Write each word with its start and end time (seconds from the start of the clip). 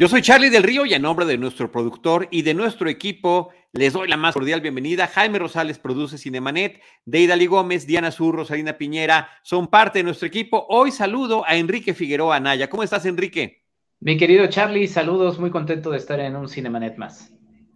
Yo 0.00 0.06
soy 0.06 0.22
Charlie 0.22 0.48
del 0.48 0.62
Río 0.62 0.86
y 0.86 0.94
a 0.94 1.00
nombre 1.00 1.26
de 1.26 1.36
nuestro 1.38 1.72
productor 1.72 2.28
y 2.30 2.42
de 2.42 2.54
nuestro 2.54 2.88
equipo 2.88 3.48
les 3.72 3.94
doy 3.94 4.06
la 4.06 4.16
más 4.16 4.32
cordial 4.32 4.60
bienvenida. 4.60 5.08
Jaime 5.08 5.40
Rosales 5.40 5.80
produce 5.80 6.18
Cinemanet, 6.18 6.80
Deidali 7.04 7.46
Gómez, 7.46 7.84
Diana 7.84 8.12
Sur, 8.12 8.36
Rosalina 8.36 8.78
Piñera 8.78 9.28
son 9.42 9.66
parte 9.66 9.98
de 9.98 10.04
nuestro 10.04 10.28
equipo. 10.28 10.66
Hoy 10.68 10.92
saludo 10.92 11.42
a 11.44 11.56
Enrique 11.56 11.94
Figueroa 11.94 12.36
Anaya. 12.36 12.70
¿Cómo 12.70 12.84
estás, 12.84 13.06
Enrique? 13.06 13.64
Mi 13.98 14.16
querido 14.16 14.46
Charlie, 14.46 14.86
saludos, 14.86 15.40
muy 15.40 15.50
contento 15.50 15.90
de 15.90 15.96
estar 15.96 16.20
en 16.20 16.36
un 16.36 16.48
Cinemanet 16.48 16.96
más. 16.96 17.32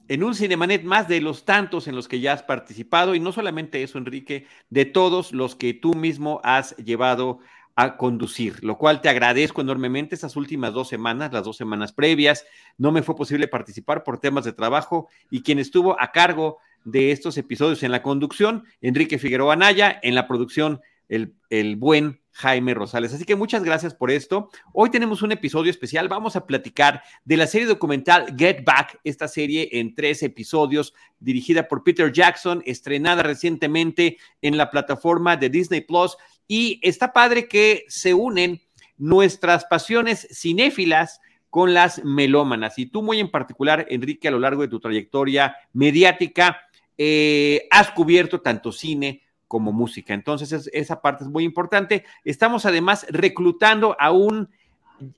En 0.06 0.22
un 0.22 0.36
Cinemanet 0.36 0.84
más 0.84 1.08
de 1.08 1.20
los 1.20 1.44
tantos 1.44 1.88
en 1.88 1.96
los 1.96 2.06
que 2.06 2.20
ya 2.20 2.34
has 2.34 2.44
participado 2.44 3.16
y 3.16 3.20
no 3.20 3.32
solamente 3.32 3.82
eso, 3.82 3.98
Enrique, 3.98 4.46
de 4.70 4.84
todos 4.84 5.32
los 5.32 5.56
que 5.56 5.74
tú 5.74 5.94
mismo 5.94 6.40
has 6.44 6.76
llevado 6.76 7.40
a 7.74 7.96
conducir, 7.96 8.62
lo 8.62 8.76
cual 8.78 9.00
te 9.00 9.08
agradezco 9.08 9.60
enormemente 9.60 10.14
estas 10.14 10.36
últimas 10.36 10.72
dos 10.72 10.88
semanas, 10.88 11.32
las 11.32 11.44
dos 11.44 11.56
semanas 11.56 11.92
previas. 11.92 12.44
No 12.78 12.92
me 12.92 13.02
fue 13.02 13.16
posible 13.16 13.48
participar 13.48 14.04
por 14.04 14.18
temas 14.18 14.44
de 14.44 14.52
trabajo 14.52 15.08
y 15.30 15.42
quien 15.42 15.58
estuvo 15.58 16.00
a 16.00 16.12
cargo 16.12 16.58
de 16.84 17.12
estos 17.12 17.38
episodios 17.38 17.82
en 17.82 17.92
la 17.92 18.02
conducción, 18.02 18.64
Enrique 18.80 19.18
Figueroa 19.18 19.56
Naya, 19.56 19.98
en 20.02 20.14
la 20.14 20.26
producción, 20.26 20.80
el, 21.08 21.34
el 21.50 21.76
buen 21.76 22.22
Jaime 22.32 22.72
Rosales. 22.74 23.12
Así 23.12 23.24
que 23.24 23.36
muchas 23.36 23.62
gracias 23.62 23.94
por 23.94 24.10
esto. 24.10 24.48
Hoy 24.72 24.90
tenemos 24.90 25.22
un 25.22 25.32
episodio 25.32 25.70
especial. 25.70 26.08
Vamos 26.08 26.34
a 26.34 26.46
platicar 26.46 27.02
de 27.24 27.36
la 27.36 27.46
serie 27.46 27.66
documental 27.66 28.34
Get 28.36 28.64
Back, 28.64 28.98
esta 29.04 29.28
serie 29.28 29.68
en 29.72 29.94
tres 29.94 30.22
episodios, 30.22 30.94
dirigida 31.20 31.68
por 31.68 31.84
Peter 31.84 32.10
Jackson, 32.10 32.62
estrenada 32.64 33.22
recientemente 33.22 34.16
en 34.40 34.56
la 34.56 34.70
plataforma 34.70 35.36
de 35.36 35.50
Disney 35.50 35.82
Plus 35.82 36.16
y 36.48 36.80
está 36.82 37.12
padre 37.12 37.48
que 37.48 37.84
se 37.88 38.14
unen 38.14 38.60
nuestras 38.98 39.64
pasiones 39.64 40.28
cinéfilas 40.30 41.20
con 41.50 41.74
las 41.74 42.04
melómanas. 42.04 42.78
Y 42.78 42.86
tú 42.86 43.02
muy 43.02 43.20
en 43.20 43.30
particular, 43.30 43.86
Enrique, 43.90 44.28
a 44.28 44.30
lo 44.30 44.38
largo 44.38 44.62
de 44.62 44.68
tu 44.68 44.80
trayectoria 44.80 45.56
mediática, 45.72 46.60
eh, 46.96 47.66
has 47.70 47.90
cubierto 47.90 48.40
tanto 48.40 48.72
cine 48.72 49.22
como 49.48 49.70
música. 49.70 50.14
Entonces, 50.14 50.70
esa 50.72 51.02
parte 51.02 51.24
es 51.24 51.30
muy 51.30 51.44
importante. 51.44 52.04
Estamos 52.24 52.64
además 52.64 53.06
reclutando 53.10 53.94
a 53.98 54.10
un 54.12 54.48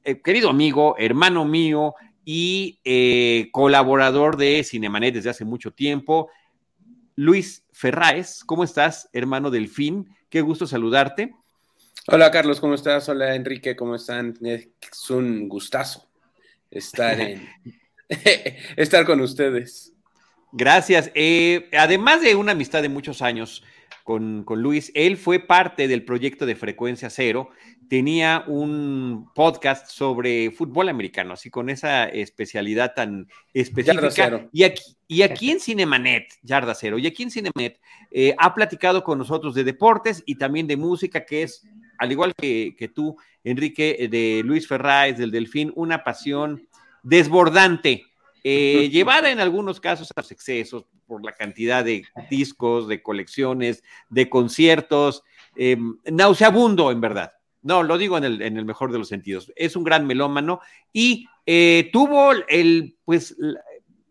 eh, 0.02 0.20
querido 0.22 0.50
amigo, 0.50 0.96
hermano 0.98 1.44
mío 1.44 1.94
y 2.24 2.80
eh, 2.84 3.48
colaborador 3.52 4.36
de 4.36 4.64
Cinemanet 4.64 5.14
desde 5.14 5.30
hace 5.30 5.44
mucho 5.44 5.72
tiempo, 5.72 6.30
Luis 7.16 7.64
Ferraes. 7.72 8.42
¿Cómo 8.44 8.64
estás, 8.64 9.08
hermano 9.12 9.50
Delfín? 9.50 10.08
Qué 10.34 10.40
gusto 10.40 10.66
saludarte. 10.66 11.32
Hola 12.08 12.28
Carlos, 12.32 12.58
¿cómo 12.58 12.74
estás? 12.74 13.08
Hola 13.08 13.36
Enrique, 13.36 13.76
¿cómo 13.76 13.94
están? 13.94 14.34
Es 14.42 14.68
un 15.08 15.48
gustazo 15.48 16.08
estar, 16.72 17.20
en, 17.20 17.48
estar 18.76 19.06
con 19.06 19.20
ustedes. 19.20 19.92
Gracias. 20.50 21.12
Eh, 21.14 21.70
además 21.78 22.20
de 22.20 22.34
una 22.34 22.50
amistad 22.50 22.82
de 22.82 22.88
muchos 22.88 23.22
años 23.22 23.62
con, 24.04 24.44
con, 24.44 24.62
Luis, 24.62 24.92
él 24.94 25.16
fue 25.16 25.40
parte 25.40 25.88
del 25.88 26.04
proyecto 26.04 26.44
de 26.44 26.54
Frecuencia 26.54 27.08
Cero. 27.08 27.48
Tenía 27.88 28.44
un 28.46 29.30
podcast 29.34 29.88
sobre 29.88 30.50
fútbol 30.50 30.90
americano, 30.90 31.32
así 31.32 31.50
con 31.50 31.70
esa 31.70 32.04
especialidad 32.04 32.92
tan 32.94 33.28
específica. 33.54 34.46
Y 34.52 34.64
aquí, 34.64 34.82
y 35.08 35.22
aquí 35.22 35.50
en 35.50 35.58
Cinemanet, 35.58 36.28
Yarda 36.42 36.74
Cero, 36.74 36.98
y 36.98 37.06
aquí 37.06 37.22
en 37.22 37.30
Cinemanet 37.30 37.80
eh, 38.10 38.34
ha 38.38 38.54
platicado 38.54 39.02
con 39.02 39.18
nosotros 39.18 39.54
de 39.54 39.64
deportes 39.64 40.22
y 40.26 40.36
también 40.36 40.66
de 40.66 40.76
música, 40.76 41.24
que 41.24 41.42
es, 41.42 41.66
al 41.98 42.12
igual 42.12 42.34
que, 42.36 42.92
tú, 42.94 43.16
Enrique, 43.42 43.96
eh, 43.98 44.08
de 44.08 44.42
Luis 44.44 44.68
Ferráez, 44.68 45.16
del 45.16 45.30
Delfín, 45.30 45.72
una 45.76 46.04
pasión 46.04 46.68
desbordante, 47.02 48.04
eh, 48.44 48.88
llevada 48.90 49.30
en 49.30 49.40
algunos 49.40 49.80
casos 49.80 50.10
a 50.14 50.20
los 50.20 50.30
excesos 50.30 50.84
por 51.06 51.24
la 51.24 51.32
cantidad 51.32 51.84
de 51.84 52.04
discos, 52.30 52.86
de 52.86 53.02
colecciones, 53.02 53.82
de 54.08 54.28
conciertos, 54.28 55.24
nauseabundo 56.04 56.90
en 56.92 57.00
verdad. 57.00 57.32
No, 57.62 57.82
lo 57.82 57.98
digo 57.98 58.18
en 58.18 58.24
el, 58.24 58.42
en 58.42 58.58
el, 58.58 58.64
mejor 58.64 58.92
de 58.92 58.98
los 58.98 59.08
sentidos. 59.08 59.50
Es 59.56 59.74
un 59.74 59.84
gran 59.84 60.06
melómano 60.06 60.60
y 60.92 61.26
tuvo 61.90 62.32
el, 62.48 62.96
pues, 63.04 63.36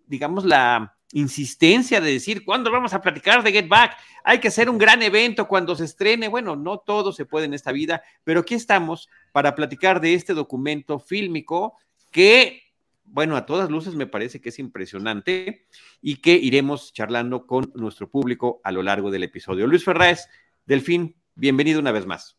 digamos, 0.08 0.44
la 0.44 0.94
insistencia 1.14 2.02
de 2.02 2.14
decir, 2.14 2.44
¿cuándo 2.44 2.72
vamos 2.72 2.94
a 2.94 3.02
platicar 3.02 3.44
de 3.44 3.52
Get 3.52 3.68
Back? 3.68 3.96
Hay 4.24 4.40
que 4.40 4.48
hacer 4.50 4.70
un 4.70 4.78
gran 4.78 5.02
evento 5.02 5.48
cuando 5.48 5.76
se 5.76 5.86
estrene. 5.86 6.28
Bueno, 6.28 6.56
no 6.56 6.80
todo 6.80 7.14
se 7.14 7.26
puede 7.26 7.46
en 7.46 7.54
esta 7.54 7.72
vida, 7.72 8.04
pero 8.24 8.42
aquí 8.42 8.56
estamos 8.56 9.10
para 9.32 9.56
platicar 9.56 10.02
de 10.02 10.16
este 10.16 10.34
documento 10.34 11.00
fílmico 11.00 11.78
que, 12.12 12.62
bueno, 13.13 13.38
a 13.38 13.46
todas 13.46 13.69
luces 13.69 13.94
me 13.94 14.07
parece 14.07 14.41
que 14.41 14.50
es 14.50 14.57
impresionante 14.57 15.68
y 16.01 16.16
que 16.16 16.34
iremos 16.34 16.91
charlando 16.94 17.46
con 17.46 17.72
nuestro 17.75 18.09
público 18.09 18.59
a 18.63 18.72
lo 18.72 18.81
largo 18.81 19.12
del 19.12 19.22
episodio. 19.22 19.68
Luis 19.68 19.85
Ferraz, 19.85 20.29
Delfín, 20.66 21.16
bienvenido 21.35 21.79
una 21.79 21.91
vez 21.91 22.07
más. 22.07 22.38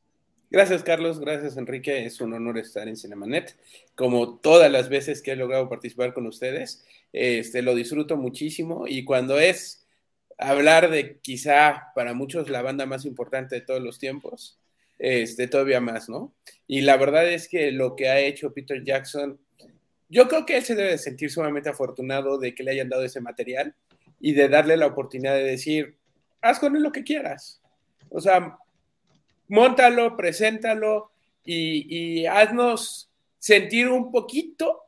Gracias, 0.50 0.82
Carlos. 0.82 1.20
Gracias, 1.20 1.56
Enrique. 1.56 2.04
Es 2.04 2.20
un 2.20 2.32
honor 2.32 2.58
estar 2.58 2.88
en 2.88 2.96
Cinemanet. 2.96 3.56
Como 3.94 4.38
todas 4.38 4.70
las 4.70 4.88
veces 4.88 5.22
que 5.22 5.30
he 5.30 5.36
logrado 5.36 5.68
participar 5.68 6.12
con 6.12 6.26
ustedes, 6.26 6.84
este, 7.12 7.62
lo 7.62 7.76
disfruto 7.76 8.16
muchísimo. 8.16 8.88
Y 8.88 9.04
cuando 9.04 9.38
es 9.38 9.86
hablar 10.38 10.90
de 10.90 11.20
quizá 11.20 11.92
para 11.94 12.14
muchos 12.14 12.50
la 12.50 12.62
banda 12.62 12.84
más 12.84 13.04
importante 13.04 13.54
de 13.54 13.60
todos 13.60 13.80
los 13.80 14.00
tiempos, 14.00 14.58
este, 14.98 15.46
todavía 15.46 15.80
más, 15.80 16.08
¿no? 16.08 16.34
Y 16.66 16.80
la 16.80 16.96
verdad 16.96 17.28
es 17.28 17.48
que 17.48 17.70
lo 17.70 17.94
que 17.94 18.08
ha 18.08 18.18
hecho 18.18 18.52
Peter 18.52 18.82
Jackson, 18.82 19.38
yo 20.08 20.28
creo 20.28 20.46
que 20.46 20.56
él 20.56 20.64
se 20.64 20.74
debe 20.74 20.98
sentir 20.98 21.30
sumamente 21.30 21.70
afortunado 21.70 22.38
de 22.38 22.54
que 22.54 22.62
le 22.62 22.72
hayan 22.72 22.88
dado 22.88 23.04
ese 23.04 23.20
material 23.20 23.74
y 24.20 24.32
de 24.32 24.48
darle 24.48 24.76
la 24.76 24.86
oportunidad 24.86 25.34
de 25.34 25.44
decir, 25.44 25.96
haz 26.40 26.58
con 26.58 26.76
él 26.76 26.82
lo 26.82 26.92
que 26.92 27.04
quieras. 27.04 27.60
O 28.10 28.20
sea, 28.20 28.58
Móntalo, 29.48 30.16
preséntalo 30.16 31.10
y, 31.44 32.24
haznos 32.26 33.10
sentir 33.38 33.88
un 33.88 34.10
poquito 34.10 34.80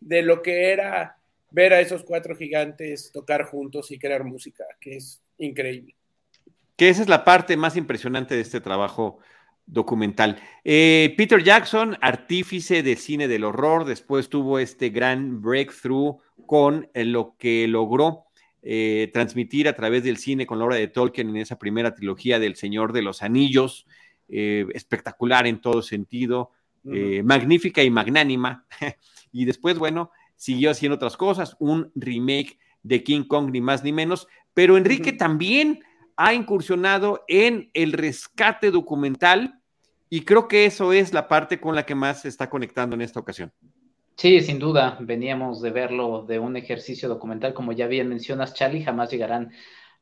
de 0.00 0.22
lo 0.22 0.42
que 0.42 0.70
era 0.70 1.18
ver 1.50 1.72
a 1.72 1.80
esos 1.80 2.04
cuatro 2.04 2.36
gigantes 2.36 3.10
tocar 3.12 3.44
juntos 3.44 3.90
y 3.90 3.98
crear 3.98 4.24
música, 4.24 4.64
que 4.80 4.96
es 4.96 5.20
increíble. 5.38 5.94
Que 6.76 6.88
esa 6.88 7.02
es 7.02 7.08
la 7.08 7.24
parte 7.24 7.56
más 7.56 7.76
impresionante 7.76 8.34
de 8.34 8.40
este 8.40 8.60
trabajo 8.60 9.18
documental. 9.66 10.40
Eh, 10.64 11.14
Peter 11.16 11.42
Jackson, 11.42 11.96
artífice 12.00 12.82
de 12.82 12.96
cine 12.96 13.28
del 13.28 13.44
horror, 13.44 13.84
después 13.84 14.28
tuvo 14.28 14.58
este 14.58 14.90
gran 14.90 15.40
breakthrough 15.40 16.18
con 16.46 16.88
eh, 16.94 17.04
lo 17.04 17.36
que 17.38 17.66
logró 17.68 18.24
eh, 18.62 19.10
transmitir 19.12 19.68
a 19.68 19.74
través 19.74 20.04
del 20.04 20.18
cine 20.18 20.46
con 20.46 20.58
la 20.58 20.66
obra 20.66 20.76
de 20.76 20.88
Tolkien 20.88 21.28
en 21.30 21.36
esa 21.38 21.58
primera 21.58 21.94
trilogía 21.94 22.38
del 22.38 22.56
Señor 22.56 22.92
de 22.92 23.02
los 23.02 23.22
Anillos, 23.22 23.86
eh, 24.28 24.66
espectacular 24.74 25.46
en 25.46 25.60
todo 25.60 25.82
sentido, 25.82 26.50
magnífica 26.84 27.82
y 27.82 27.90
magnánima. 27.90 28.66
y 29.32 29.44
después, 29.44 29.78
bueno, 29.78 30.10
siguió 30.36 30.70
haciendo 30.72 30.96
otras 30.96 31.16
cosas, 31.16 31.56
un 31.60 31.90
remake 31.94 32.58
de 32.82 33.04
King 33.04 33.22
Kong, 33.24 33.50
ni 33.52 33.60
más 33.60 33.84
ni 33.84 33.92
menos, 33.92 34.26
pero 34.54 34.76
Enrique 34.76 35.12
también 35.12 35.80
ha 36.16 36.34
incursionado 36.34 37.24
en 37.28 37.70
el 37.74 37.92
rescate 37.92 38.70
documental 38.70 39.60
y 40.10 40.24
creo 40.24 40.46
que 40.46 40.66
eso 40.66 40.92
es 40.92 41.12
la 41.12 41.26
parte 41.28 41.60
con 41.60 41.74
la 41.74 41.86
que 41.86 41.94
más 41.94 42.22
se 42.22 42.28
está 42.28 42.50
conectando 42.50 42.94
en 42.94 43.02
esta 43.02 43.20
ocasión. 43.20 43.52
Sí, 44.16 44.40
sin 44.42 44.58
duda, 44.58 44.98
veníamos 45.00 45.62
de 45.62 45.70
verlo 45.70 46.22
de 46.22 46.38
un 46.38 46.56
ejercicio 46.56 47.08
documental, 47.08 47.54
como 47.54 47.72
ya 47.72 47.86
bien 47.86 48.08
mencionas, 48.08 48.54
Charlie, 48.54 48.84
jamás 48.84 49.10
llegarán 49.10 49.52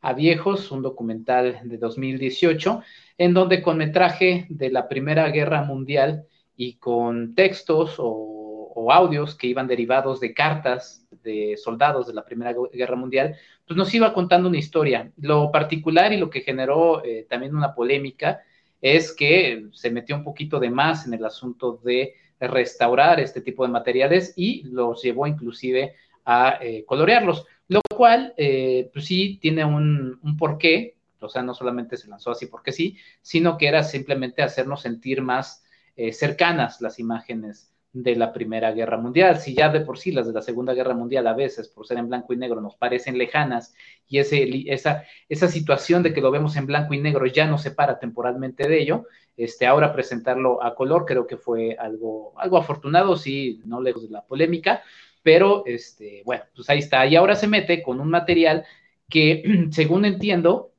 a 0.01 0.13
viejos, 0.13 0.71
un 0.73 0.83
documental 0.83 1.61
de 1.65 1.79
2018, 1.79 2.83
en 3.19 3.35
donde 3.35 3.63
con 3.63 3.79
metraje 3.79 4.47
de 4.49 4.71
la 4.71 4.89
Primera 4.89 5.29
Guerra 5.29 5.63
Mundial 5.63 6.25
y 6.57 6.75
con 6.75 7.35
textos 7.35 7.97
o, 7.99 8.73
o, 8.75 8.93
audios 8.93 9.35
que 9.35 9.47
iban 9.47 9.69
derivados 9.69 10.21
de 10.21 10.35
cartas 10.35 11.07
de 11.23 11.57
soldados 11.57 12.07
de 12.07 12.15
la 12.15 12.25
Primera 12.25 12.55
Guerra 12.73 12.97
Mundial, 12.97 13.37
pues 13.67 13.77
nos 13.77 13.93
iba 13.95 14.13
contando 14.13 14.49
una 14.49 14.59
historia. 14.59 15.11
Lo 15.19 15.51
particular 15.51 16.13
y 16.13 16.17
lo 16.17 16.31
que 16.31 16.41
generó 16.41 17.05
eh, 17.05 17.27
también 17.29 17.55
una 17.55 17.75
polémica 17.75 18.41
es 18.81 19.13
que 19.13 19.67
se 19.73 19.91
metió 19.91 20.17
un 20.17 20.25
poquito 20.25 20.59
de 20.59 20.71
más 20.71 21.07
en 21.07 21.15
el 21.15 21.25
asunto 21.25 21.81
de 21.85 22.15
restaurar 22.41 23.21
este 23.21 23.41
tipo 23.43 23.65
de 23.65 23.73
materiales 23.73 24.33
y 24.37 24.63
los 24.65 25.03
llevó 25.03 25.27
inclusive 25.27 25.95
a 26.25 26.59
colorearlos, 26.87 27.45
lo 27.69 27.81
cual, 27.95 28.33
pues 28.37 29.05
sí, 29.05 29.39
tiene 29.43 29.65
un 29.65 30.37
porqué, 30.39 30.97
o 31.21 31.29
sea, 31.29 31.43
no 31.43 31.53
solamente 31.53 31.99
se 31.99 32.09
lanzó 32.09 32.31
así 32.31 32.47
porque 32.47 32.73
sí, 32.73 32.97
sino 33.21 33.59
que 33.59 33.67
era 33.67 33.83
simplemente 33.83 34.43
hacernos 34.43 34.81
sentir 34.81 35.21
más 35.21 35.63
cercanas 36.13 36.81
las 36.81 36.99
imágenes 36.99 37.71
de 37.93 38.15
la 38.15 38.33
Primera 38.33 38.73
Guerra 38.73 38.97
Mundial. 38.97 39.39
Si 39.39 39.55
ya 39.55 39.69
de 39.69 39.81
por 39.81 39.99
sí 39.99 40.13
las 40.13 40.27
de 40.27 40.33
la 40.33 40.43
Segunda 40.43 40.75
Guerra 40.75 40.95
Mundial 40.95 41.27
a 41.27 41.35
veces, 41.35 41.69
por 41.69 41.87
ser 41.87 41.99
en 41.99 42.09
blanco 42.09 42.33
y 42.33 42.37
negro, 42.37 42.61
nos 42.61 42.77
parecen 42.77 43.19
lejanas 43.19 43.75
y 44.07 44.19
ese, 44.19 44.65
esa, 44.73 45.05
esa 45.29 45.49
situación 45.49 46.03
de 46.03 46.13
que 46.13 46.21
lo 46.21 46.31
vemos 46.31 46.57
en 46.57 46.67
blanco 46.67 46.95
y 46.95 47.01
negro 47.01 47.27
ya 47.27 47.47
nos 47.47 47.63
separa 47.63 47.99
temporalmente 47.99 48.69
de 48.69 48.81
ello, 48.81 49.07
este, 49.37 49.67
ahora 49.67 49.93
presentarlo 49.93 50.63
a 50.63 50.75
color 50.75 51.05
creo 51.07 51.27
que 51.27 51.37
fue 51.37 51.77
algo, 51.79 52.33
algo 52.37 52.59
afortunado, 52.59 53.17
sí, 53.17 53.61
no 53.65 53.81
lejos 53.81 54.05
de 54.05 54.11
la 54.11 54.25
polémica, 54.25 54.83
pero 55.23 55.65
este, 55.67 56.23
bueno, 56.25 56.45
pues 56.55 56.71
ahí 56.71 56.79
está. 56.79 57.07
Y 57.07 57.17
ahora 57.17 57.35
se 57.35 57.49
mete 57.49 57.83
con 57.83 58.01
un 58.01 58.11
material 58.11 58.65
que, 59.09 59.69
según 59.73 60.05
entiendo, 60.05 60.73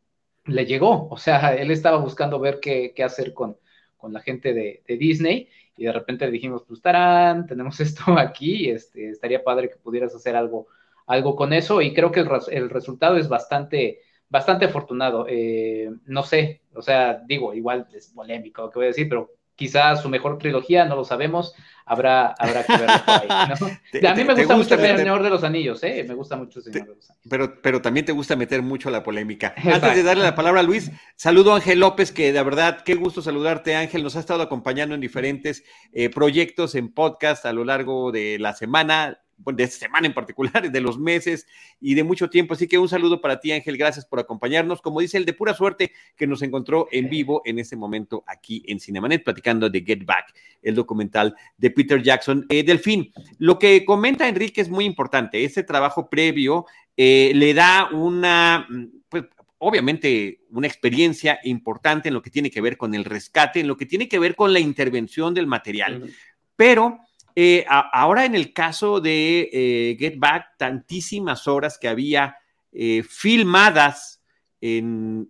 le 0.45 0.65
llegó. 0.65 1.07
O 1.09 1.17
sea, 1.17 1.55
él 1.55 1.71
estaba 1.71 1.97
buscando 1.97 2.39
ver 2.39 2.59
qué, 2.59 2.93
qué 2.95 3.03
hacer 3.03 3.33
con, 3.33 3.57
con 3.97 4.13
la 4.13 4.21
gente 4.21 4.53
de, 4.53 4.83
de 4.87 4.97
Disney 4.97 5.49
y 5.77 5.85
de 5.85 5.91
repente 5.91 6.25
le 6.25 6.31
dijimos, 6.31 6.63
pues 6.67 6.81
tarán, 6.81 7.45
tenemos 7.47 7.79
esto 7.79 8.17
aquí, 8.17 8.69
este, 8.69 9.09
estaría 9.09 9.43
padre 9.43 9.69
que 9.69 9.77
pudieras 9.77 10.13
hacer 10.15 10.35
algo, 10.35 10.67
algo 11.07 11.35
con 11.35 11.53
eso 11.53 11.81
y 11.81 11.93
creo 11.93 12.11
que 12.11 12.21
el, 12.51 12.69
resultado 12.69 13.17
es 13.17 13.27
bastante, 13.27 13.99
bastante 14.29 14.65
afortunado. 14.65 15.25
Eh, 15.29 15.89
no 16.05 16.23
sé, 16.23 16.61
o 16.73 16.81
sea, 16.81 17.21
digo, 17.25 17.53
igual 17.53 17.87
es 17.93 18.09
polémico 18.09 18.63
lo 18.63 18.69
que 18.69 18.79
voy 18.79 18.85
a 18.85 18.87
decir, 18.87 19.09
pero 19.09 19.31
quizás 19.55 20.01
su 20.01 20.09
mejor 20.09 20.37
trilogía, 20.37 20.85
no 20.85 20.95
lo 20.95 21.03
sabemos, 21.03 21.53
habrá, 21.85 22.35
habrá 22.37 22.63
que 22.63 22.73
verlo 22.73 23.05
por 23.05 23.15
ahí, 23.15 23.27
a 24.07 24.15
mí 24.15 24.23
me 24.23 24.33
gusta, 24.33 24.57
mucho 24.57 24.75
el 24.75 24.97
Señor 24.97 25.23
de 25.23 25.29
los 25.29 25.43
Anillos, 25.43 25.83
¿eh? 25.83 26.05
me 26.07 26.13
gusta 26.13 26.35
mucho 26.35 26.59
el 26.59 26.65
Señor 26.65 26.87
de 26.87 26.95
los 26.95 27.09
Anillos. 27.09 27.27
Pero, 27.29 27.61
pero 27.61 27.81
también 27.81 28.05
te 28.05 28.11
gusta 28.11 28.35
meter 28.35 28.61
mucho 28.61 28.89
la 28.89 29.03
polémica. 29.03 29.53
Antes 29.57 29.95
de 29.95 30.03
darle 30.03 30.23
la 30.23 30.35
palabra 30.35 30.61
a 30.61 30.63
Luis, 30.63 30.91
saludo 31.15 31.53
a 31.53 31.55
Ángel 31.57 31.79
López, 31.79 32.11
que 32.11 32.33
de 32.33 32.43
verdad, 32.43 32.81
qué 32.83 32.95
gusto 32.95 33.21
saludarte, 33.21 33.75
Ángel, 33.75 34.03
nos 34.03 34.15
ha 34.15 34.19
estado 34.19 34.41
acompañando 34.43 34.95
en 34.95 35.01
diferentes 35.01 35.63
eh, 35.93 36.09
proyectos, 36.09 36.75
en 36.75 36.93
podcast 36.93 37.45
a 37.45 37.53
lo 37.53 37.63
largo 37.63 38.11
de 38.11 38.37
la 38.39 38.53
semana, 38.53 39.20
de 39.45 39.63
esta 39.63 39.85
semana 39.85 40.07
en 40.07 40.13
particular, 40.13 40.51
de 40.71 40.81
los 40.81 40.99
meses 40.99 41.47
y 41.79 41.93
de 41.95 42.03
mucho 42.03 42.29
tiempo. 42.29 42.53
Así 42.53 42.67
que 42.67 42.77
un 42.77 42.89
saludo 42.89 43.21
para 43.21 43.39
ti, 43.39 43.51
Ángel. 43.51 43.77
Gracias 43.77 44.05
por 44.05 44.19
acompañarnos. 44.19 44.81
Como 44.81 44.99
dice 44.99 45.17
el 45.17 45.25
de 45.25 45.33
pura 45.33 45.53
suerte 45.53 45.91
que 46.15 46.27
nos 46.27 46.41
encontró 46.41 46.87
en 46.91 47.09
vivo 47.09 47.41
en 47.45 47.59
este 47.59 47.75
momento 47.75 48.23
aquí 48.27 48.63
en 48.67 48.79
Cinemanet, 48.79 49.23
platicando 49.23 49.69
de 49.69 49.81
Get 49.81 50.05
Back, 50.05 50.33
el 50.61 50.75
documental 50.75 51.35
de 51.57 51.71
Peter 51.71 52.01
Jackson. 52.01 52.45
Eh, 52.49 52.63
Delfín, 52.63 53.11
lo 53.37 53.57
que 53.57 53.85
comenta 53.85 54.27
Enrique 54.27 54.61
es 54.61 54.69
muy 54.69 54.85
importante. 54.85 55.43
Este 55.43 55.63
trabajo 55.63 56.09
previo 56.09 56.65
eh, 56.95 57.31
le 57.33 57.53
da 57.53 57.89
una, 57.91 58.67
pues, 59.09 59.25
obviamente 59.57 60.41
una 60.49 60.67
experiencia 60.67 61.39
importante 61.43 62.09
en 62.09 62.13
lo 62.13 62.21
que 62.21 62.29
tiene 62.29 62.51
que 62.51 62.61
ver 62.61 62.77
con 62.77 62.93
el 62.95 63.05
rescate, 63.05 63.59
en 63.59 63.67
lo 63.67 63.77
que 63.77 63.85
tiene 63.85 64.09
que 64.09 64.19
ver 64.19 64.35
con 64.35 64.53
la 64.53 64.59
intervención 64.59 65.33
del 65.33 65.47
material. 65.47 66.11
Pero 66.55 66.99
eh, 67.35 67.65
ahora 67.67 68.25
en 68.25 68.35
el 68.35 68.53
caso 68.53 68.99
de 68.99 69.49
eh, 69.51 69.95
Get 69.97 70.17
Back, 70.17 70.57
tantísimas 70.57 71.47
horas 71.47 71.77
que 71.79 71.87
había 71.87 72.37
eh, 72.71 73.03
filmadas 73.07 74.21
en, 74.59 75.27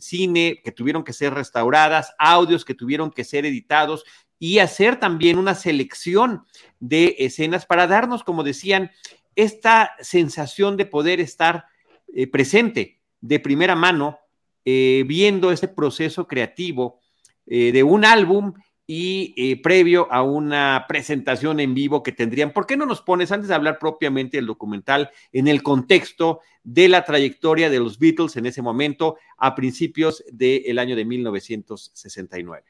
cine 0.00 0.60
que 0.62 0.70
tuvieron 0.70 1.02
que 1.02 1.12
ser 1.12 1.34
restauradas, 1.34 2.14
audios 2.18 2.64
que 2.64 2.74
tuvieron 2.74 3.10
que 3.10 3.24
ser 3.24 3.44
editados 3.44 4.04
y 4.38 4.58
hacer 4.58 5.00
también 5.00 5.38
una 5.38 5.54
selección 5.54 6.44
de 6.78 7.16
escenas 7.18 7.66
para 7.66 7.88
darnos, 7.88 8.22
como 8.22 8.44
decían, 8.44 8.92
esta 9.34 9.92
sensación 10.00 10.76
de 10.76 10.86
poder 10.86 11.18
estar 11.18 11.66
presente 12.30 13.00
de 13.20 13.40
primera 13.40 13.74
mano, 13.74 14.20
viendo 14.64 15.50
ese 15.50 15.66
proceso 15.66 16.28
creativo 16.28 17.00
de 17.46 17.82
un 17.82 18.04
álbum 18.04 18.52
y 18.86 19.34
eh, 19.36 19.60
previo 19.62 20.08
a 20.10 20.22
una 20.22 20.86
presentación 20.88 21.60
en 21.60 21.74
vivo 21.74 22.02
que 22.02 22.12
tendrían. 22.12 22.52
¿Por 22.52 22.66
qué 22.66 22.76
no 22.76 22.86
nos 22.86 23.00
pones, 23.00 23.30
antes 23.32 23.48
de 23.48 23.54
hablar 23.54 23.78
propiamente 23.78 24.36
del 24.36 24.46
documental, 24.46 25.10
en 25.32 25.48
el 25.48 25.62
contexto 25.62 26.40
de 26.64 26.88
la 26.88 27.04
trayectoria 27.04 27.70
de 27.70 27.78
los 27.78 27.98
Beatles 27.98 28.36
en 28.36 28.46
ese 28.46 28.62
momento, 28.62 29.16
a 29.38 29.54
principios 29.54 30.24
del 30.30 30.78
año 30.78 30.96
de 30.96 31.04
1969? 31.04 32.64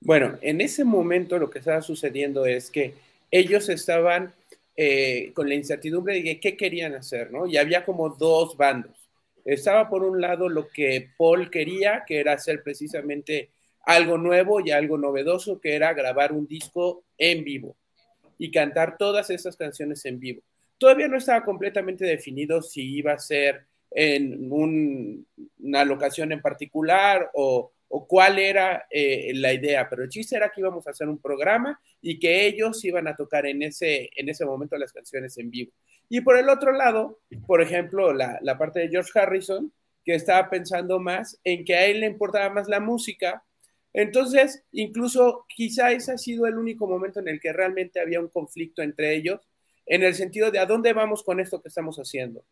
Bueno, 0.00 0.38
en 0.40 0.60
ese 0.60 0.84
momento 0.84 1.38
lo 1.38 1.50
que 1.50 1.60
estaba 1.60 1.82
sucediendo 1.82 2.46
es 2.46 2.70
que 2.70 2.94
ellos 3.30 3.68
estaban 3.68 4.32
eh, 4.76 5.32
con 5.34 5.48
la 5.48 5.54
incertidumbre 5.54 6.22
de 6.22 6.40
qué 6.40 6.56
querían 6.56 6.94
hacer, 6.94 7.30
¿no? 7.30 7.46
Y 7.46 7.56
había 7.56 7.84
como 7.84 8.08
dos 8.08 8.56
bandos. 8.56 9.10
Estaba 9.44 9.88
por 9.88 10.02
un 10.02 10.20
lado 10.20 10.48
lo 10.48 10.68
que 10.68 11.10
Paul 11.16 11.50
quería, 11.50 12.04
que 12.06 12.20
era 12.20 12.32
hacer 12.32 12.62
precisamente 12.62 13.50
algo 13.84 14.18
nuevo 14.18 14.60
y 14.60 14.70
algo 14.70 14.98
novedoso 14.98 15.60
que 15.60 15.74
era 15.74 15.94
grabar 15.94 16.32
un 16.32 16.46
disco 16.46 17.04
en 17.18 17.44
vivo 17.44 17.76
y 18.38 18.50
cantar 18.50 18.96
todas 18.96 19.30
esas 19.30 19.56
canciones 19.56 20.04
en 20.06 20.18
vivo. 20.18 20.42
Todavía 20.78 21.08
no 21.08 21.18
estaba 21.18 21.44
completamente 21.44 22.04
definido 22.04 22.62
si 22.62 22.96
iba 22.96 23.12
a 23.12 23.18
ser 23.18 23.66
en 23.90 24.50
una 24.50 25.84
locación 25.84 26.32
en 26.32 26.40
particular 26.40 27.30
o, 27.34 27.72
cuál 28.06 28.38
era 28.38 28.86
eh, 28.88 29.32
la 29.34 29.52
idea, 29.52 29.88
pero 29.90 30.04
el 30.04 30.08
chiste 30.08 30.36
era 30.36 30.50
que 30.50 30.60
íbamos 30.60 30.86
a 30.86 30.90
hacer 30.90 31.08
un 31.08 31.18
programa 31.18 31.80
y 32.00 32.20
que 32.20 32.46
ellos 32.46 32.84
iban 32.84 33.08
a 33.08 33.16
tocar 33.16 33.46
en 33.46 33.64
ese, 33.64 34.08
en 34.14 34.28
ese 34.28 34.46
momento 34.46 34.78
las 34.78 34.92
canciones 34.92 35.36
en 35.38 35.50
vivo. 35.50 35.72
Y 36.08 36.20
por 36.20 36.38
el 36.38 36.48
otro 36.48 36.72
lado, 36.72 37.18
por 37.48 37.60
ejemplo, 37.60 38.12
la, 38.12 38.38
la 38.42 38.56
parte 38.56 38.78
de 38.78 38.88
George 38.88 39.10
Harrison, 39.18 39.72
que 40.04 40.14
estaba 40.14 40.48
pensando 40.48 41.00
más 41.00 41.40
en 41.42 41.64
que 41.64 41.74
a 41.74 41.86
él 41.86 42.00
le 42.00 42.06
importaba 42.06 42.48
más 42.48 42.68
la 42.68 42.78
música 42.78 43.42
entonces, 43.92 44.62
incluso 44.72 45.46
quizá 45.48 45.92
ese 45.92 46.12
ha 46.12 46.18
sido 46.18 46.46
el 46.46 46.56
único 46.56 46.86
momento 46.86 47.20
en 47.20 47.28
el 47.28 47.40
que 47.40 47.52
realmente 47.52 48.00
había 48.00 48.20
un 48.20 48.28
conflicto 48.28 48.82
entre 48.82 49.14
ellos, 49.16 49.40
en 49.86 50.04
el 50.04 50.14
sentido 50.14 50.50
de 50.50 50.60
a 50.60 50.66
dónde 50.66 50.92
vamos 50.92 51.24
con 51.24 51.40
esto 51.40 51.60
que 51.60 51.68
estamos 51.68 51.96
haciendo. 51.96 52.44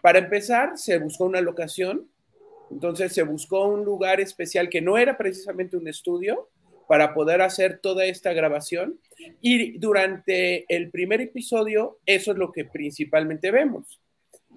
Para 0.00 0.18
empezar, 0.18 0.78
se 0.78 0.98
buscó 0.98 1.24
una 1.24 1.40
locación, 1.40 2.08
entonces 2.70 3.12
se 3.12 3.22
buscó 3.22 3.66
un 3.66 3.84
lugar 3.84 4.20
especial 4.20 4.70
que 4.70 4.80
no 4.80 4.96
era 4.96 5.18
precisamente 5.18 5.76
un 5.76 5.88
estudio 5.88 6.48
para 6.86 7.12
poder 7.12 7.42
hacer 7.42 7.80
toda 7.80 8.06
esta 8.06 8.32
grabación. 8.32 8.98
Y 9.42 9.78
durante 9.78 10.64
el 10.74 10.90
primer 10.90 11.20
episodio, 11.20 11.98
eso 12.06 12.32
es 12.32 12.38
lo 12.38 12.52
que 12.52 12.64
principalmente 12.64 13.50
vemos. 13.50 14.00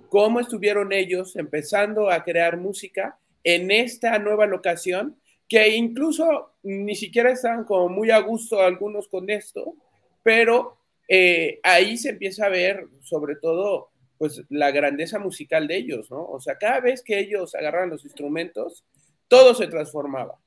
Cómo 0.07 0.39
estuvieron 0.39 0.93
ellos 0.93 1.35
empezando 1.35 2.09
a 2.09 2.23
crear 2.23 2.57
música 2.57 3.17
en 3.43 3.71
esta 3.71 4.17
nueva 4.19 4.45
locación 4.45 5.17
que 5.51 5.67
incluso 5.67 6.53
ni 6.63 6.95
siquiera 6.95 7.29
estaban 7.29 7.65
como 7.65 7.89
muy 7.89 8.09
a 8.09 8.19
gusto 8.19 8.61
algunos 8.61 9.09
con 9.09 9.29
esto, 9.29 9.75
pero 10.23 10.77
eh, 11.09 11.59
ahí 11.61 11.97
se 11.97 12.11
empieza 12.11 12.45
a 12.45 12.49
ver 12.49 12.87
sobre 13.01 13.35
todo 13.35 13.89
pues 14.17 14.41
la 14.47 14.71
grandeza 14.71 15.19
musical 15.19 15.67
de 15.67 15.75
ellos, 15.75 16.09
¿no? 16.09 16.23
O 16.23 16.39
sea, 16.39 16.57
cada 16.57 16.79
vez 16.79 17.03
que 17.03 17.19
ellos 17.19 17.53
agarraban 17.53 17.89
los 17.89 18.05
instrumentos, 18.05 18.85
todo 19.27 19.53
se 19.53 19.67
transformaba. 19.67 20.39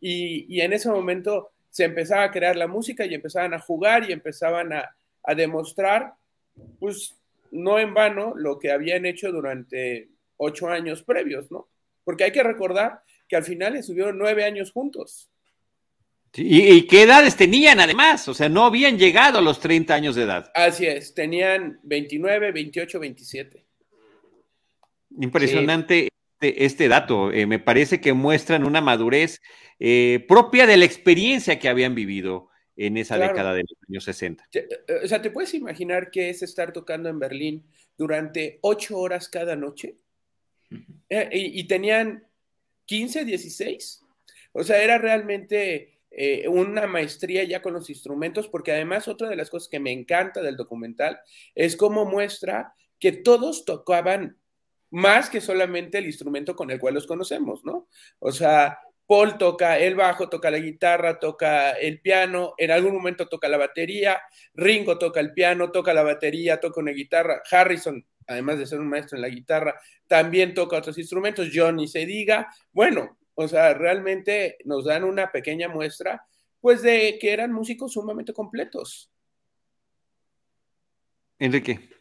Y, 0.00 0.46
y 0.48 0.60
en 0.60 0.72
ese 0.72 0.88
momento 0.88 1.50
se 1.70 1.82
empezaba 1.82 2.22
a 2.22 2.30
crear 2.30 2.54
la 2.54 2.68
música 2.68 3.04
y 3.04 3.14
empezaban 3.14 3.54
a 3.54 3.58
jugar 3.58 4.08
y 4.08 4.12
empezaban 4.12 4.72
a, 4.72 4.94
a 5.24 5.34
demostrar, 5.34 6.12
pues 6.78 7.16
no 7.50 7.80
en 7.80 7.92
vano, 7.92 8.34
lo 8.36 8.60
que 8.60 8.70
habían 8.70 9.04
hecho 9.04 9.32
durante 9.32 10.10
ocho 10.36 10.68
años 10.68 11.02
previos, 11.02 11.50
¿no? 11.50 11.66
Porque 12.04 12.22
hay 12.22 12.30
que 12.30 12.44
recordar 12.44 13.00
que 13.28 13.36
al 13.36 13.44
final 13.44 13.76
estuvieron 13.76 14.18
nueve 14.18 14.44
años 14.44 14.72
juntos. 14.72 15.30
¿Y, 16.36 16.86
qué 16.88 17.02
edades 17.02 17.36
tenían 17.36 17.78
además? 17.78 18.26
O 18.26 18.34
sea, 18.34 18.48
no 18.48 18.64
habían 18.64 18.98
llegado 18.98 19.38
a 19.38 19.42
los 19.42 19.60
30 19.60 19.94
años 19.94 20.16
de 20.16 20.24
edad. 20.24 20.50
Así 20.54 20.84
es, 20.84 21.14
tenían 21.14 21.78
29, 21.84 22.50
28, 22.50 22.98
27. 22.98 23.64
Impresionante 25.20 26.08
este, 26.44 26.64
este, 26.64 26.88
dato. 26.88 27.32
Eh, 27.32 27.46
me 27.46 27.60
parece 27.60 28.00
que 28.00 28.12
muestran 28.12 28.64
una 28.64 28.80
madurez 28.80 29.40
eh, 29.78 30.24
propia 30.26 30.66
de 30.66 30.76
la 30.76 30.84
experiencia 30.84 31.58
que 31.58 31.68
habían 31.68 31.94
vivido 31.94 32.48
en 32.76 32.96
esa 32.96 33.16
década 33.16 33.54
de 33.54 33.62
los 33.62 33.78
años 33.88 34.04
60. 34.04 34.48
Eh, 34.52 34.68
o 35.04 35.06
sea, 35.06 35.22
¿te 35.22 35.30
puedes 35.30 35.54
imaginar 35.54 36.10
qué 36.10 36.30
es 36.30 36.42
estar 36.42 36.72
tocando 36.72 37.08
en 37.08 37.20
Berlín 37.20 37.64
durante 37.96 38.58
ocho 38.62 38.98
horas 38.98 39.28
cada 39.28 39.54
noche? 39.54 39.96
y, 41.30 41.68
tenían 41.68 42.26
15, 42.86 43.24
16. 43.24 44.04
O 44.52 44.62
sea, 44.62 44.82
era 44.82 44.98
realmente 44.98 46.00
eh, 46.10 46.46
una 46.48 46.86
maestría 46.86 47.44
ya 47.44 47.60
con 47.60 47.74
los 47.74 47.90
instrumentos, 47.90 48.48
porque 48.48 48.72
además 48.72 49.08
otra 49.08 49.28
de 49.28 49.36
las 49.36 49.50
cosas 49.50 49.68
que 49.68 49.80
me 49.80 49.92
encanta 49.92 50.42
del 50.42 50.56
documental 50.56 51.18
es 51.54 51.76
cómo 51.76 52.04
muestra 52.04 52.74
que 53.00 53.12
todos 53.12 53.64
tocaban 53.64 54.38
más 54.90 55.28
que 55.28 55.40
solamente 55.40 55.98
el 55.98 56.06
instrumento 56.06 56.54
con 56.54 56.70
el 56.70 56.78
cual 56.78 56.94
los 56.94 57.08
conocemos, 57.08 57.64
¿no? 57.64 57.88
O 58.20 58.30
sea, 58.30 58.78
Paul 59.06 59.36
toca 59.38 59.78
el 59.78 59.96
bajo, 59.96 60.28
toca 60.28 60.50
la 60.50 60.58
guitarra, 60.58 61.18
toca 61.18 61.72
el 61.72 62.00
piano, 62.00 62.54
en 62.56 62.70
algún 62.70 62.94
momento 62.94 63.26
toca 63.26 63.48
la 63.48 63.58
batería, 63.58 64.22
Ringo 64.54 64.96
toca 64.96 65.20
el 65.20 65.32
piano, 65.32 65.72
toca 65.72 65.92
la 65.92 66.02
batería, 66.02 66.60
toca 66.60 66.80
una 66.80 66.92
guitarra, 66.92 67.42
Harrison, 67.50 68.06
además 68.26 68.58
de 68.58 68.66
ser 68.66 68.80
un 68.80 68.88
maestro 68.88 69.16
en 69.16 69.22
la 69.22 69.28
guitarra, 69.28 69.80
también 70.06 70.54
toca 70.54 70.76
otros 70.76 70.98
instrumentos, 70.98 71.50
Johnny 71.52 71.88
se 71.88 72.06
diga, 72.06 72.48
bueno, 72.72 73.18
o 73.34 73.48
sea, 73.48 73.74
realmente 73.74 74.58
nos 74.64 74.84
dan 74.84 75.04
una 75.04 75.30
pequeña 75.32 75.68
muestra, 75.68 76.24
pues 76.60 76.82
de 76.82 77.18
que 77.20 77.32
eran 77.32 77.52
músicos 77.52 77.92
sumamente 77.92 78.32
completos. 78.32 79.10
Enrique. 81.38 81.94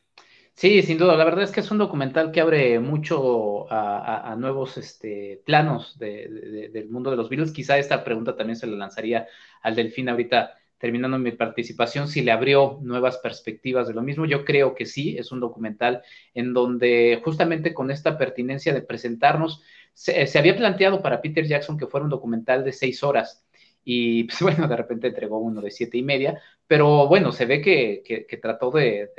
Sí, 0.55 0.83
sin 0.83 0.97
duda. 0.99 1.17
La 1.17 1.25
verdad 1.25 1.43
es 1.43 1.51
que 1.51 1.61
es 1.61 1.71
un 1.71 1.79
documental 1.79 2.31
que 2.31 2.39
abre 2.39 2.79
mucho 2.79 3.71
a, 3.71 4.35
nuevos 4.37 4.77
este, 4.77 5.41
planos 5.45 5.97
del 5.97 6.87
mundo 6.89 7.09
de 7.09 7.17
los 7.17 7.29
Beatles. 7.29 7.51
Quizá 7.51 7.77
esta 7.77 8.03
pregunta 8.03 8.35
también 8.35 8.55
se 8.55 8.67
la 8.67 8.77
lanzaría 8.77 9.27
al 9.63 9.75
Delfín 9.75 10.09
ahorita 10.09 10.55
terminando 10.83 11.17
mi 11.17 11.31
participación, 11.31 12.09
si 12.09 12.21
le 12.23 12.33
abrió 12.33 12.77
nuevas 12.81 13.17
perspectivas 13.19 13.87
de 13.87 13.93
lo 13.93 14.01
mismo. 14.01 14.25
Yo 14.25 14.43
creo 14.43 14.75
que 14.75 14.85
sí, 14.85 15.15
es 15.17 15.31
un 15.31 15.39
documental 15.39 16.01
en 16.33 16.53
donde 16.53 17.21
justamente 17.23 17.73
con 17.73 17.89
esta 17.89 18.17
pertinencia 18.17 18.73
de 18.73 18.81
presentarnos, 18.81 19.63
se, 19.93 20.37
había 20.37 20.57
planteado 20.57 21.01
para 21.01 21.21
Peter 21.21 21.47
Jackson 21.47 21.77
que 21.77 21.87
fuera 21.87 22.03
un 22.03 22.09
documental 22.09 22.65
de 22.65 22.73
seis 22.73 23.01
horas 23.01 23.45
y 23.85 24.23
pues 24.27 24.41
bueno, 24.41 24.67
de 24.67 24.75
repente 24.75 25.07
entregó 25.07 25.37
uno 25.37 25.61
de 25.61 25.71
siete 25.71 25.97
y 25.97 26.03
media, 26.03 26.41
pero 26.67 27.07
bueno, 27.07 27.31
se 27.31 27.45
ve 27.45 27.61
que, 27.61 28.39
trató 28.41 28.69
de, 28.69 29.09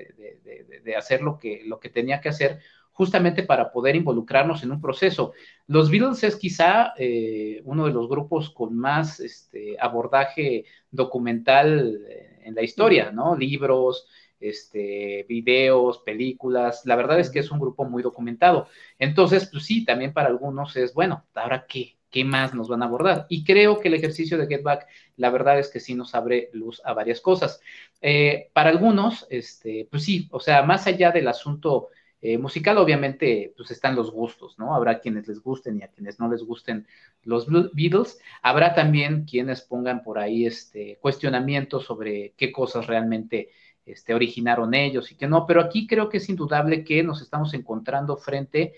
hacer 0.95 1.23
lo 1.23 1.39
que 1.39 1.89
tenía 1.95 2.21
que 2.21 2.29
hacer 2.29 2.61
justamente 2.95 3.43
para 3.43 3.71
poder 3.71 3.97
involucrarnos 3.97 4.63
en 4.63 4.71
un 4.71 4.81
proceso. 4.81 5.33
Los 5.67 5.91
Beatles 5.91 6.23
es 6.25 6.37
quizá 6.37 6.95
eh, 6.97 7.61
uno 7.65 7.87
de 7.87 7.93
los 7.93 8.09
grupos 8.09 8.51
con 8.51 8.77
más 8.79 9.21
este, 9.21 9.77
abordaje 9.79 10.65
documental 10.91 12.01
eh, 12.09 12.41
en 12.45 12.55
la 12.55 12.63
historia, 12.63 13.11
¿no? 13.11 13.37
Libros, 13.37 14.07
este, 14.41 15.27
videos, 15.29 15.99
películas. 15.99 16.83
La 16.87 16.97
verdad 16.97 17.19
es 17.19 17.31
que 17.31 17.41
es 17.41 17.51
un 17.51 17.59
grupo 17.59 17.85
muy 17.85 18.03
documentado. 18.03 18.69
Entonces, 18.99 19.49
pues 19.51 19.65
sí, 19.65 19.85
también 19.85 20.13
para 20.13 20.29
algunos 20.29 20.77
es, 20.77 20.95
bueno, 20.95 21.27
¿ahora 21.35 21.67
qué? 21.69 21.97
¿qué 22.15 22.25
más 22.25 22.55
nos 22.55 22.69
van 22.69 22.81
a 22.81 22.87
abordar? 22.87 23.27
Y 23.29 23.43
creo 23.43 23.81
que 23.81 23.89
el 23.89 23.95
ejercicio 23.95 24.39
de 24.39 24.47
Get 24.47 24.63
Back, 24.63 24.87
la 25.17 25.31
verdad 25.31 25.59
es 25.59 25.69
que 25.69 25.81
sí 25.81 25.97
nos 25.97 26.15
abre 26.15 26.49
luz 26.53 26.81
a 26.85 26.95
varias 26.95 27.21
cosas. 27.21 27.61
Eh, 28.01 28.51
para 28.53 28.71
algunos, 28.71 29.27
este, 29.31 29.89
pues 29.91 30.05
sí, 30.05 30.29
o 30.31 30.39
sea, 30.39 30.63
más 30.63 30.87
allá 30.87 31.11
del 31.11 31.27
asunto 31.27 31.89
eh, 32.27 32.39
musical, 32.39 32.79
obviamente, 32.79 33.53
pues 33.55 33.71
están 33.71 33.95
los 33.95 34.11
gustos, 34.11 34.59
¿no? 34.59 34.75
Habrá 34.75 35.01
quienes 35.01 35.29
les 35.29 35.43
gusten 35.43 35.79
y 35.79 35.83
a 35.83 35.89
quienes 35.89 36.19
no 36.19 36.27
les 36.31 36.43
gusten 36.43 36.87
los 37.23 37.47
Beatles. 37.75 38.19
Habrá 38.41 38.75
también 38.75 39.27
quienes 39.27 39.61
pongan 39.61 40.03
por 40.03 40.19
ahí 40.19 40.47
este, 40.47 40.97
cuestionamientos 41.03 41.85
sobre 41.85 42.33
qué 42.39 42.51
cosas 42.51 42.87
realmente 42.87 43.51
este, 43.85 44.15
originaron 44.15 44.73
ellos 44.73 45.13
y 45.13 45.17
qué 45.17 45.29
no, 45.29 45.47
pero 45.47 45.61
aquí 45.61 45.87
creo 45.87 46.09
que 46.09 46.17
es 46.17 46.27
indudable 46.31 46.83
que 46.83 47.03
nos 47.03 47.21
estamos 47.21 47.53
encontrando 47.53 48.17
frente 48.17 48.73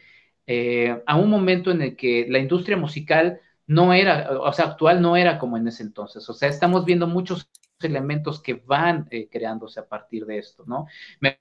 eh, 0.48 1.00
a 1.06 1.16
un 1.16 1.30
momento 1.30 1.70
en 1.70 1.82
el 1.82 1.96
que 1.96 2.26
la 2.28 2.40
industria 2.40 2.76
musical 2.76 3.40
no 3.68 3.92
era, 3.94 4.40
o 4.40 4.52
sea, 4.52 4.64
actual 4.66 5.00
no 5.00 5.16
era 5.16 5.38
como 5.38 5.56
en 5.56 5.68
ese 5.68 5.84
entonces. 5.84 6.28
O 6.28 6.34
sea, 6.34 6.48
estamos 6.48 6.84
viendo 6.84 7.06
muchos 7.06 7.48
elementos 7.80 8.42
que 8.42 8.54
van 8.54 9.06
eh, 9.12 9.28
creándose 9.30 9.78
a 9.78 9.86
partir 9.86 10.26
de 10.26 10.38
esto, 10.38 10.64
¿no? 10.66 10.86
Me, 11.20 11.38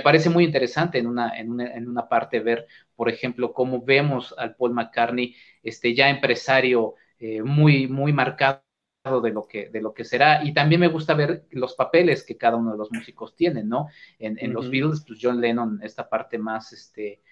parece 0.00 0.30
muy 0.30 0.44
interesante 0.44 0.98
en 0.98 1.06
una, 1.06 1.38
en 1.38 1.50
una, 1.50 1.74
en 1.74 1.88
una 1.88 2.08
parte 2.08 2.40
ver, 2.40 2.66
por 2.96 3.08
ejemplo, 3.08 3.52
cómo 3.52 3.82
vemos 3.84 4.34
al 4.38 4.56
Paul 4.56 4.72
McCartney, 4.74 5.34
este 5.62 5.94
ya 5.94 6.08
empresario 6.08 6.94
eh, 7.18 7.42
muy, 7.42 7.88
muy 7.88 8.12
marcado 8.12 8.62
de 9.22 9.30
lo 9.30 9.46
que 9.48 9.70
de 9.70 9.80
lo 9.80 9.94
que 9.94 10.04
será 10.04 10.44
y 10.44 10.52
también 10.52 10.80
me 10.80 10.88
gusta 10.88 11.14
ver 11.14 11.46
los 11.50 11.74
papeles 11.74 12.22
que 12.22 12.36
cada 12.36 12.56
uno 12.58 12.72
de 12.72 12.76
los 12.78 12.92
músicos 12.92 13.34
tienen 13.34 13.66
no 13.66 13.88
en, 14.18 14.36
en 14.38 14.52
los 14.52 14.68
Beatles 14.68 15.04
pues 15.06 15.18
John 15.22 15.40
Lennon 15.40 15.80
esta 15.82 16.06
parte 16.08 16.36
más 16.36 16.72
este 16.74 17.22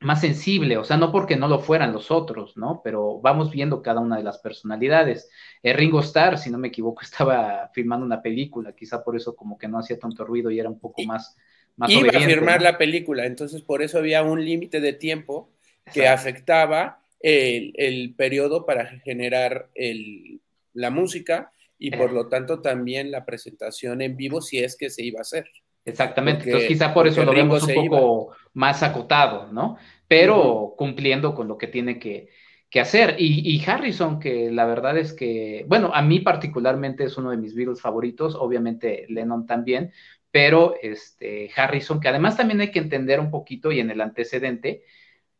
más 0.00 0.20
sensible, 0.20 0.76
o 0.78 0.84
sea, 0.84 0.96
no 0.96 1.12
porque 1.12 1.36
no 1.36 1.46
lo 1.48 1.60
fueran 1.60 1.92
los 1.92 2.10
otros, 2.10 2.56
¿no? 2.56 2.80
Pero 2.82 3.20
vamos 3.20 3.50
viendo 3.52 3.82
cada 3.82 4.00
una 4.00 4.16
de 4.16 4.24
las 4.24 4.38
personalidades. 4.38 5.30
Eh, 5.62 5.72
Ringo 5.72 6.00
Starr, 6.00 6.38
si 6.38 6.50
no 6.50 6.58
me 6.58 6.68
equivoco, 6.68 7.02
estaba 7.02 7.70
filmando 7.72 8.04
una 8.04 8.20
película, 8.22 8.74
quizá 8.74 9.02
por 9.04 9.16
eso 9.16 9.36
como 9.36 9.56
que 9.58 9.68
no 9.68 9.78
hacía 9.78 9.98
tanto 9.98 10.24
ruido 10.24 10.50
y 10.50 10.58
era 10.60 10.68
un 10.68 10.78
poco 10.80 11.02
más... 11.04 11.36
más 11.76 11.90
Iba 11.90 12.10
a 12.10 12.20
firmar 12.20 12.62
la 12.62 12.78
película, 12.78 13.26
entonces 13.26 13.62
por 13.62 13.82
eso 13.82 13.98
había 13.98 14.22
un 14.22 14.44
límite 14.44 14.80
de 14.80 14.92
tiempo 14.92 15.50
que 15.92 16.06
afectaba 16.06 17.02
el, 17.20 18.14
periodo 18.16 18.66
para 18.66 18.86
generar 19.00 19.70
la 20.74 20.90
música 20.90 21.50
y 21.78 21.90
por 21.90 22.10
eh. 22.10 22.14
lo 22.14 22.28
tanto 22.28 22.60
también 22.60 23.10
la 23.10 23.24
presentación 23.24 24.02
en 24.02 24.16
vivo 24.16 24.40
si 24.40 24.58
es 24.58 24.76
que 24.76 24.90
se 24.90 25.04
iba 25.04 25.18
a 25.18 25.22
hacer. 25.22 25.46
Exactamente, 25.84 26.44
entonces 26.44 26.68
quizá 26.68 26.94
por 26.94 27.08
eso 27.08 27.24
lo 27.24 27.32
vemos 27.32 27.64
un 27.64 27.74
poco 27.74 28.36
más 28.54 28.82
acotado, 28.84 29.52
¿no? 29.52 29.76
Pero 30.06 30.74
cumpliendo 30.76 31.34
con 31.34 31.48
lo 31.48 31.58
que 31.58 31.66
tiene 31.66 31.98
que, 31.98 32.28
hacer. 32.80 33.16
Y, 33.18 33.62
Harrison, 33.66 34.18
que 34.18 34.50
la 34.50 34.64
verdad 34.64 34.96
es 34.96 35.12
que, 35.12 35.66
bueno, 35.68 35.90
a 35.92 36.00
mí 36.00 36.20
particularmente 36.20 37.04
es 37.04 37.18
uno 37.18 37.30
de 37.30 37.36
mis 37.36 37.54
Beatles 37.54 37.80
favoritos, 37.80 38.34
obviamente 38.34 39.04
Lennon 39.08 39.44
también, 39.44 39.92
pero 40.32 40.74
este, 40.82 41.50
Harrison, 41.54 42.00
que 42.00 42.08
además 42.08 42.36
también 42.36 42.60
hay 42.60 42.72
que 42.72 42.80
entender 42.80 43.20
un 43.20 43.30
poquito 43.30 43.70
y 43.70 43.78
en 43.78 43.90
el 43.90 44.00
antecedente, 44.00 44.82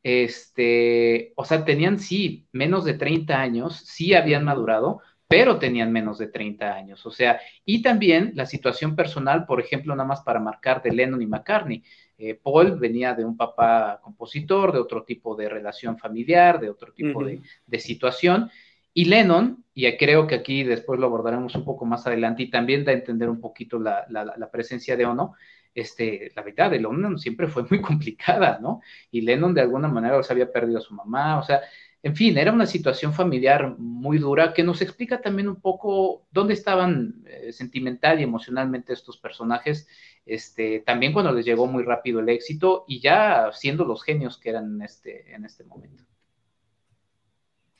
este, 0.02 1.32
o 1.34 1.44
sea, 1.44 1.64
tenían 1.64 1.98
sí 1.98 2.46
menos 2.52 2.84
de 2.84 2.94
30 2.94 3.40
años, 3.40 3.76
sí 3.84 4.14
habían 4.14 4.44
madurado, 4.44 5.00
pero 5.32 5.58
tenían 5.58 5.90
menos 5.90 6.18
de 6.18 6.26
30 6.26 6.74
años. 6.74 7.06
O 7.06 7.10
sea, 7.10 7.40
y 7.64 7.80
también 7.80 8.32
la 8.34 8.44
situación 8.44 8.94
personal, 8.94 9.46
por 9.46 9.60
ejemplo, 9.60 9.96
nada 9.96 10.06
más 10.06 10.20
para 10.20 10.38
marcar 10.38 10.82
de 10.82 10.92
Lennon 10.92 11.22
y 11.22 11.26
McCartney. 11.26 11.82
Eh, 12.18 12.34
Paul 12.34 12.78
venía 12.78 13.14
de 13.14 13.24
un 13.24 13.34
papá 13.34 13.98
compositor, 14.02 14.72
de 14.72 14.78
otro 14.78 15.04
tipo 15.04 15.34
de 15.34 15.48
relación 15.48 15.96
familiar, 15.96 16.60
de 16.60 16.68
otro 16.68 16.92
tipo 16.92 17.24
de, 17.24 17.40
situación. 17.78 18.50
Y 18.94 19.06
Lennon, 19.06 19.64
y 19.74 19.90
creo 19.96 20.26
que 20.26 20.34
aquí 20.34 20.64
después 20.64 21.00
lo 21.00 21.06
abordaremos 21.06 21.54
un 21.54 21.64
poco 21.64 21.86
más 21.86 22.06
adelante, 22.06 22.42
y 22.42 22.50
también 22.50 22.84
da 22.84 22.92
a 22.92 22.94
entender 22.94 23.28
un 23.30 23.40
poquito 23.40 23.78
la, 23.78 24.06
presencia 24.52 24.96
de 24.96 25.06
Ono, 25.06 25.34
este, 25.74 26.30
la 26.36 26.42
verdad 26.42 26.70
de 26.70 26.78
Lennon 26.78 27.18
siempre 27.18 27.48
fue 27.48 27.64
muy 27.64 27.80
complicada, 27.82 28.58
¿no? 28.60 28.82
Y 29.10 29.22
Lennon 29.22 29.54
de 29.54 29.62
alguna 29.62 29.88
manera 29.88 30.22
se 30.22 30.32
había 30.32 30.52
perdido 30.52 30.78
a 30.78 30.82
su 30.82 30.94
mamá, 30.94 31.38
o 31.38 31.42
sea, 31.42 31.62
en 32.04 32.16
fin, 32.16 32.36
era 32.36 32.52
una 32.52 32.66
situación 32.66 33.12
familiar 33.12 33.76
muy 33.78 34.18
dura 34.18 34.52
que 34.52 34.64
nos 34.64 34.82
explica 34.82 35.20
también 35.20 35.48
un 35.48 35.60
poco 35.60 36.26
dónde 36.32 36.54
estaban 36.54 37.22
eh, 37.26 37.52
sentimental 37.52 38.18
y 38.20 38.24
emocionalmente 38.24 38.92
estos 38.92 39.18
personajes, 39.18 39.86
este, 40.26 40.80
también 40.80 41.12
cuando 41.12 41.32
les 41.32 41.44
llegó 41.44 41.66
muy 41.66 41.84
rápido 41.84 42.18
el 42.20 42.28
éxito 42.28 42.84
y 42.88 43.00
ya 43.00 43.50
siendo 43.52 43.84
los 43.84 44.02
genios 44.02 44.36
que 44.36 44.50
eran 44.50 44.74
en 44.74 44.82
este, 44.82 45.32
en 45.32 45.44
este 45.44 45.64
momento. 45.64 46.04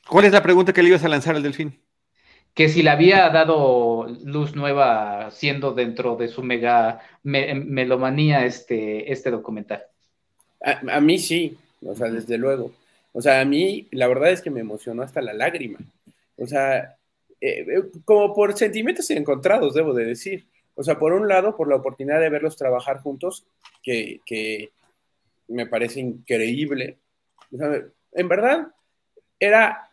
¿Cuál 0.07 0.25
es 0.25 0.31
la 0.31 0.43
pregunta 0.43 0.73
que 0.73 0.83
le 0.83 0.89
ibas 0.89 1.03
a 1.03 1.09
lanzar 1.09 1.35
al 1.35 1.43
delfín? 1.43 1.79
Que 2.53 2.69
si 2.69 2.83
le 2.83 2.91
había 2.91 3.29
dado 3.29 4.05
luz 4.23 4.55
nueva 4.55 5.31
siendo 5.31 5.73
dentro 5.73 6.15
de 6.15 6.27
su 6.27 6.43
mega 6.43 7.01
melomanía 7.23 8.45
este, 8.45 9.11
este 9.11 9.31
documental. 9.31 9.83
a 10.61 10.99
mí 11.01 11.17
sí, 11.17 11.57
o 11.85 11.95
sea, 11.95 12.09
desde 12.09 12.37
luego. 12.37 12.71
O 13.13 13.21
sea, 13.21 13.41
a 13.41 13.45
mí 13.45 13.87
la 13.91 14.07
verdad 14.07 14.31
es 14.31 14.41
que 14.41 14.49
me 14.49 14.59
emocionó 14.59 15.03
hasta 15.03 15.21
la 15.21 15.33
lágrima. 15.33 15.79
O 16.37 16.45
sea, 16.45 16.97
eh, 17.39 17.65
eh, 17.67 17.83
como 18.05 18.33
por 18.33 18.57
sentimientos 18.57 19.09
encontrados, 19.11 19.73
debo 19.73 19.93
de 19.93 20.05
decir. 20.05 20.47
O 20.75 20.83
sea, 20.83 20.97
por 20.97 21.13
un 21.13 21.27
lado, 21.27 21.55
por 21.55 21.67
la 21.67 21.75
oportunidad 21.75 22.19
de 22.19 22.29
verlos 22.29 22.57
trabajar 22.57 22.99
juntos, 22.99 23.45
que, 23.83 24.71
me 25.47 25.67
parece 25.67 25.99
increíble. 25.99 26.97
O 27.53 27.57
sea, 27.57 27.83
en 28.13 28.27
verdad, 28.27 28.67
era 29.39 29.91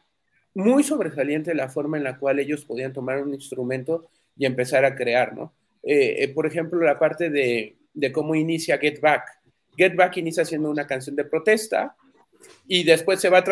muy 0.54 0.82
sobresaliente 0.82 1.54
la 1.54 1.68
forma 1.68 1.96
en 1.96 2.04
la 2.04 2.18
cual 2.18 2.38
ellos 2.38 2.64
podían 2.64 2.92
tomar 2.92 3.22
un 3.22 3.34
instrumento 3.34 4.08
y 4.36 4.46
empezar 4.46 4.84
a 4.84 4.94
crear, 4.94 5.34
¿no? 5.34 5.52
Eh, 5.82 6.30
por 6.34 6.46
ejemplo, 6.46 6.80
la 6.80 6.98
parte 6.98 7.30
de, 7.30 7.76
de, 7.94 8.12
cómo 8.12 8.34
inicia 8.34 8.78
Get 8.78 9.00
Back. 9.00 9.40
Get 9.76 9.96
Back 9.96 10.18
inicia 10.18 10.44
siendo 10.44 10.70
una 10.70 10.86
canción 10.86 11.16
de 11.16 11.24
protesta, 11.24 11.96
y 12.66 12.84
después 12.84 13.20
se 13.20 13.28
va 13.28 13.44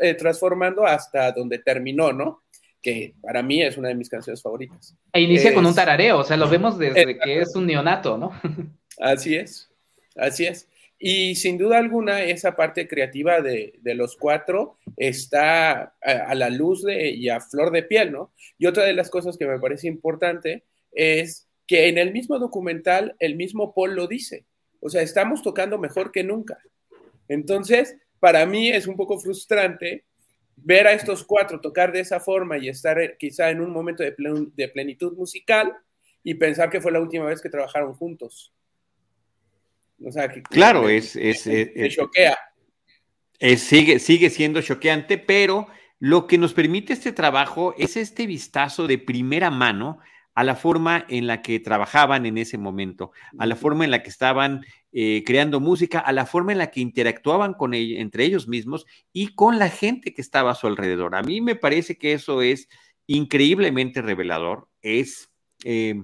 eh, 0.00 0.14
transformando 0.14 0.86
hasta 0.86 1.32
donde 1.32 1.58
terminó, 1.58 2.12
¿no? 2.12 2.42
Que 2.82 3.14
para 3.22 3.42
mí 3.42 3.62
es 3.62 3.76
una 3.78 3.88
de 3.88 3.94
mis 3.94 4.08
canciones 4.08 4.42
favoritas. 4.42 4.94
E 5.12 5.20
inicia 5.20 5.54
con 5.54 5.64
un 5.64 5.74
tarareo, 5.74 6.18
o 6.18 6.24
sea, 6.24 6.36
lo 6.36 6.48
vemos 6.48 6.78
desde 6.78 7.18
que 7.18 7.40
es 7.40 7.54
un 7.56 7.66
neonato, 7.66 8.18
¿no? 8.18 8.32
así 9.00 9.36
es, 9.36 9.70
así 10.16 10.46
es. 10.46 10.68
Y 10.98 11.34
sin 11.34 11.58
duda 11.58 11.78
alguna, 11.78 12.22
esa 12.22 12.56
parte 12.56 12.88
creativa 12.88 13.40
de, 13.40 13.78
los 13.82 14.16
cuatro 14.16 14.78
está 14.96 15.94
a, 16.00 16.34
la 16.34 16.50
luz 16.50 16.82
de, 16.82 17.10
y 17.10 17.28
a 17.28 17.40
flor 17.40 17.70
de 17.72 17.82
piel, 17.82 18.12
¿no? 18.12 18.32
Y 18.58 18.66
otra 18.66 18.84
de 18.84 18.94
las 18.94 19.10
cosas 19.10 19.36
que 19.36 19.46
me 19.46 19.58
parece 19.58 19.88
importante 19.88 20.64
es 20.92 21.48
que 21.66 21.88
en 21.88 21.98
el 21.98 22.12
mismo 22.12 22.38
documental, 22.38 23.16
el 23.18 23.36
mismo 23.36 23.74
Paul 23.74 23.94
lo 23.94 24.06
dice. 24.06 24.44
O 24.80 24.88
sea, 24.88 25.02
estamos 25.02 25.42
tocando 25.42 25.78
mejor 25.78 26.12
que 26.12 26.24
nunca. 26.24 26.58
Entonces, 27.28 27.96
para 28.20 28.46
mí 28.46 28.70
es 28.70 28.86
un 28.86 28.96
poco 28.96 29.18
frustrante 29.18 30.04
ver 30.56 30.86
a 30.86 30.92
estos 30.92 31.24
cuatro 31.24 31.60
tocar 31.60 31.92
de 31.92 32.00
esa 32.00 32.20
forma 32.20 32.58
y 32.58 32.68
estar 32.68 33.00
eh, 33.00 33.16
quizá 33.18 33.50
en 33.50 33.60
un 33.60 33.70
momento 33.70 34.02
de, 34.02 34.12
plenitud 34.68 35.16
musical 35.16 35.76
y 36.22 36.34
pensar 36.34 36.70
que 36.70 36.80
fue 36.80 36.92
la 36.92 37.00
última 37.00 37.26
vez 37.26 37.40
que 37.40 37.50
trabajaron 37.50 37.94
juntos. 37.94 38.52
O 40.04 40.12
sea, 40.12 40.28
claro, 40.28 40.88
es, 40.88 41.16
es, 41.16 41.44
choquea. 41.94 42.38
sigue, 43.56 43.98
sigue 43.98 44.30
siendo 44.30 44.60
choqueante, 44.60 45.18
pero 45.18 45.66
lo 45.98 46.26
que 46.26 46.38
nos 46.38 46.52
permite 46.52 46.92
este 46.92 47.12
trabajo 47.12 47.74
es 47.78 47.96
este 47.96 48.26
vistazo 48.26 48.86
de 48.86 48.98
primera 48.98 49.50
mano 49.50 50.00
a 50.34 50.44
la 50.44 50.56
forma 50.56 51.06
en 51.08 51.26
la 51.26 51.42
que 51.42 51.60
trabajaban 51.60 52.26
en 52.26 52.38
ese 52.38 52.58
momento, 52.58 53.12
a 53.38 53.46
la 53.46 53.56
forma 53.56 53.84
en 53.84 53.90
la 53.90 54.02
que 54.02 54.10
estaban 54.10 54.64
eh, 54.92 55.22
creando 55.24 55.60
música, 55.60 56.00
a 56.00 56.12
la 56.12 56.26
forma 56.26 56.52
en 56.52 56.58
la 56.58 56.70
que 56.70 56.80
interactuaban 56.80 57.54
con 57.54 57.72
entre 57.72 58.24
ellos 58.24 58.48
mismos 58.48 58.84
y 59.12 59.34
con 59.34 59.58
la 59.58 59.68
gente 59.68 60.12
que 60.12 60.20
estaba 60.20 60.50
a 60.50 60.54
su 60.56 60.66
alrededor. 60.66 61.14
A 61.14 61.22
mí 61.22 61.40
me 61.40 61.54
parece 61.54 61.96
que 61.96 62.12
eso 62.12 62.42
es 62.42 62.68
increíblemente 63.06 64.02
revelador, 64.02 64.68
es, 64.82 65.30
eh, 65.64 66.02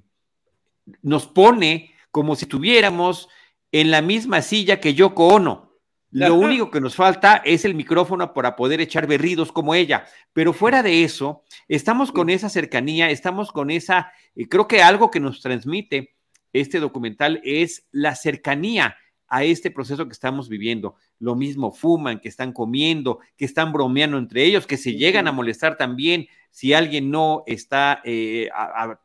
nos 1.03 1.27
pone 1.27 1.95
como 2.11 2.37
si 2.37 2.47
tuviéramos 2.47 3.29
en 3.73 3.91
la 3.91 4.03
misma 4.03 4.43
silla 4.43 4.81
que 4.81 4.95
Yoko 4.95 5.29
Ono. 5.29 5.71
Lo 6.13 6.35
único 6.35 6.73
que 6.73 6.81
nos 6.81 6.97
falta 6.97 7.37
es 7.45 7.65
el 7.65 7.77
micrófono 7.77 8.35
para 8.35 8.57
poder 8.57 8.81
echar 8.81 9.07
berridos 9.07 9.53
como 9.53 9.77
ella. 9.77 10.07
Pero 10.33 10.53
fuera 10.53 10.83
de 10.83 11.05
eso, 11.05 11.45
estamos 11.69 12.11
con 12.11 12.31
esa 12.31 12.49
cercanía, 12.49 13.11
estamos 13.11 13.53
con 13.53 13.71
esa, 13.71 14.13
y 14.35 14.47
creo 14.47 14.67
que 14.67 14.83
algo 14.83 15.11
que 15.11 15.21
nos 15.21 15.41
transmite 15.41 16.17
este 16.53 16.81
documental 16.81 17.41
es 17.45 17.87
la 17.93 18.17
cercanía 18.17 18.97
a 19.29 19.45
este 19.45 19.71
proceso 19.71 20.07
que 20.07 20.13
estamos 20.13 20.49
viviendo. 20.49 20.97
Lo 21.21 21.37
mismo 21.37 21.71
fuman, 21.71 22.19
que 22.19 22.29
están 22.29 22.53
comiendo, 22.53 23.21
que 23.37 23.45
están 23.45 23.73
bromeando 23.73 24.19
entre 24.19 24.45
ellos, 24.45 24.67
que 24.67 24.77
se 24.77 24.95
llegan 24.95 25.29
a 25.29 25.33
molestar 25.33 25.77
también 25.77 26.27
si 26.51 26.73
alguien 26.73 27.13
no 27.13 27.45
está 27.47 28.03
eh, 28.05 28.51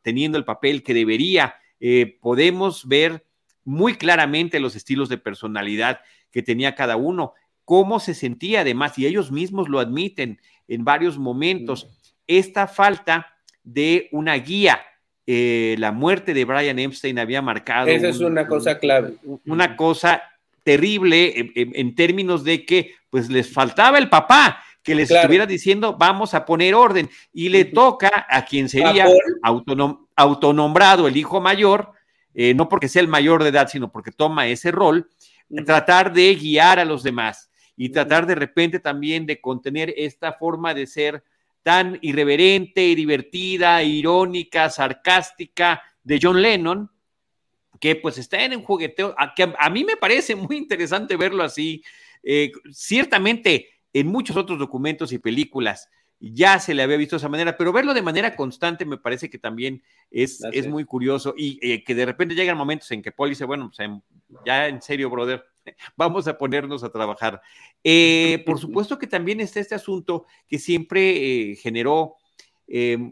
teniendo 0.02 0.40
el 0.40 0.44
papel 0.44 0.82
que 0.82 0.96
debería. 0.96 1.54
Eh, 1.80 2.18
podemos 2.20 2.88
ver 2.88 3.24
muy 3.66 3.96
claramente 3.96 4.60
los 4.60 4.76
estilos 4.76 5.10
de 5.10 5.18
personalidad 5.18 6.00
que 6.32 6.42
tenía 6.42 6.76
cada 6.76 6.96
uno, 6.96 7.34
cómo 7.66 8.00
se 8.00 8.14
sentía 8.14 8.62
además, 8.62 8.98
y 8.98 9.08
ellos 9.08 9.32
mismos 9.32 9.68
lo 9.68 9.80
admiten 9.80 10.40
en 10.68 10.86
varios 10.86 11.18
momentos, 11.18 11.90
esta 12.28 12.68
falta 12.68 13.36
de 13.64 14.08
una 14.12 14.36
guía. 14.36 14.80
Eh, 15.28 15.76
la 15.80 15.92
muerte 15.92 16.36
de 16.36 16.46
Brian 16.46 16.78
Epstein 16.78 17.18
había 17.18 17.42
marcado. 17.42 17.88
Esa 17.88 18.10
es 18.10 18.20
una 18.20 18.48
cosa 18.48 18.78
clave. 18.78 19.16
Una 19.46 19.76
cosa 19.76 20.22
terrible 20.64 21.52
en, 21.56 21.96
términos 21.96 22.44
de 22.44 22.66
que 22.66 22.96
pues 23.10 23.30
les 23.30 23.52
faltaba 23.52 24.00
el 24.00 24.10
papá 24.10 24.64
que 24.82 24.96
les 24.96 25.12
estuviera 25.12 25.46
diciendo 25.46 25.96
vamos 25.98 26.34
a 26.34 26.44
poner 26.44 26.74
orden 26.74 27.08
y 27.32 27.50
le 27.50 27.66
toca 27.66 28.26
a 28.28 28.46
quien 28.46 28.68
sería 28.68 29.08
autonombrado 30.16 31.08
el 31.08 31.18
hijo 31.18 31.40
mayor, 31.40 31.92
eh, 32.36 32.54
no 32.54 32.68
porque 32.68 32.90
sea 32.90 33.02
el 33.02 33.08
mayor 33.08 33.42
de 33.42 33.50
edad, 33.50 33.70
sino 33.70 33.92
porque 33.92 34.12
toma 34.12 34.48
ese 34.48 34.72
rol, 34.72 35.10
tratar 35.66 36.14
de 36.14 36.36
guiar 36.36 36.80
a 36.80 36.86
los 36.86 37.02
demás 37.02 37.50
y 37.78 37.90
tratar 37.90 38.26
de 38.26 38.36
repente 38.36 38.80
también 38.80 39.26
de 39.26 39.40
contener 39.40 39.94
esta 39.96 40.34
forma 40.34 40.74
de 40.74 40.86
ser 40.86 41.24
tan 41.64 41.98
irreverente, 42.02 42.94
divertida, 42.94 43.82
irónica, 43.82 44.70
sarcástica 44.70 45.82
de 46.04 46.20
John 46.22 46.42
Lennon, 46.42 46.92
que 47.80 47.96
pues 47.96 48.18
está 48.18 48.44
en 48.44 48.58
un 48.58 48.64
jugueteo, 48.64 49.16
que 49.36 49.54
a, 49.58 49.70
mí 49.70 49.84
me 49.84 49.98
parece 49.98 50.36
muy 50.36 50.58
interesante 50.58 51.18
verlo 51.18 51.44
así. 51.44 51.84
Eh, 52.22 52.52
ciertamente 52.72 53.70
en 53.94 54.08
muchos 54.08 54.36
otros 54.36 54.60
documentos 54.60 55.12
y 55.14 55.20
películas 55.20 55.90
ya 56.34 56.60
se 56.60 56.74
le 56.74 56.82
había 56.82 56.98
visto 56.98 57.16
de 57.16 57.20
esa 57.20 57.30
manera, 57.30 57.56
pero 57.56 57.72
verlo 57.72 57.94
de 57.94 58.02
manera 58.02 58.36
constante 58.36 58.84
me 58.84 58.98
parece 58.98 59.30
que 59.30 59.38
también 59.38 59.84
es, 60.10 60.42
es 60.52 60.68
muy 60.68 60.84
curioso 60.84 61.36
y 61.38 61.60
eh, 61.62 61.84
que 61.84 61.94
de 61.94 62.06
repente 62.06 62.34
llegan 62.34 62.58
momentos 62.58 62.90
en 62.92 63.04
que 63.04 63.12
Paul 63.12 63.30
dice, 63.30 63.46
bueno, 63.46 63.68
pues, 63.68 63.80
em, 63.80 64.02
ya 64.44 64.68
en 64.68 64.82
serio, 64.82 65.10
brother, 65.10 65.46
vamos 65.96 66.28
a 66.28 66.38
ponernos 66.38 66.84
a 66.84 66.92
trabajar. 66.92 67.42
Eh, 67.84 68.42
por 68.44 68.60
supuesto 68.60 68.98
que 68.98 69.06
también 69.06 69.40
está 69.40 69.60
este 69.60 69.76
asunto 69.76 70.26
que 70.48 70.58
siempre 70.58 71.52
eh, 71.52 71.56
generó 71.56 72.16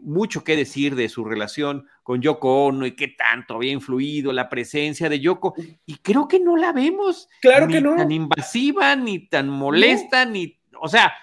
mucho 0.02 0.42
que 0.42 0.56
decir 0.56 0.96
de 0.96 1.08
su 1.08 1.24
relación 1.24 1.86
con 2.02 2.20
Yoko 2.20 2.64
Ono 2.64 2.86
y 2.86 2.96
qué 2.96 3.06
tanto 3.06 3.54
había 3.54 3.70
influido 3.70 4.32
la 4.32 4.48
presencia 4.48 5.08
de 5.08 5.20
Yoko. 5.20 5.54
Y 5.86 5.98
creo 5.98 6.26
que 6.26 6.40
no 6.40 6.56
la 6.56 6.72
vemos 6.72 7.28
claro 7.40 7.68
que 7.68 7.80
no. 7.80 7.94
tan 7.94 8.10
invasiva, 8.10 8.96
ni 8.96 9.28
tan 9.28 9.48
molesta, 9.48 10.24
ni, 10.24 10.58
o 10.80 10.88
sea, 10.88 11.14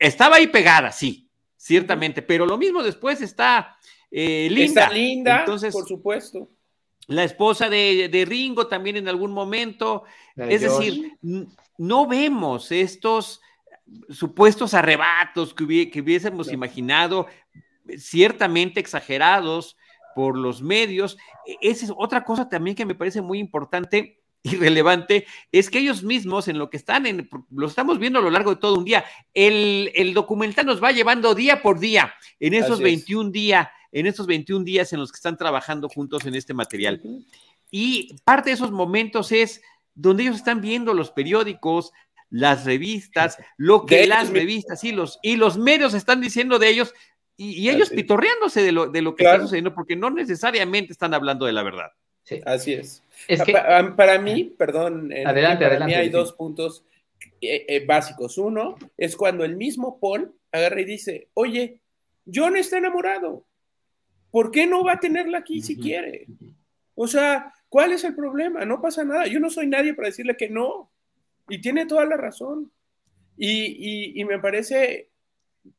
estaba 0.00 0.36
ahí 0.36 0.48
pegada, 0.48 0.90
sí, 0.90 1.25
ciertamente, 1.66 2.22
pero 2.22 2.46
lo 2.46 2.56
mismo 2.56 2.82
después 2.82 3.20
está 3.20 3.76
eh, 4.10 4.48
Linda. 4.48 4.82
Está 4.84 4.94
linda, 4.94 5.38
Entonces, 5.40 5.72
por 5.72 5.86
supuesto. 5.86 6.48
La 7.08 7.24
esposa 7.24 7.68
de, 7.68 8.24
Ringo 8.26 8.68
también 8.68 8.96
en 8.96 9.08
algún 9.08 9.32
momento. 9.32 10.04
es 10.36 10.60
decir, 10.60 11.18
no 11.78 12.06
vemos 12.06 12.72
estos 12.72 13.40
supuestos 14.10 14.74
arrebatos 14.74 15.54
que, 15.54 15.90
que 15.90 16.00
hubiésemos 16.00 16.52
imaginado, 16.52 17.26
ciertamente 17.96 18.80
exagerados 18.80 19.76
por 20.14 20.36
los 20.36 20.62
medios. 20.62 21.16
E, 21.46 21.56
esa 21.60 21.86
es 21.86 21.92
otra 21.96 22.24
cosa 22.24 22.48
también 22.48 22.76
que 22.76 22.86
me 22.86 22.94
parece 22.94 23.20
muy 23.20 23.38
importante 23.38 24.20
irrelevante 24.52 25.26
es 25.52 25.70
que 25.70 25.78
ellos 25.78 26.02
mismos 26.02 26.48
en 26.48 26.58
lo 26.58 26.70
que 26.70 26.76
están 26.76 27.06
en, 27.06 27.28
lo 27.50 27.66
estamos 27.66 27.98
viendo 27.98 28.18
a 28.18 28.22
lo 28.22 28.30
largo 28.30 28.50
de 28.50 28.60
todo 28.60 28.78
un 28.78 28.84
día, 28.84 29.04
el, 29.34 30.12
documental 30.14 30.66
nos 30.66 30.82
va 30.82 30.92
llevando 30.92 31.34
día 31.34 31.62
por 31.62 31.78
día 31.78 32.14
en 32.40 32.54
esos 32.54 32.80
21 32.80 33.30
días, 33.30 33.68
en 33.92 34.06
esos 34.06 34.26
21 34.26 34.64
días 34.64 34.92
en 34.92 35.00
los 35.00 35.12
que 35.12 35.16
están 35.16 35.36
trabajando 35.36 35.88
juntos 35.88 36.24
en 36.24 36.34
este 36.34 36.54
material. 36.54 37.02
Y 37.70 38.16
parte 38.24 38.50
de 38.50 38.54
esos 38.54 38.70
momentos 38.70 39.32
es 39.32 39.62
donde 39.94 40.24
ellos 40.24 40.36
están 40.36 40.60
viendo 40.60 40.94
los 40.94 41.10
periódicos, 41.10 41.92
las 42.30 42.64
revistas, 42.64 43.38
lo 43.56 43.86
que 43.86 44.06
las 44.06 44.30
revistas 44.30 44.84
y 44.84 44.92
los, 44.92 45.18
y 45.22 45.36
los 45.36 45.58
medios 45.58 45.94
están 45.94 46.20
diciendo 46.20 46.58
de 46.58 46.68
ellos 46.68 46.94
y, 47.38 47.68
ellos 47.68 47.90
pitorreándose 47.90 48.62
de 48.62 48.72
lo, 48.72 48.86
de 48.88 49.02
lo 49.02 49.14
que 49.14 49.24
está 49.24 49.40
sucediendo 49.40 49.74
porque 49.74 49.94
no 49.94 50.08
necesariamente 50.08 50.92
están 50.92 51.12
hablando 51.12 51.44
de 51.44 51.52
la 51.52 51.62
verdad. 51.62 51.90
Así 52.44 52.72
es. 52.72 53.02
Para, 53.96 54.18
mí, 54.18 54.44
perdón, 54.44 55.12
adelante, 55.24 55.66
para 55.66 55.86
mí 55.86 55.94
hay 55.94 56.08
dos 56.08 56.32
puntos 56.32 56.84
eh, 57.40 57.64
eh, 57.68 57.84
básicos. 57.86 58.38
Uno 58.38 58.76
es 58.96 59.16
cuando 59.16 59.44
el 59.44 59.56
mismo 59.56 59.98
Paul 60.00 60.34
agarra 60.52 60.80
y 60.80 60.84
dice, 60.84 61.28
oye, 61.34 61.80
John 62.32 62.56
está 62.56 62.78
enamorado. 62.78 63.44
¿Por 64.30 64.50
qué 64.50 64.66
no 64.66 64.84
va 64.84 64.94
a 64.94 65.00
tenerla 65.00 65.38
aquí 65.38 65.62
si 65.62 65.76
quiere? 65.76 66.26
O 66.94 67.06
sea, 67.06 67.54
¿cuál 67.68 67.92
es 67.92 68.04
el 68.04 68.14
problema? 68.14 68.64
No 68.64 68.82
pasa 68.82 69.04
nada. 69.04 69.26
Yo 69.26 69.40
no 69.40 69.50
soy 69.50 69.66
nadie 69.66 69.94
para 69.94 70.08
decirle 70.08 70.36
que 70.36 70.50
no. 70.50 70.90
Y 71.48 71.60
tiene 71.60 71.86
toda 71.86 72.04
la 72.04 72.16
razón. 72.16 72.70
Y, 73.38 74.20
y 74.20 74.24
me 74.24 74.38
parece 74.38 75.08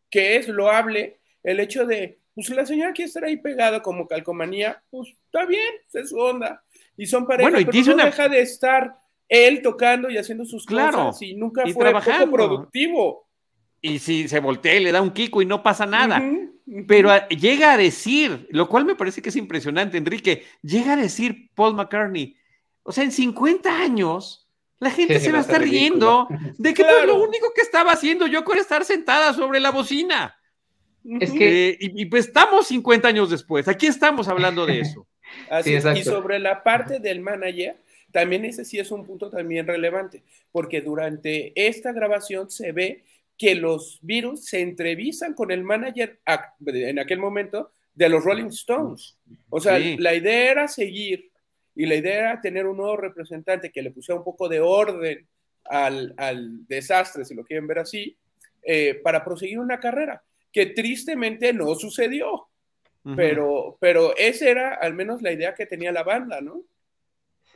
que 0.10 0.38
es 0.38 0.48
loable 0.48 1.20
el 1.44 1.60
hecho 1.60 1.86
de, 1.86 2.20
pues 2.36 2.50
la 2.50 2.66
señora 2.66 2.94
quiere 2.94 3.08
estar 3.08 3.24
ahí 3.24 3.38
pegada 3.38 3.82
como 3.82 4.08
calcomanía, 4.08 4.84
pues 4.90 5.10
está 5.26 5.46
bien, 5.46 5.74
es 5.94 6.10
su 6.10 6.18
onda. 6.18 6.64
Y 6.98 7.06
son 7.06 7.26
parejas, 7.26 7.52
bueno, 7.54 7.70
pero 7.72 7.96
no 7.96 8.06
deja 8.06 8.28
de 8.28 8.42
estar 8.42 8.98
él 9.30 9.62
tocando 9.62 10.10
y 10.10 10.18
haciendo 10.18 10.46
sus 10.46 10.66
cosas 10.66 11.22
y 11.22 11.36
nunca 11.36 11.64
fue 11.68 11.94
poco 11.94 12.32
productivo. 12.32 13.28
Y 13.82 14.00
si 14.00 14.28
se 14.28 14.40
voltea 14.40 14.76
y 14.76 14.84
le 14.84 14.92
da 14.92 15.02
un 15.02 15.12
kiko 15.12 15.42
y 15.42 15.46
no 15.46 15.62
pasa 15.62 15.86
nada. 15.86 16.22
Pero 16.88 17.12
ah, 17.12 17.28
llega 17.30 17.74
a 17.74 17.78
decir, 17.78 18.48
lo 18.50 18.68
cual 18.68 18.84
me 18.84 18.96
parece 18.96 19.22
que 19.22 19.30
es 19.30 19.36
impresionante, 19.38 19.98
Enrique, 19.98 20.44
llega 20.62 20.94
a 20.94 20.98
decir 20.98 21.50
Paul 21.56 21.76
McCartney, 21.76 22.36
o 22.84 22.92
sea, 22.92 23.06
en 23.06 23.12
50 23.12 23.70
años, 23.80 24.50
la 24.80 24.92
gente 24.92 25.20
se 25.22 25.32
va 25.32 25.38
a 25.38 25.42
estar 25.42 25.62
riendo 25.62 26.28
de 26.58 26.74
que 26.74 26.84
pues, 26.84 27.06
lo 27.06 27.24
único 27.24 27.54
que 27.56 27.62
estaba 27.62 27.94
haciendo 27.94 28.28
yo 28.28 28.44
con 28.44 28.58
estar 28.58 28.84
sentada 28.84 29.34
sobre 29.34 29.62
la 29.62 29.72
bocina. 29.72 30.36
Es 31.22 31.32
que... 31.32 31.70
Eh, 31.70 31.78
y, 31.80 32.06
pues 32.08 32.28
estamos 32.28 32.68
50 32.68 33.08
años 33.08 33.30
después, 33.30 33.70
aquí 33.70 33.88
estamos 33.88 34.28
hablando 34.28 34.66
de 34.66 34.80
eso. 34.82 35.08
Así 35.50 35.76
y 35.76 36.04
sobre 36.04 36.40
la 36.40 36.64
parte 36.64 37.00
del 37.00 37.20
manager, 37.20 37.78
también 38.12 38.46
ese 38.46 38.66
sí 38.66 38.80
es 38.80 38.92
un 38.92 39.06
punto 39.06 39.30
también 39.30 39.68
relevante, 39.68 40.24
porque 40.52 40.82
durante 40.82 41.54
esta 41.56 41.92
grabación 41.92 42.50
se 42.50 42.72
ve 42.72 43.04
que 43.38 43.56
los 43.56 44.00
virus 44.02 44.46
se 44.46 44.62
entrevistan 44.62 45.34
con 45.34 45.52
el 45.52 45.64
manager 45.64 46.20
en 46.66 47.00
aquel 47.00 47.20
momento 47.20 47.72
de 47.94 48.10
los 48.10 48.24
Rolling 48.24 48.48
Stones. 48.48 49.18
O 49.50 49.60
sea, 49.60 49.78
la 49.80 50.16
idea 50.16 50.52
era 50.52 50.68
seguir 50.68 51.32
y 51.76 51.86
la 51.86 51.96
idea 51.96 52.18
era 52.20 52.42
tener 52.42 52.66
un 52.66 52.78
nuevo 52.78 52.98
representante 52.98 53.72
que 53.72 53.84
le 53.84 53.92
pusiera 53.92 54.18
un 54.18 54.24
poco 54.24 54.50
de 54.50 54.60
orden 54.60 55.28
al, 55.66 56.16
desastre, 56.68 57.26
si 57.26 57.36
lo 57.36 57.44
quieren 57.44 57.68
ver 57.68 57.80
así, 57.80 58.18
eh, 58.64 58.96
para 59.04 59.24
proseguir 59.24 59.60
una 59.60 59.80
carrera 59.80 60.24
que 60.52 60.68
tristemente 60.68 61.54
no 61.54 61.76
sucedió. 61.76 62.48
Pero, 63.16 63.78
pero 63.80 64.16
esa 64.18 64.50
era 64.50 64.74
al 64.76 64.94
menos 64.94 65.22
la 65.22 65.32
idea 65.32 65.56
que 65.56 65.66
tenía 65.66 65.92
la 65.94 66.04
banda, 66.04 66.42
¿no? 66.42 66.66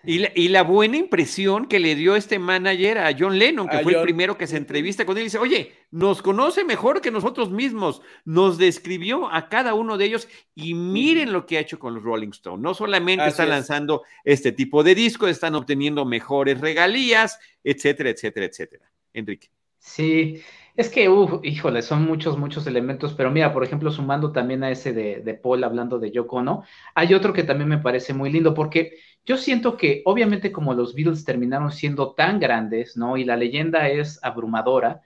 Y 0.03 0.47
la, 0.47 0.63
buena 0.63 0.97
impresión 0.97 1.67
que 1.67 1.79
le 1.79 1.93
dio 1.93 2.15
este 2.15 2.39
manager 2.39 2.97
a 2.97 3.15
John 3.17 3.37
Lennon, 3.37 3.67
que 3.67 3.79
fue 3.79 3.93
el 3.93 4.01
primero 4.01 4.35
que 4.35 4.47
se 4.47 4.57
entrevista 4.57 5.05
con 5.05 5.15
él, 5.15 5.21
y 5.21 5.23
dice, 5.25 5.37
oye, 5.37 5.73
nos 5.91 6.23
conoce 6.23 6.63
mejor 6.63 7.01
que 7.01 7.11
nosotros 7.11 7.51
mismos, 7.51 8.01
nos 8.25 8.57
describió 8.57 9.31
a 9.31 9.47
cada 9.47 9.75
uno 9.75 9.99
de 9.99 10.05
ellos 10.05 10.27
y 10.55 10.73
miren 10.73 11.31
lo 11.31 11.45
que 11.45 11.57
ha 11.57 11.61
hecho 11.61 11.77
con 11.77 11.93
los 11.93 12.03
Rolling 12.03 12.29
Stones. 12.29 12.63
No 12.63 12.73
solamente 12.73 13.27
están 13.27 13.49
lanzando 13.49 14.01
este 14.23 14.51
tipo 14.51 14.83
de 14.83 14.95
discos, 14.95 15.29
están 15.29 15.53
obteniendo 15.53 16.03
mejores 16.03 16.59
regalías, 16.59 17.39
etcétera, 17.63 18.09
etcétera, 18.09 18.47
etcétera. 18.47 18.91
Enrique. 19.13 19.51
Sí, 19.77 20.41
es 20.75 20.89
que, 20.89 21.09
híjole, 21.43 21.81
son 21.81 22.05
muchos, 22.05 22.37
muchos 22.37 22.65
elementos, 22.67 23.13
pero 23.13 23.29
mira, 23.29 23.53
por 23.53 23.63
ejemplo, 23.63 23.91
sumando 23.91 24.31
también 24.31 24.63
a 24.63 24.71
ese 24.71 24.93
de, 24.93 25.33
Paul 25.33 25.63
hablando 25.63 25.99
de 25.99 26.11
Yoko 26.11 26.41
¿no? 26.41 26.63
hay 26.95 27.13
otro 27.13 27.33
que 27.33 27.43
también 27.43 27.69
me 27.69 27.77
parece 27.77 28.13
muy 28.13 28.31
lindo, 28.31 28.53
porque 28.53 28.97
yo 29.25 29.37
siento 29.37 29.77
que 29.77 30.01
obviamente 30.05 30.51
como 30.51 30.73
los 30.73 30.95
Beatles 30.95 31.25
terminaron 31.25 31.71
siendo 31.71 32.13
tan 32.13 32.39
grandes, 32.39 32.97
¿no? 32.97 33.17
Y 33.17 33.23
la 33.23 33.35
leyenda 33.35 33.87
es 33.89 34.19
abrumadora, 34.23 35.01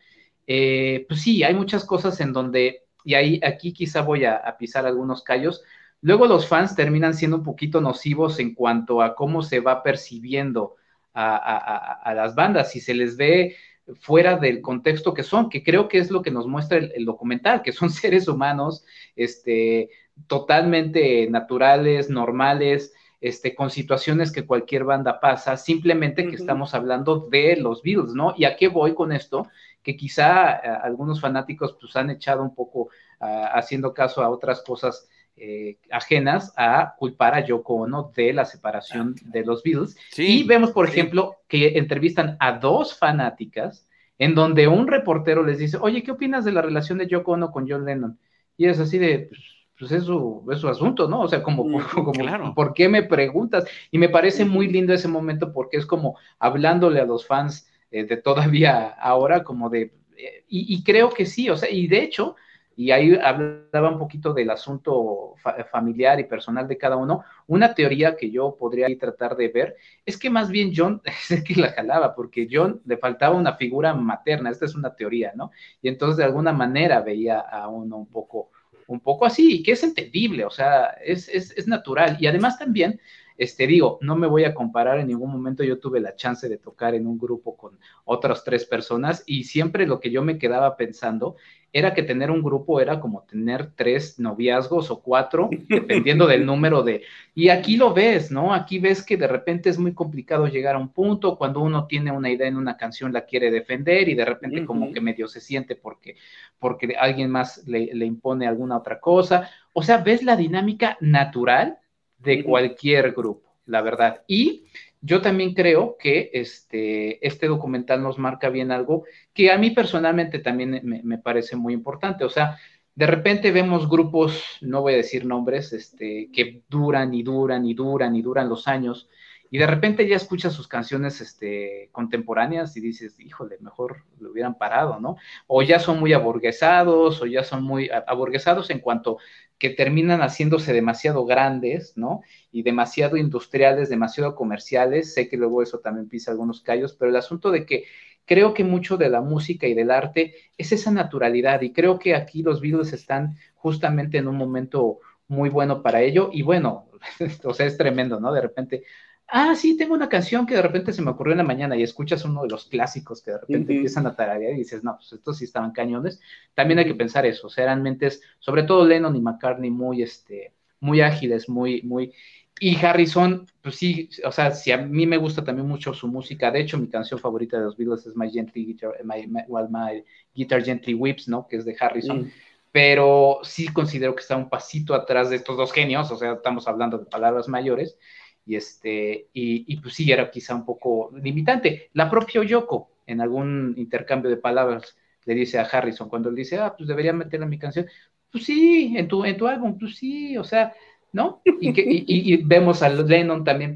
eh, 0.47 1.06
pues 1.08 1.21
sí, 1.21 1.43
hay 1.43 1.54
muchas 1.54 1.86
cosas 1.86 2.19
en 2.21 2.32
donde, 2.32 2.84
y 3.04 3.15
ahí 3.15 3.41
aquí 3.43 3.73
quizá 3.73 4.01
voy 4.01 4.25
a, 4.25 4.56
pisar 4.58 4.86
algunos 4.86 5.23
callos, 5.23 5.63
luego 6.01 6.28
los 6.28 6.47
fans 6.47 6.75
terminan 6.75 7.13
siendo 7.13 7.38
un 7.38 7.43
poquito 7.43 7.82
nocivos 7.82 8.39
en 8.39 8.54
cuanto 8.54 9.01
a 9.01 9.15
cómo 9.15 9.41
se 9.41 9.60
va 9.60 9.84
percibiendo 9.84 10.75
a, 11.13 12.13
las 12.15 12.36
bandas, 12.36 12.71
si 12.71 12.82
se 12.82 12.93
les 12.93 13.15
ve 13.17 13.56
fuera 14.00 14.38
del 14.38 14.62
contexto 14.62 15.13
que 15.13 15.24
son, 15.24 15.50
que 15.50 15.63
creo 15.63 15.88
que 15.88 16.00
es 16.00 16.12
lo 16.12 16.21
que 16.21 16.32
nos 16.32 16.48
muestra 16.48 16.78
el, 16.78 16.91
el 16.95 17.06
documental, 17.06 17.62
que 17.62 17.71
son 17.71 17.89
seres 17.91 18.28
humanos, 18.28 18.86
este, 19.15 19.89
totalmente 20.28 21.30
naturales, 21.30 22.10
normales, 22.10 22.93
este, 23.21 23.56
con 23.56 23.69
situaciones 23.69 24.32
que 24.32 24.45
cualquier 24.45 24.84
banda 24.84 25.19
pasa, 25.19 25.58
simplemente 25.58 26.28
que 26.28 26.36
estamos 26.36 26.74
hablando 26.74 27.28
de 27.32 27.56
los 27.58 27.82
Beatles, 27.82 28.13
¿no? 28.13 28.34
¿Y 28.38 28.45
a 28.45 28.56
qué 28.56 28.67
voy 28.67 28.93
con 28.93 29.12
esto? 29.12 29.48
Que 29.82 29.95
quizá 29.95 30.58
eh, 30.58 30.62
algunos 30.84 31.21
fanáticos 31.21 31.76
pues 31.80 31.95
han 31.95 32.10
echado 32.10 32.43
un 32.43 32.54
poco 32.54 32.89
ah, 33.19 33.52
haciendo 33.54 33.93
caso 33.93 34.21
a 34.21 34.30
otras 34.30 34.62
cosas 34.62 35.10
eh, 35.38 35.78
ajenas 35.91 36.54
a 36.56 36.95
culpar 36.98 37.34
a 37.34 37.45
Yoko 37.45 37.76
Ono 37.76 38.12
de 38.15 38.34
la 38.34 38.45
separación 38.45 39.15
de 39.24 39.45
los 39.45 39.63
Beatles. 39.63 39.98
y 40.17 40.43
vemos, 40.43 40.71
por 40.71 40.88
ejemplo, 40.88 41.36
que 41.48 41.78
entrevistan 41.78 42.38
a 42.39 42.54
dos 42.54 42.98
fanáticas 42.98 43.88
en 44.17 44.34
donde 44.34 44.67
un 44.67 44.88
reportero 44.88 45.43
les 45.43 45.58
dice, 45.58 45.78
oye, 45.80 46.04
¿qué 46.04 46.12
opinas 46.12 46.45
de 46.45 46.52
la 46.52 46.62
relación 46.62 46.98
de 46.98 47.08
Yoko 47.08 47.34
Ono 47.34 47.52
con 47.52 47.69
John 47.69 47.86
Lennon? 47.86 48.17
Y 48.58 48.65
es 48.67 48.80
así 48.80 48.98
de, 48.98 49.28
pues, 49.30 49.41
pues 49.78 49.91
es 49.91 50.04
su, 50.06 50.45
es 50.52 50.60
su 50.60 50.69
asunto, 50.69 51.08
¿no? 51.08 51.21
O 51.21 51.28
sea, 51.28 51.43
como, 51.43 51.63
como 51.93 52.54
¿por 52.54 52.74
qué 52.74 52.88
me 52.88 53.04
preguntas? 53.04 53.65
Y 53.91 53.98
me 53.98 54.10
parece 54.10 54.45
muy 54.45 54.67
lindo 54.67 54.93
ese 54.93 55.08
momento 55.08 55.52
porque 55.52 55.78
es 55.78 55.86
como 55.86 56.17
hablándole 56.39 57.02
a 57.02 57.06
los 57.06 57.28
fans 57.28 57.69
eh, 57.91 58.06
de 58.06 58.17
todavía 58.17 58.88
ahora, 58.88 59.43
como 59.43 59.69
de, 59.69 59.93
eh, 60.17 60.45
y, 60.48 60.84
creo 60.84 61.10
que 61.10 61.26
sí, 61.26 61.50
o 61.50 61.58
sea, 61.58 61.69
y 61.69 61.88
de 61.88 62.04
hecho, 62.04 62.36
y 62.76 62.92
ahí 62.92 63.18
hablaba 63.22 63.90
un 63.90 64.00
poquito 64.00 64.34
del 64.34 64.50
asunto 64.50 65.36
familiar 65.72 66.20
y 66.20 66.26
personal 66.26 66.68
de 66.68 66.78
cada 66.78 66.98
uno, 66.98 67.24
una 67.48 67.74
teoría 67.74 68.18
que 68.18 68.30
yo 68.30 68.56
podría 68.60 68.88
tratar 68.98 69.36
de 69.38 69.48
ver 69.48 69.76
es 70.06 70.18
que 70.18 70.30
más 70.30 70.50
bien 70.50 70.74
John 70.76 71.02
es 71.30 71.44
que 71.44 71.56
la 71.56 71.72
jalaba, 71.72 72.16
porque 72.16 72.48
John 72.52 72.82
le 72.86 72.98
faltaba 72.98 73.36
una 73.36 73.56
figura 73.56 73.94
materna, 73.94 74.50
esta 74.50 74.66
es 74.66 74.76
una 74.76 74.96
teoría, 74.96 75.32
¿no? 75.36 75.52
Y 75.82 75.88
entonces 75.88 76.18
de 76.18 76.26
alguna 76.26 76.52
manera 76.52 77.02
veía 77.02 77.40
a 77.40 77.68
uno 77.70 77.98
un 77.98 78.08
poco 78.08 78.50
un 78.88 79.00
poco 79.00 79.26
así, 79.26 79.56
y 79.56 79.64
que 79.64 79.72
es 79.72 79.84
entendible, 79.84 80.46
o 80.46 80.50
sea, 80.50 80.96
es, 81.04 81.28
es, 81.30 81.68
natural. 81.68 82.18
Y 82.20 82.28
además 82.28 82.60
también, 82.60 83.00
este, 83.38 83.67
digo, 83.67 83.98
no 84.02 84.15
me 84.15 84.28
voy 84.28 84.45
a 84.45 84.54
comparar, 84.54 85.00
en 85.00 85.08
ningún 85.08 85.32
momento 85.32 85.63
yo 85.63 85.80
tuve 85.80 86.00
la 86.00 86.15
chance 86.15 86.48
de 86.48 86.58
tocar 86.58 86.95
en 86.95 87.08
un 87.08 87.17
grupo 87.17 87.58
con 87.58 87.78
otras 88.06 88.43
tres 88.43 88.65
personas 88.65 89.24
y 89.26 89.43
siempre 89.43 89.88
lo 89.88 90.00
que 90.00 90.12
yo 90.12 90.24
me 90.24 90.38
quedaba 90.38 90.78
pensando 90.78 91.36
era 91.76 91.93
que 91.93 92.04
tener 92.04 92.32
un 92.32 92.41
grupo 92.41 92.80
era 92.80 93.02
como 93.02 93.24
tener 93.24 93.71
tres 93.76 94.17
noviazgos 94.17 94.89
o 94.91 95.02
cuatro, 95.02 95.50
dependiendo 95.67 96.26
del 96.26 96.45
número 96.45 96.84
de... 96.84 97.04
Y 97.34 97.50
aquí 97.50 97.76
lo 97.76 97.93
ves, 97.93 98.32
¿no? 98.32 98.54
Aquí 98.54 98.80
ves 98.80 99.04
que 99.04 99.17
de 99.17 99.28
repente 99.28 99.69
es 99.69 99.78
muy 99.78 99.93
complicado 99.93 100.48
llegar 100.48 100.76
a 100.76 100.80
un 100.80 100.88
punto, 100.88 101.38
cuando 101.38 101.60
uno 101.60 101.86
tiene 101.86 102.13
una 102.13 102.30
idea 102.30 102.48
en 102.48 102.56
una 102.56 102.78
canción 102.78 103.12
la 103.12 103.26
quiere 103.26 103.52
defender 103.52 104.08
y 104.08 104.15
de 104.15 104.24
repente 104.24 104.63
como 104.63 104.93
que 104.93 105.02
medio 105.02 105.28
se 105.28 105.41
siente 105.41 105.76
porque, 105.76 106.15
porque 106.60 106.95
alguien 106.98 107.30
más 107.30 107.67
le, 107.67 108.06
impone 108.06 108.48
alguna 108.48 108.78
otra 108.78 109.02
cosa. 109.02 109.50
O 109.74 109.84
sea, 109.84 109.98
ves 109.98 110.24
la 110.24 110.38
dinámica 110.38 110.98
natural 111.02 111.80
de 112.26 112.44
cualquier 112.44 113.14
grupo, 113.14 113.56
la 113.66 113.82
verdad. 113.82 114.24
Y 114.28 114.66
yo 115.02 115.22
también 115.22 115.54
creo 115.54 115.98
que 116.00 116.32
este, 116.34 117.26
este 117.26 117.48
documental 117.48 118.02
nos 118.02 118.18
marca 118.18 118.50
bien 118.50 118.72
algo 118.72 119.04
que 119.34 119.52
a 119.52 119.58
mí 119.58 119.70
personalmente 119.70 120.40
también 120.40 120.82
me, 120.84 121.18
parece 121.20 121.56
muy 121.56 121.74
importante. 121.74 122.26
O 122.26 122.30
sea, 122.30 122.58
de 122.96 123.06
repente 123.06 123.52
vemos 123.52 123.88
grupos, 123.88 124.58
no 124.62 124.82
voy 124.82 124.94
a 124.94 124.98
decir 124.98 125.26
nombres, 125.26 125.74
este, 125.74 126.30
que 126.34 126.64
duran 126.68 127.14
y 127.14 127.22
duran 127.22 127.66
y 127.66 127.76
duran 127.76 128.16
y 128.16 128.24
duran 128.24 128.50
los 128.50 128.68
años, 128.68 129.08
y 129.52 129.58
de 129.58 129.68
repente 129.68 130.08
ya 130.08 130.16
escuchas 130.16 130.54
sus 130.54 130.68
canciones 130.68 131.22
este, 131.22 131.90
contemporáneas 131.92 132.76
y 132.78 132.82
dices, 132.82 133.20
híjole, 133.20 133.58
mejor 133.62 134.04
lo 134.20 134.32
hubieran 134.32 134.58
parado, 134.58 135.00
¿no? 135.00 135.18
O 135.48 135.62
ya 135.62 135.80
son 135.80 136.00
muy 136.00 136.14
aburguesados, 136.14 137.22
o 137.22 137.26
ya 137.26 137.44
son 137.44 137.64
muy 137.64 137.90
aburguesados 138.08 138.70
en 138.70 138.80
cuanto 138.80 139.18
que 139.58 139.70
terminan 139.70 140.22
haciéndose 140.22 140.74
demasiado 140.74 141.26
grandes, 141.26 141.96
¿no? 141.96 142.22
Y 142.52 142.64
demasiado 142.64 143.18
industriales, 143.18 143.90
demasiado 143.90 144.36
comerciales. 144.36 145.14
Sé 145.14 145.30
que 145.30 145.38
luego 145.38 145.62
eso 145.62 145.80
también 145.80 146.10
pisa 146.10 146.32
algunos 146.32 146.62
callos, 146.62 146.94
pero 146.94 147.10
el 147.10 147.16
asunto 147.18 147.52
de 147.52 147.66
que 147.66 147.86
creo 148.26 148.54
que 148.54 148.64
mucho 148.64 148.98
de 148.98 149.10
la 149.10 149.22
música 149.22 149.68
y 149.68 149.74
del 149.74 149.92
arte 149.92 150.36
es 150.58 150.72
esa 150.72 150.92
naturalidad 150.92 151.62
y 151.62 151.72
creo 151.72 152.00
que 152.00 152.16
aquí 152.16 152.44
los 152.44 152.60
Beatles 152.60 152.94
están 152.94 153.38
justamente 153.54 154.18
en 154.18 154.28
un 154.28 154.36
momento 154.36 155.00
muy 155.28 155.50
bueno 155.50 155.82
para 155.82 156.02
ello 156.02 156.30
y 156.32 156.42
bueno, 156.42 156.90
o 157.44 157.54
sea, 157.54 157.66
es 157.66 157.78
tremendo, 157.78 158.20
¿no? 158.20 158.34
De 158.34 158.42
repente 158.42 158.84
ah, 159.28 159.56
sí, 159.56 159.78
tengo 159.78 159.94
una 159.94 160.10
canción 160.10 160.46
que 160.46 160.56
de 160.56 160.62
repente 160.62 160.94
se 160.94 161.02
me 161.02 161.12
ocurrió 161.12 161.34
en 161.34 161.40
la 161.40 161.44
mañana 161.44 161.76
y 161.76 161.84
escuchas 161.84 162.26
uno 162.26 162.44
de 162.44 162.50
los 162.50 162.66
clásicos 162.66 163.22
que 163.22 163.32
de 163.32 163.40
repente 163.40 163.76
empiezan 163.76 164.08
a 164.08 164.16
tararear 164.16 164.54
y 164.54 164.58
dices, 164.58 164.84
no, 164.84 164.96
pues 164.96 165.14
estos 165.14 165.38
sí 165.38 165.46
estaban 165.46 165.72
cañones. 165.72 166.20
También 166.54 166.80
hay 166.80 166.86
que 166.86 166.96
pensar 166.96 167.26
eso, 167.26 167.48
o 167.48 167.50
sea, 167.50 167.66
eran 167.66 167.84
mentes, 167.84 168.22
sobre 168.40 168.64
todo 168.64 168.86
Lennon 168.86 169.16
y 169.16 169.22
McCartney, 169.22 169.72
muy, 169.72 170.04
este, 170.04 170.54
muy 170.80 171.02
ágiles, 171.02 171.50
muy, 171.50 171.82
muy... 171.82 172.14
Y 172.58 172.78
Harrison, 172.78 173.46
pues 173.62 173.76
sí, 173.76 174.10
o 174.24 174.32
sea, 174.32 174.52
sí, 174.52 174.72
a 174.72 174.78
mí 174.78 175.06
me 175.06 175.18
gusta 175.18 175.44
también 175.44 175.68
mucho 175.68 175.94
su 175.94 176.08
música. 176.08 176.52
De 176.52 176.62
hecho, 176.62 176.78
mi 176.78 176.88
canción 176.88 177.20
favorita 177.20 177.58
de 177.58 177.66
los 177.66 177.76
Beatles 177.76 178.06
es 178.06 178.16
My 178.16 178.32
Gently 178.32 178.66
Guitar, 178.68 178.94
my, 179.04 180.04
Guitar 180.34 180.64
Gently 180.64 180.94
Whips, 180.94 181.28
¿no? 181.28 181.50
Que 181.50 181.58
es 181.58 181.66
de 181.66 181.76
Harrison. 181.78 182.22
Mm. 182.22 182.32
Pero 182.72 183.40
sí 183.44 183.68
considero 183.68 184.16
que 184.16 184.22
está 184.22 184.38
un 184.38 184.48
pasito 184.48 184.94
atrás 184.94 185.30
de 185.30 185.36
estos 185.36 185.58
dos 185.58 185.74
genios, 185.74 186.10
o 186.12 186.16
sea, 186.16 186.32
estamos 186.32 186.66
hablando 186.66 186.98
de 186.98 187.06
palabras 187.06 187.50
mayores 187.50 187.98
y, 188.46 188.56
este, 188.56 189.28
y, 189.34 189.76
pues 189.78 189.96
sí, 189.96 190.12
era 190.12 190.30
quizá 190.30 190.56
un 190.56 190.66
poco 190.66 191.12
limitante. 191.22 191.90
La 191.94 192.10
propia 192.10 192.44
Yoko, 192.44 192.92
en 193.08 193.22
algún 193.22 193.74
intercambio 193.78 194.30
de 194.30 194.38
palabras, 194.38 194.96
le 195.26 195.34
dice 195.34 195.58
a 195.58 195.64
Harrison, 195.64 196.08
cuando 196.08 196.30
él 196.30 196.36
dice, 196.36 196.60
ah, 196.60 196.76
pues 196.78 196.88
debería 196.88 197.14
meterla 197.14 197.46
en 197.46 197.50
mi 197.50 197.58
canción, 197.58 197.88
pues 198.32 198.46
sí, 198.46 198.94
en 198.96 199.08
tu, 199.08 199.26
en 199.26 199.38
tu 199.38 199.48
álbum, 199.48 199.78
pues 199.80 199.96
sí, 199.96 200.38
o 200.38 200.44
sea, 200.44 200.74
¿no? 201.12 201.42
Y, 201.44 201.74
que, 201.74 201.84
y, 201.88 202.38
vemos 202.44 202.84
a 202.84 202.90
Lennon 202.90 203.44
también 203.44 203.76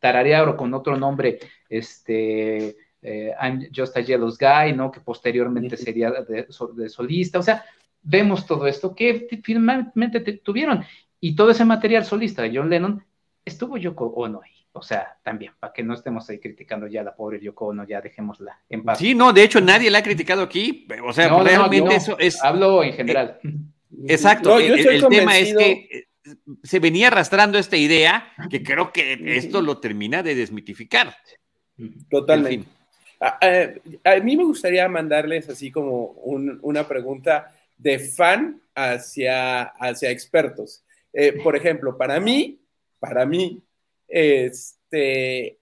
tararear 0.00 0.56
con 0.56 0.74
otro 0.74 0.96
nombre, 0.96 1.38
este, 1.68 2.76
eh, 3.02 3.32
I'm 3.40 3.68
Just 3.74 3.96
a 3.96 4.02
Jealous 4.02 4.38
Guy, 4.38 4.72
¿no? 4.72 4.90
Que 4.90 5.00
posteriormente 5.00 5.76
sería 5.76 6.10
de, 6.10 6.48
de, 6.74 6.88
solista, 6.88 7.38
o 7.38 7.42
sea, 7.42 7.64
vemos 8.02 8.46
todo 8.46 8.66
esto 8.66 8.94
que 8.94 9.28
finalmente 9.44 10.20
tuvieron. 10.38 10.82
Y 11.20 11.36
todo 11.36 11.50
ese 11.50 11.66
material 11.66 12.04
solista 12.04 12.42
de 12.42 12.56
John 12.56 12.70
Lennon 12.70 13.04
estuvo 13.44 13.76
Yoko 13.76 14.06
Ono 14.06 14.40
ahí. 14.42 14.50
O 14.72 14.82
sea, 14.82 15.16
también, 15.24 15.52
para 15.58 15.72
que 15.72 15.82
no 15.82 15.94
estemos 15.94 16.28
ahí 16.30 16.38
criticando 16.38 16.86
ya 16.86 17.00
a 17.00 17.04
la 17.04 17.16
pobre 17.16 17.40
Yoko 17.40 17.66
Ono, 17.66 17.86
ya 17.86 18.00
dejémosla 18.00 18.60
en 18.68 18.84
paz. 18.84 18.98
Sí, 18.98 19.14
no, 19.14 19.32
de 19.32 19.42
hecho 19.42 19.60
nadie 19.60 19.90
la 19.90 19.98
ha 19.98 20.02
criticado 20.02 20.42
aquí. 20.42 20.86
O 21.04 21.12
sea, 21.12 21.28
realmente 21.42 21.96
eso 21.96 22.18
es. 22.18 22.42
Hablo 22.42 22.84
en 22.84 22.92
general. 22.92 23.38
Eh, 23.42 23.52
exacto. 24.08 24.58
el, 24.58 25.06
tema 25.08 25.38
es 25.38 25.54
que 25.54 25.70
eh, 25.90 26.06
se 26.62 26.78
venía 26.78 27.08
arrastrando 27.08 27.58
esta 27.58 27.76
idea 27.76 28.32
que 28.48 28.62
creo 28.62 28.92
que 28.92 29.18
esto 29.36 29.60
lo 29.60 29.78
termina 29.78 30.22
de 30.22 30.34
desmitificar. 30.34 31.14
Totalmente. 32.08 32.68
A, 33.20 34.16
mí 34.22 34.36
me 34.36 34.44
gustaría 34.44 34.88
mandarles 34.88 35.48
así 35.48 35.70
como 35.70 36.12
una 36.62 36.86
pregunta 36.86 37.52
de 37.76 37.98
fan 37.98 38.60
hacia, 38.74 39.62
hacia 39.62 40.10
expertos. 40.10 40.84
Eh, 41.12 41.32
por 41.42 41.56
ejemplo, 41.56 41.98
para 41.98 42.20
mí, 42.20 42.59
para 43.00 43.26
mí, 43.26 43.62
este, 44.06 45.58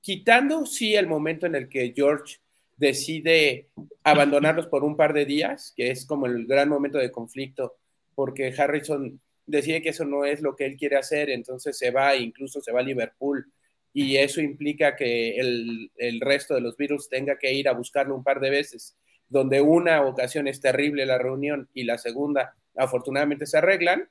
quitando 0.00 0.64
sí 0.66 0.94
el 0.94 1.06
momento 1.06 1.46
en 1.46 1.54
el 1.54 1.68
que 1.68 1.92
George 1.96 2.36
decide 2.76 3.68
abandonarlos 4.04 4.68
por 4.68 4.84
un 4.84 4.96
par 4.96 5.12
de 5.12 5.24
días, 5.24 5.72
que 5.76 5.90
es 5.90 6.06
como 6.06 6.26
el 6.26 6.46
gran 6.46 6.68
momento 6.68 6.98
de 6.98 7.10
conflicto, 7.10 7.76
porque 8.14 8.54
Harrison 8.56 9.20
decide 9.46 9.82
que 9.82 9.88
eso 9.88 10.04
no 10.04 10.24
es 10.24 10.42
lo 10.42 10.54
que 10.54 10.66
él 10.66 10.76
quiere 10.76 10.96
hacer, 10.96 11.30
entonces 11.30 11.76
se 11.76 11.90
va, 11.90 12.14
incluso 12.14 12.60
se 12.60 12.70
va 12.70 12.80
a 12.80 12.84
Liverpool 12.84 13.50
y 13.92 14.16
eso 14.16 14.40
implica 14.40 14.94
que 14.94 15.36
el, 15.36 15.90
el, 15.96 16.20
resto 16.20 16.54
de 16.54 16.60
los 16.60 16.76
Beatles 16.76 17.08
tenga 17.08 17.38
que 17.38 17.52
ir 17.52 17.68
a 17.68 17.72
buscarlo 17.72 18.14
un 18.14 18.22
par 18.22 18.38
de 18.38 18.50
veces, 18.50 18.96
donde 19.28 19.60
una 19.60 20.02
ocasión 20.02 20.46
es 20.46 20.60
terrible 20.60 21.06
la 21.06 21.18
reunión 21.18 21.68
y 21.74 21.84
la 21.84 21.98
segunda 21.98 22.54
afortunadamente 22.76 23.46
se 23.46 23.58
arreglan, 23.58 24.08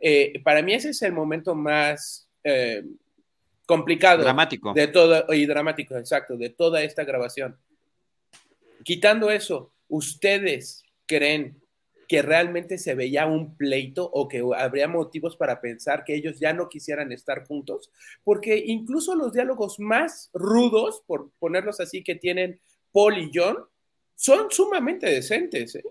eh, 0.00 0.40
para 0.42 0.62
mí 0.62 0.74
ese 0.74 0.90
es 0.90 1.02
el 1.02 1.12
momento 1.12 1.54
más 1.54 2.28
eh, 2.44 2.84
complicado. 3.66 4.22
Dramático. 4.22 4.72
De 4.72 4.88
todo, 4.88 5.32
y 5.32 5.46
dramático, 5.46 5.96
exacto, 5.96 6.36
de 6.36 6.50
toda 6.50 6.82
esta 6.82 7.04
grabación. 7.04 7.58
Quitando 8.84 9.30
eso, 9.30 9.72
¿ustedes 9.88 10.84
creen 11.06 11.60
que 12.08 12.22
realmente 12.22 12.78
se 12.78 12.94
veía 12.94 13.26
un 13.26 13.54
pleito 13.54 14.10
o 14.10 14.26
que 14.28 14.42
habría 14.56 14.88
motivos 14.88 15.36
para 15.36 15.60
pensar 15.60 16.04
que 16.04 16.14
ellos 16.14 16.40
ya 16.40 16.54
no 16.54 16.70
quisieran 16.70 17.12
estar 17.12 17.46
juntos, 17.46 17.90
porque 18.24 18.56
incluso 18.66 19.14
los 19.14 19.34
diálogos 19.34 19.78
más 19.78 20.30
rudos, 20.32 21.02
por 21.06 21.30
ponerlos 21.38 21.80
así, 21.80 22.02
que 22.02 22.14
tienen 22.14 22.58
Paul 22.92 23.18
y 23.18 23.30
John, 23.32 23.58
son 24.16 24.50
sumamente 24.50 25.06
decentes. 25.06 25.74
¿eh? 25.74 25.84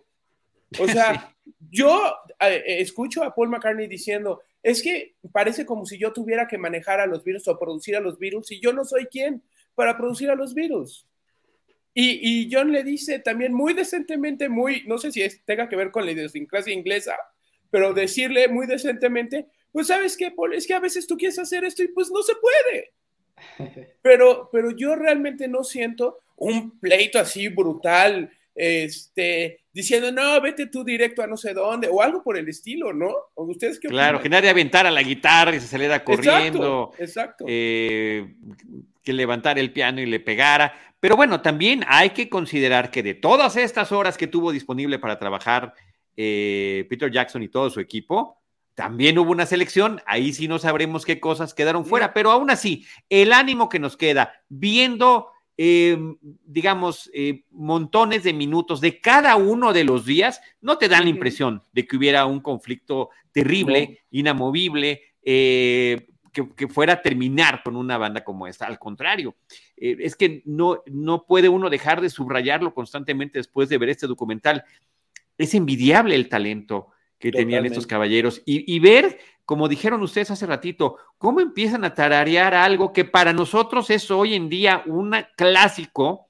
O 0.80 0.88
sea, 0.88 1.36
yo 1.69 2.15
eh, 2.39 2.63
escucho 2.79 3.23
a 3.23 3.33
Paul 3.33 3.49
McCartney 3.49 3.88
diciendo, 3.88 4.41
es 4.63 4.81
que 4.81 5.15
parece 5.31 5.65
como 5.65 5.86
si 5.86 5.97
yo 5.97 6.13
tuviera 6.13 6.47
que 6.47 6.57
manejar 6.57 6.99
a 6.99 7.05
los 7.05 7.23
virus 7.23 7.47
o 7.47 7.57
producir 7.57 7.95
a 7.95 7.99
los 7.99 8.19
virus 8.19 8.51
y 8.51 8.60
yo 8.60 8.73
no 8.73 8.86
soy 8.86 9.05
quien 9.05 9.43
para 9.75 9.97
producir 9.97 10.29
a 10.29 10.36
los 10.36 10.53
virus. 10.53 11.07
Y, 11.99 12.47
John 12.51 12.71
le 12.71 12.83
dice 12.83 13.17
también 13.17 13.53
muy 13.53 13.73
decentemente, 13.73 14.49
muy, 14.49 14.83
no 14.86 14.99
sé 14.99 15.12
si 15.12 15.23
es, 15.23 15.43
tenga 15.45 15.67
que 15.67 15.75
ver 15.75 15.89
con 15.89 16.05
la 16.05 16.12
idiosincrasia 16.12 16.71
inglesa, 16.71 17.15
pero 17.71 17.91
decirle 17.91 18.47
muy 18.49 18.67
decentemente, 18.67 19.47
pues 19.71 19.88
sabes 19.88 20.15
qué, 20.15 20.29
Paul, 20.29 20.53
es 20.53 20.67
que 20.67 20.75
a 20.75 20.79
veces 20.79 21.07
tú 21.07 21.17
quieres 21.17 21.39
hacer 21.39 21.65
esto 21.65 21.81
y 21.81 21.88
pues 21.88 22.12
no 22.12 22.21
se 22.21 22.33
puede. 22.36 22.93
Pero, 24.01 24.49
pero 24.51 24.71
yo 24.71 24.95
realmente 24.95 25.47
no 25.47 25.63
siento 25.63 26.17
un 26.38 26.79
pleito 26.79 27.19
así 27.19 27.49
brutal, 27.49 28.31
este, 28.58 29.62
diciendo, 29.72 30.12
no, 30.12 30.41
vete 30.41 30.65
tú 30.65 30.84
directo 30.84 31.22
a 31.22 31.28
no 31.28 31.38
sé 31.38 31.54
dónde, 31.54 31.88
o 31.88 32.02
algo 32.02 32.24
por 32.24 32.38
el 32.38 32.50
estilo, 32.50 32.91
¿no? 32.91 33.13
¿Ustedes 33.36 33.80
qué 33.80 33.88
claro, 33.88 34.20
que 34.20 34.30
nadie 34.30 34.50
aventara 34.50 34.89
la 34.89 35.04
guitarra 35.04 35.56
y 35.56 35.60
se 35.60 35.67
saliera 35.67 36.04
corriendo. 36.04 36.91
Exacto, 36.98 37.04
exacto. 37.04 37.46
Eh, 37.48 38.34
que 39.04 39.13
levantara 39.13 39.60
el 39.60 39.72
piano 39.72 40.02
y 40.02 40.08
le 40.08 40.20
pegara. 40.20 40.74
Pero 41.00 41.15
bueno, 41.15 41.41
también 41.41 41.86
hay 41.88 42.10
que 42.10 42.28
considerar 42.28 42.89
que 42.89 43.04
de 43.04 43.13
todas 43.13 43.56
estas 43.56 43.91
horas 43.91 44.17
que 44.17 44.28
tuvo 44.28 44.52
disponible 44.52 44.98
para 44.98 45.20
trabajar 45.20 45.74
eh, 46.15 46.86
Peter 46.89 47.12
Jackson 47.12 47.43
y 47.43 47.48
todo 47.48 47.70
su 47.70 47.80
equipo, 47.80 48.41
también 48.74 49.17
hubo 49.17 49.32
una 49.32 49.46
selección, 49.46 50.02
ahí 50.06 50.34
sí 50.34 50.48
no 50.48 50.60
sabremos 50.60 51.06
qué 51.06 51.20
cosas 51.20 51.54
quedaron 51.54 51.86
fuera, 51.86 52.13
pero 52.13 52.32
aún 52.32 52.50
así, 52.50 52.86
el 53.10 53.34
ánimo 53.34 53.70
que 53.70 53.80
nos 53.80 53.98
queda 53.98 54.34
viendo, 54.50 55.32
em, 55.58 56.15
digamos, 56.46 57.10
eh, 57.13 57.43
montones 57.52 58.24
de 58.24 58.34
minutos 58.34 58.80
de 58.80 59.02
cada 59.02 59.36
uno 59.36 59.74
de 59.74 59.84
los 59.84 60.06
días, 60.06 60.39
no 60.62 60.78
te 60.78 60.88
dan 60.88 61.04
la 61.04 61.10
impresión 61.10 61.63
de 61.74 61.88
que 61.88 61.98
hubiera 61.98 62.26
un 62.26 62.39
conflicto 62.39 63.10
terrible, 63.32 64.02
inamovible, 64.12 65.02
eh, 65.24 66.08
que, 66.56 66.67
fuera 66.67 66.93
a 66.93 67.02
terminar 67.02 67.63
con 67.63 67.76
una 67.76 67.98
banda 67.98 68.24
como 68.24 68.48
esta. 68.48 68.67
Al 68.67 68.78
contrario, 68.78 69.36
eh, 69.76 69.98
es 70.00 70.15
que 70.15 70.43
no, 70.46 70.84
no 70.86 71.26
puede 71.26 71.50
uno 71.50 71.70
dejar 71.70 72.02
de 72.02 72.10
subrayarlo 72.10 72.74
constantemente 72.74 73.39
después 73.39 73.70
de 73.70 73.78
ver 73.78 73.89
este 73.89 74.08
documental. 74.08 74.63
Es 75.38 75.54
envidiable 75.54 76.15
el 76.15 76.30
talento 76.30 76.91
que 77.19 77.32
tenían 77.32 77.65
estos 77.65 77.88
caballeros 77.88 78.41
y, 78.45 78.80
ver, 78.80 79.19
como 79.45 79.67
dijeron 79.67 80.01
ustedes 80.01 80.32
hace 80.32 80.45
ratito, 80.45 80.97
cómo 81.17 81.39
empiezan 81.39 81.84
a 81.84 81.93
tararear 81.93 82.53
algo 82.53 82.93
que 82.93 83.06
para 83.06 83.34
nosotros 83.34 83.89
es 83.89 84.12
hoy 84.12 84.36
en 84.36 84.49
día 84.49 84.84
un 84.86 85.15
clásico 85.36 86.30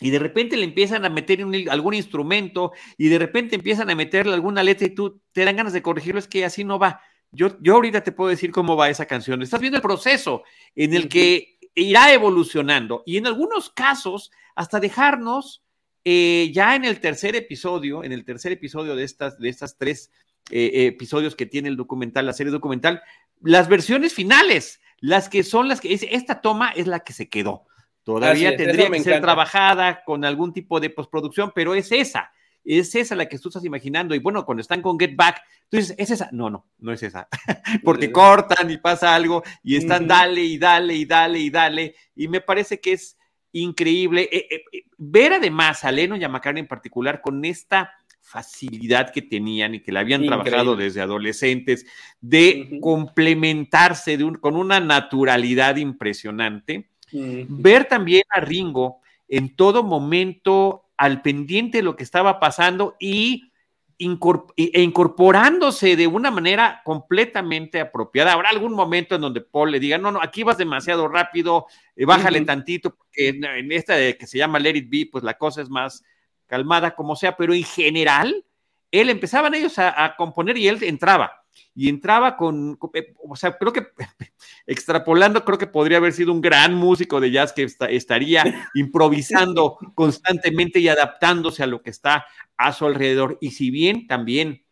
y 0.00 0.10
de 0.10 0.18
repente 0.18 0.56
le 0.56 0.64
empiezan 0.64 1.04
a 1.04 1.10
meter 1.10 1.44
algún 1.70 1.94
instrumento 1.94 2.72
y 2.96 3.08
de 3.08 3.18
repente 3.18 3.56
empiezan 3.56 3.90
a 3.90 3.94
meterle 3.94 4.34
alguna 4.34 4.62
letra 4.62 4.86
y 4.86 4.94
tú 4.94 5.20
te 5.32 5.44
dan 5.44 5.56
ganas 5.56 5.72
de 5.72 5.82
corregirlo, 5.82 6.18
es 6.18 6.28
que 6.28 6.44
así 6.44 6.64
no 6.64 6.78
va. 6.78 7.00
Yo, 7.30 7.56
yo 7.60 7.74
ahorita 7.74 8.02
te 8.02 8.12
puedo 8.12 8.30
decir 8.30 8.52
cómo 8.52 8.76
va 8.76 8.88
esa 8.88 9.06
canción. 9.06 9.42
Estás 9.42 9.60
viendo 9.60 9.76
el 9.76 9.82
proceso 9.82 10.44
en 10.74 10.94
el 10.94 11.08
que 11.08 11.58
irá 11.74 12.12
evolucionando 12.12 13.02
y 13.04 13.16
en 13.16 13.26
algunos 13.26 13.70
casos 13.70 14.30
hasta 14.54 14.78
dejarnos 14.78 15.63
eh, 16.04 16.50
ya 16.52 16.76
en 16.76 16.84
el 16.84 17.00
tercer 17.00 17.36
episodio, 17.36 18.04
en 18.04 18.12
el 18.12 18.24
tercer 18.24 18.52
episodio 18.52 18.96
de 18.96 19.04
estas, 19.04 19.38
de 19.38 19.48
estas 19.48 19.78
tres 19.78 20.10
eh, 20.50 20.86
episodios 20.86 21.34
que 21.34 21.46
tiene 21.46 21.68
el 21.68 21.76
documental, 21.76 22.26
la 22.26 22.32
serie 22.32 22.52
documental, 22.52 23.02
las 23.40 23.68
versiones 23.68 24.12
finales, 24.12 24.80
las 25.00 25.28
que 25.28 25.42
son 25.42 25.68
las 25.68 25.80
que 25.80 25.92
esta 25.92 26.40
toma 26.40 26.70
es 26.70 26.86
la 26.86 27.00
que 27.00 27.12
se 27.12 27.28
quedó. 27.28 27.66
Todavía 28.02 28.56
tendría 28.56 28.90
que 28.90 29.00
ser 29.00 29.20
trabajada 29.20 30.04
con 30.04 30.24
algún 30.24 30.52
tipo 30.52 30.78
de 30.78 30.90
postproducción, 30.90 31.52
pero 31.54 31.74
es 31.74 31.90
esa 31.90 32.30
es 32.64 32.94
esa 32.94 33.14
la 33.14 33.28
que 33.28 33.38
tú 33.38 33.48
estás 33.48 33.64
imaginando. 33.64 34.14
Y 34.14 34.18
bueno, 34.18 34.44
cuando 34.44 34.62
están 34.62 34.82
con 34.82 34.98
Get 34.98 35.14
Back, 35.14 35.42
tú 35.68 35.76
dices, 35.76 35.94
¿es 35.98 36.10
esa? 36.10 36.28
No, 36.32 36.50
no, 36.50 36.66
no 36.78 36.92
es 36.92 37.02
esa. 37.02 37.28
Porque 37.84 38.10
cortan 38.10 38.70
y 38.70 38.78
pasa 38.78 39.14
algo 39.14 39.42
y 39.62 39.76
están 39.76 40.06
dale 40.06 40.42
y 40.42 40.58
dale 40.58 40.94
y 40.94 41.04
dale 41.04 41.38
y 41.38 41.50
dale. 41.50 41.94
Y 42.16 42.28
me 42.28 42.40
parece 42.40 42.80
que 42.80 42.92
es 42.92 43.18
increíble. 43.54 44.28
Eh, 44.30 44.46
eh, 44.50 44.64
eh, 44.72 44.84
ver 44.98 45.32
además 45.32 45.84
a 45.84 45.92
Leno 45.92 46.16
y 46.16 46.24
a 46.24 46.28
McCartney 46.28 46.60
en 46.60 46.68
particular 46.68 47.20
con 47.20 47.44
esta 47.44 47.92
facilidad 48.20 49.10
que 49.12 49.22
tenían 49.22 49.74
y 49.74 49.80
que 49.80 49.92
la 49.92 50.00
habían 50.00 50.24
trabajado 50.24 50.76
desde 50.76 51.00
adolescentes, 51.00 51.86
de 52.20 52.78
complementarse 52.80 54.18
con 54.40 54.56
una 54.56 54.80
naturalidad 54.80 55.76
impresionante. 55.76 56.88
Ver 57.12 57.84
también 57.84 58.24
a 58.30 58.40
Ringo 58.40 59.00
en 59.28 59.54
todo 59.54 59.84
momento 59.84 60.86
al 60.96 61.22
pendiente 61.22 61.78
de 61.78 61.84
lo 61.84 61.96
que 61.96 62.02
estaba 62.02 62.40
pasando 62.40 62.96
y 62.98 63.52
e 63.98 64.82
incorporándose 64.82 65.96
de 65.96 66.06
una 66.06 66.30
manera 66.30 66.82
completamente 66.84 67.80
apropiada. 67.80 68.32
Habrá 68.32 68.50
algún 68.50 68.72
momento 68.72 69.14
en 69.14 69.20
donde 69.20 69.40
Paul 69.40 69.70
le 69.70 69.80
diga, 69.80 69.98
no, 69.98 70.10
no, 70.10 70.20
aquí 70.22 70.42
vas 70.42 70.58
demasiado 70.58 71.08
rápido, 71.08 71.66
eh, 71.96 72.04
bájale 72.04 72.40
tantito, 72.42 72.94
porque 72.94 73.28
en, 73.28 73.72
esta 73.72 73.94
de 73.94 74.16
que 74.16 74.26
se 74.26 74.38
llama 74.38 74.58
Let 74.58 74.76
It 74.76 74.90
Be, 74.90 75.08
pues 75.10 75.22
la 75.22 75.34
cosa 75.34 75.62
es 75.62 75.68
más 75.68 76.02
calmada, 76.46 76.94
como 76.94 77.16
sea, 77.16 77.36
pero 77.36 77.54
en 77.54 77.64
general, 77.64 78.44
él 78.90 79.10
empezaban 79.10 79.54
ellos 79.54 79.78
a 79.78 80.14
componer 80.16 80.56
y 80.56 80.68
él 80.68 80.82
entraba 80.82 81.43
y 81.74 81.88
entraba 81.88 82.36
con, 82.36 82.78
eh, 82.94 83.14
o 83.28 83.36
sea, 83.36 83.56
creo 83.56 83.72
que 83.72 83.88
extrapolando, 84.66 85.44
creo 85.44 85.58
que 85.58 85.66
podría 85.66 85.98
haber 85.98 86.12
sido 86.12 86.32
un 86.32 86.40
gran 86.40 86.74
músico 86.74 87.20
de 87.20 87.30
jazz 87.30 87.52
que 87.52 87.68
estaría 87.88 88.44
improvisando 88.74 89.78
constantemente 89.94 90.78
y 90.78 90.88
adaptándose 90.88 91.62
a 91.62 91.66
lo 91.66 91.82
que 91.82 91.90
está 91.90 92.26
a 92.56 92.72
su 92.72 92.86
alrededor. 92.86 93.38
Y 93.40 93.50
si 93.52 93.70
bien 93.70 94.06
también 94.06 94.64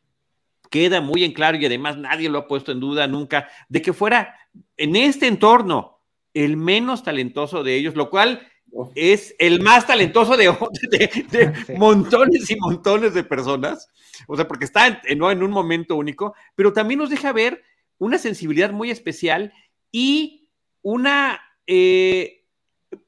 queda 0.70 1.00
muy 1.00 1.22
en 1.24 1.32
claro 1.32 1.58
y 1.58 1.66
además 1.66 1.98
nadie 1.98 2.30
lo 2.30 2.38
ha 2.38 2.48
puesto 2.48 2.72
en 2.72 2.80
duda 2.80 3.06
nunca, 3.06 3.48
de 3.68 3.82
que 3.82 3.92
fuera 3.92 4.34
en 4.76 4.96
este 4.96 5.26
entorno 5.26 6.00
el 6.34 6.56
menos 6.56 7.02
talentoso 7.02 7.62
de 7.62 7.76
ellos, 7.76 7.94
lo 7.94 8.08
cual 8.08 8.48
es 8.94 9.34
el 9.38 9.60
más 9.60 9.86
talentoso 9.86 10.36
de, 10.36 10.48
montones 11.76 12.50
y 12.50 12.56
montones 12.56 13.14
de 13.14 13.22
personas, 13.22 13.88
o 14.26 14.36
sea, 14.36 14.48
porque 14.48 14.64
está 14.64 15.00
en, 15.04 15.18
¿no? 15.18 15.30
en 15.30 15.42
un 15.42 15.50
momento 15.50 15.96
único, 15.96 16.34
pero 16.54 16.72
también 16.72 16.98
nos 16.98 17.10
deja 17.10 17.32
ver 17.32 17.62
una 17.98 18.18
sensibilidad 18.18 18.72
muy 18.72 18.90
especial 18.90 19.52
y 19.90 20.48
una, 20.82 21.40
eh, 21.66 22.44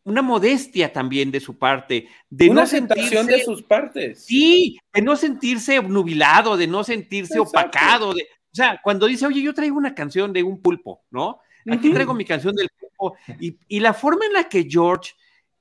una 0.05 0.23
modestia 0.23 0.93
también 0.93 1.31
de 1.31 1.41
su 1.41 1.59
parte. 1.59 2.09
De 2.31 2.49
una 2.49 2.65
no 2.65 3.25
de 3.25 3.43
sus 3.45 3.63
partes. 3.63 4.25
Sí, 4.25 4.79
de 4.93 5.03
no 5.03 5.17
sentirse 5.17 5.83
nubilado, 5.83 6.57
de 6.57 6.67
no 6.67 6.85
sentirse 6.85 7.39
opacado. 7.39 8.15
De, 8.15 8.23
o 8.23 8.55
sea, 8.55 8.81
cuando 8.83 9.07
dice, 9.07 9.27
oye, 9.27 9.43
yo 9.43 9.55
traigo 9.55 9.77
una 9.77 9.95
canción 9.95 10.33
de 10.33 10.43
un 10.43 10.61
pulpo, 10.63 11.05
¿no? 11.11 11.41
Aquí 11.71 11.91
traigo 11.91 12.13
mi 12.13 12.25
canción 12.25 12.55
del 12.55 12.69
pulpo. 12.79 13.17
Y, 13.41 13.59
y 13.69 13.81
la 13.81 13.95
forma 13.95 14.27
en 14.27 14.35
la 14.35 14.49
que 14.49 14.67
George 14.69 15.15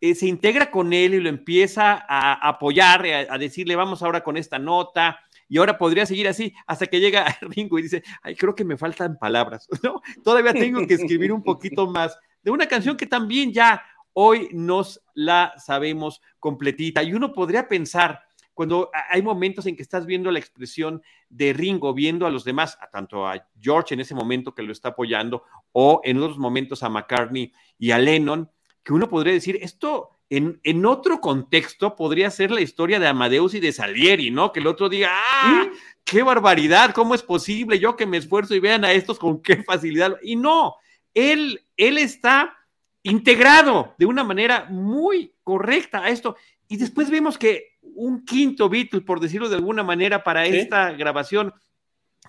eh, 0.05 0.15
se 0.15 0.27
integra 0.27 0.69
con 0.69 0.91
él 0.91 1.13
y 1.13 1.21
lo 1.21 1.29
empieza 1.29 1.93
a, 1.93 2.33
apoyar, 2.49 3.05
a, 3.29 3.37
decirle, 3.37 3.77
vamos 3.77 4.03
ahora 4.03 4.21
con 4.21 4.35
esta 4.35 4.59
nota, 4.59 5.21
y 5.53 5.59
ahora 5.59 5.77
podría 5.77 6.07
seguir 6.07 6.27
así 6.27 6.51
hasta 6.65 6.87
que 6.87 6.99
llega 6.99 7.27
Ringo 7.41 7.77
y 7.77 7.83
dice, 7.83 8.01
ay, 8.23 8.35
creo 8.35 8.55
que 8.55 8.65
me 8.65 8.75
faltan 8.75 9.19
palabras, 9.19 9.67
¿no? 9.83 10.01
Todavía 10.23 10.51
tengo 10.51 10.87
que 10.87 10.95
escribir 10.95 11.31
un 11.31 11.43
poquito 11.43 11.85
más 11.85 12.17
de 12.41 12.49
una 12.49 12.65
canción 12.65 12.97
que 12.97 13.05
también 13.05 13.53
ya 13.53 13.83
hoy 14.13 14.49
nos 14.51 15.03
la 15.13 15.53
sabemos 15.63 16.23
completita. 16.39 17.03
Y 17.03 17.13
uno 17.13 17.33
podría 17.33 17.67
pensar, 17.67 18.23
cuando 18.55 18.89
hay 19.11 19.21
momentos 19.21 19.67
en 19.67 19.75
que 19.75 19.83
estás 19.83 20.07
viendo 20.07 20.31
la 20.31 20.39
expresión 20.39 21.03
de 21.29 21.53
Ringo, 21.53 21.93
viendo 21.93 22.25
a 22.25 22.31
los 22.31 22.43
demás, 22.43 22.75
a 22.81 22.89
tanto 22.89 23.27
a 23.27 23.47
George 23.61 23.93
en 23.93 23.99
ese 23.99 24.15
momento 24.15 24.55
que 24.55 24.63
lo 24.63 24.71
está 24.71 24.89
apoyando, 24.89 25.43
o 25.71 26.01
en 26.03 26.17
otros 26.17 26.39
momentos 26.39 26.81
a 26.81 26.89
McCartney 26.89 27.53
y 27.77 27.91
a 27.91 27.99
Lennon, 27.99 28.49
que 28.83 28.93
uno 28.93 29.07
podría 29.07 29.33
decir, 29.33 29.59
esto 29.61 30.17
en, 30.37 30.59
en, 30.63 30.85
otro 30.85 31.19
contexto 31.19 31.95
podría 31.95 32.29
ser 32.31 32.51
la 32.51 32.61
historia 32.61 32.99
de 32.99 33.07
Amadeus 33.07 33.53
y 33.53 33.59
de 33.59 33.71
Salieri, 33.71 34.31
¿no? 34.31 34.51
Que 34.51 34.59
el 34.59 34.67
otro 34.67 34.89
diga, 34.89 35.09
¡ah! 35.11 35.69
¡Qué 36.03 36.23
barbaridad! 36.23 36.91
¿Cómo 36.93 37.15
es 37.15 37.21
posible? 37.21 37.79
Yo 37.79 37.95
que 37.95 38.05
me 38.05 38.17
esfuerzo 38.17 38.55
y 38.55 38.59
vean 38.59 38.85
a 38.85 38.91
estos 38.91 39.19
con 39.19 39.41
qué 39.41 39.63
facilidad. 39.63 40.17
Y 40.21 40.35
no, 40.35 40.75
él 41.13 41.63
él 41.77 41.97
está 41.97 42.57
integrado 43.03 43.95
de 43.97 44.05
una 44.05 44.23
manera 44.23 44.65
muy 44.69 45.33
correcta 45.43 46.03
a 46.03 46.09
esto. 46.09 46.35
Y 46.67 46.77
después 46.77 47.09
vemos 47.09 47.37
que 47.37 47.77
un 47.81 48.25
quinto 48.25 48.69
Beatle, 48.69 49.01
por 49.01 49.19
decirlo 49.19 49.49
de 49.49 49.55
alguna 49.55 49.83
manera, 49.83 50.23
para 50.23 50.45
esta 50.45 50.91
grabación, 50.93 51.53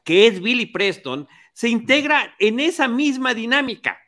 que 0.03 0.27
es 0.27 0.41
Billy 0.41 0.67
Preston, 0.67 1.29
se 1.53 1.69
integra 1.69 2.35
en 2.39 2.59
esa 2.61 2.89
misma 2.89 3.33
dinámica, 3.33 3.99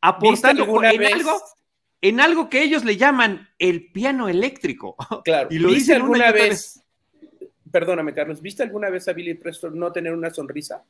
aportando 0.00 0.62
en 0.84 1.04
algo, 1.04 1.40
en 2.04 2.20
algo 2.20 2.50
que 2.50 2.62
ellos 2.62 2.84
le 2.84 2.98
llaman 2.98 3.48
el 3.58 3.90
piano 3.90 4.28
eléctrico. 4.28 4.94
Claro, 5.24 5.48
y 5.50 5.58
lo 5.58 5.70
¿viste 5.70 5.94
alguna 5.94 6.32
vez, 6.32 6.84
perdóname 7.70 8.12
Carlos, 8.12 8.42
¿viste 8.42 8.62
alguna 8.62 8.90
vez 8.90 9.08
a 9.08 9.14
Billy 9.14 9.32
Preston 9.34 9.78
no 9.78 9.90
tener 9.90 10.12
una 10.12 10.28
sonrisa? 10.28 10.84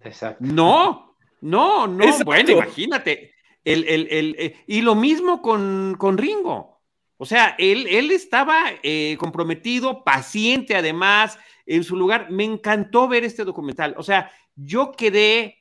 Exacto. 0.00 0.44
No, 0.44 1.16
no, 1.40 1.88
no, 1.88 2.04
bueno, 2.24 2.52
imagínate. 2.52 3.32
El, 3.64 3.84
eh, 3.88 4.56
y 4.68 4.82
lo 4.82 4.94
mismo 4.94 5.42
con, 5.42 5.96
con 5.98 6.18
Ringo. 6.18 6.80
O 7.16 7.24
sea, 7.24 7.56
él, 7.58 7.88
él 7.88 8.12
estaba 8.12 8.62
eh, 8.82 9.16
comprometido, 9.18 10.04
paciente 10.04 10.76
además, 10.76 11.36
en 11.66 11.82
su 11.82 11.96
lugar. 11.96 12.30
Me 12.30 12.44
encantó 12.44 13.08
ver 13.08 13.24
este 13.24 13.44
documental. 13.44 13.94
O 13.96 14.04
sea, 14.04 14.30
yo 14.54 14.92
quedé, 14.92 15.58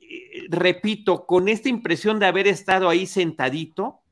eh, 0.00 0.46
repito, 0.50 1.24
con 1.24 1.48
esta 1.48 1.70
impresión 1.70 2.18
de 2.18 2.26
haber 2.26 2.46
estado 2.46 2.90
ahí 2.90 3.06
sentadito, 3.06 4.03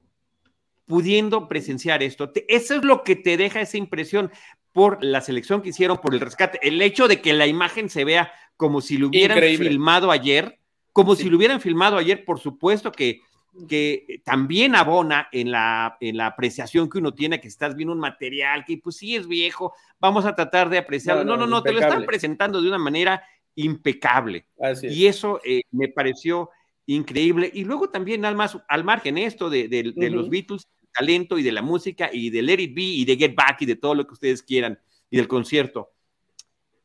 pudiendo 0.92 1.48
presenciar 1.48 2.02
esto. 2.02 2.30
Eso 2.48 2.74
es 2.74 2.84
lo 2.84 3.02
que 3.02 3.16
te 3.16 3.38
deja 3.38 3.62
esa 3.62 3.78
impresión 3.78 4.30
por 4.72 5.02
la 5.02 5.22
selección 5.22 5.62
que 5.62 5.70
hicieron, 5.70 5.96
por 5.96 6.12
el 6.12 6.20
rescate. 6.20 6.58
El 6.60 6.82
hecho 6.82 7.08
de 7.08 7.22
que 7.22 7.32
la 7.32 7.46
imagen 7.46 7.88
se 7.88 8.04
vea 8.04 8.30
como 8.58 8.82
si 8.82 8.98
lo 8.98 9.08
hubieran 9.08 9.38
filmado 9.38 10.10
ayer, 10.10 10.58
como 10.92 11.16
si 11.16 11.30
lo 11.30 11.38
hubieran 11.38 11.62
filmado 11.62 11.96
ayer, 11.96 12.26
por 12.26 12.40
supuesto 12.40 12.92
que 12.92 13.22
que 13.66 14.20
también 14.22 14.74
abona 14.74 15.28
en 15.32 15.50
la, 15.50 15.96
en 16.00 16.18
la 16.18 16.26
apreciación 16.26 16.90
que 16.90 16.98
uno 16.98 17.14
tiene, 17.14 17.40
que 17.40 17.48
estás 17.48 17.74
viendo 17.74 17.94
un 17.94 18.00
material 18.00 18.66
que 18.66 18.76
pues 18.76 18.96
sí 18.96 19.16
es 19.16 19.26
viejo, 19.26 19.72
vamos 19.98 20.26
a 20.26 20.34
tratar 20.34 20.68
de 20.68 20.76
apreciarlo. 20.76 21.24
No, 21.24 21.38
no, 21.38 21.46
no, 21.46 21.62
te 21.62 21.72
lo 21.72 21.80
están 21.80 22.04
presentando 22.04 22.60
de 22.60 22.68
una 22.68 22.78
manera 22.78 23.22
impecable. 23.54 24.46
Y 24.82 25.06
eso 25.06 25.40
eh, 25.42 25.62
me 25.70 25.88
pareció 25.88 26.50
increíble. 26.84 27.50
Y 27.52 27.64
luego 27.64 27.88
también 27.88 28.26
al, 28.26 28.36
más, 28.36 28.58
al 28.68 28.84
margen 28.84 29.16
esto 29.16 29.48
de, 29.48 29.68
de 29.68 30.10
los 30.10 30.28
Beatles, 30.28 30.68
talento 30.92 31.38
y 31.38 31.42
de 31.42 31.52
la 31.52 31.62
música 31.62 32.10
y 32.12 32.30
de 32.30 32.42
Let 32.42 32.60
It 32.60 32.74
Be 32.74 32.82
y 32.82 33.04
de 33.04 33.16
Get 33.16 33.34
Back 33.34 33.62
y 33.62 33.66
de 33.66 33.76
todo 33.76 33.94
lo 33.94 34.06
que 34.06 34.14
ustedes 34.14 34.42
quieran 34.42 34.78
y 35.10 35.16
del 35.16 35.28
concierto. 35.28 35.90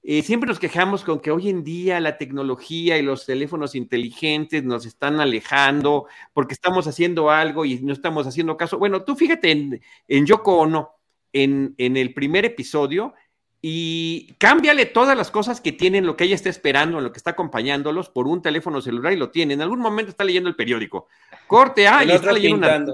Eh, 0.03 0.23
siempre 0.23 0.47
nos 0.47 0.59
quejamos 0.59 1.03
con 1.03 1.19
que 1.19 1.31
hoy 1.31 1.49
en 1.49 1.63
día 1.65 1.99
la 1.99 2.17
tecnología 2.17 2.97
y 2.97 3.01
los 3.01 3.25
teléfonos 3.25 3.75
inteligentes 3.75 4.63
nos 4.63 4.85
están 4.85 5.19
alejando 5.19 6.07
porque 6.33 6.53
estamos 6.53 6.87
haciendo 6.87 7.29
algo 7.29 7.65
y 7.65 7.79
no 7.81 7.91
estamos 7.91 8.25
haciendo 8.25 8.55
caso. 8.55 8.77
Bueno, 8.77 9.03
tú 9.03 9.15
fíjate 9.15 9.51
en, 9.51 9.81
en 10.07 10.25
Yoko 10.25 10.59
Ono, 10.59 10.91
en, 11.33 11.75
en 11.77 11.97
el 11.97 12.13
primer 12.13 12.45
episodio, 12.45 13.15
y 13.61 14.33
cámbiale 14.37 14.85
todas 14.85 15.17
las 15.17 15.31
cosas 15.31 15.59
que 15.59 15.71
tienen, 15.71 16.05
lo 16.05 16.15
que 16.15 16.25
ella 16.25 16.35
está 16.35 16.49
esperando, 16.49 17.01
lo 17.01 17.11
que 17.11 17.17
está 17.17 17.31
acompañándolos 17.31 18.07
por 18.09 18.27
un 18.27 18.41
teléfono 18.41 18.81
celular 18.81 19.13
y 19.13 19.17
lo 19.17 19.31
tiene. 19.31 19.55
En 19.55 19.61
algún 19.61 19.79
momento 19.79 20.11
está 20.11 20.23
leyendo 20.23 20.47
el 20.47 20.55
periódico. 20.55 21.07
Corte 21.47 21.87
A 21.87 22.05
y 22.05 22.11
está 22.11 22.31
leyendo 22.31 22.65
una 22.65 22.85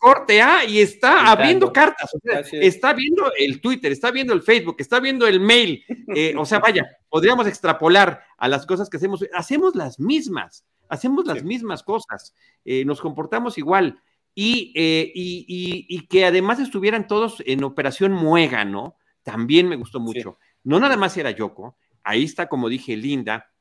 corte 0.00 0.40
A 0.40 0.64
y 0.64 0.80
está 0.80 1.30
abriendo 1.30 1.72
cartas, 1.72 2.10
está 2.52 2.94
viendo 2.94 3.30
el 3.38 3.60
Twitter, 3.60 3.92
está 3.92 4.10
viendo 4.10 4.32
el 4.32 4.42
Facebook, 4.42 4.76
está 4.78 4.98
viendo 4.98 5.26
el 5.28 5.40
mail, 5.40 5.84
eh, 6.16 6.34
o 6.36 6.46
sea, 6.46 6.58
vaya, 6.58 6.86
podríamos 7.08 7.46
extrapolar 7.46 8.24
a 8.38 8.48
las 8.48 8.64
cosas 8.64 8.88
que 8.88 8.96
hacemos, 8.96 9.24
hacemos 9.34 9.76
las 9.76 10.00
mismas, 10.00 10.64
hacemos 10.88 11.26
las 11.26 11.44
mismas 11.44 11.82
cosas, 11.82 12.34
eh, 12.64 12.84
nos 12.84 13.00
comportamos 13.00 13.58
igual. 13.58 14.00
Eh, 14.36 15.12
y, 15.14 15.44
y, 15.86 16.06
que 16.06 16.24
además 16.24 16.60
estuvieran 16.60 17.06
todos 17.06 17.42
en 17.44 17.62
operación 17.62 18.12
muega, 18.12 18.64
¿no? 18.64 18.96
También 19.22 19.68
me 19.68 19.76
gustó 19.76 20.00
mucho. 20.00 20.38
No 20.64 20.80
nada 20.80 20.96
más 20.96 21.14
era 21.18 21.30
Yoko, 21.30 21.76
ahí 22.02 22.24
está, 22.24 22.48
como 22.48 22.70
dije, 22.70 22.96
Linda, 22.96 23.52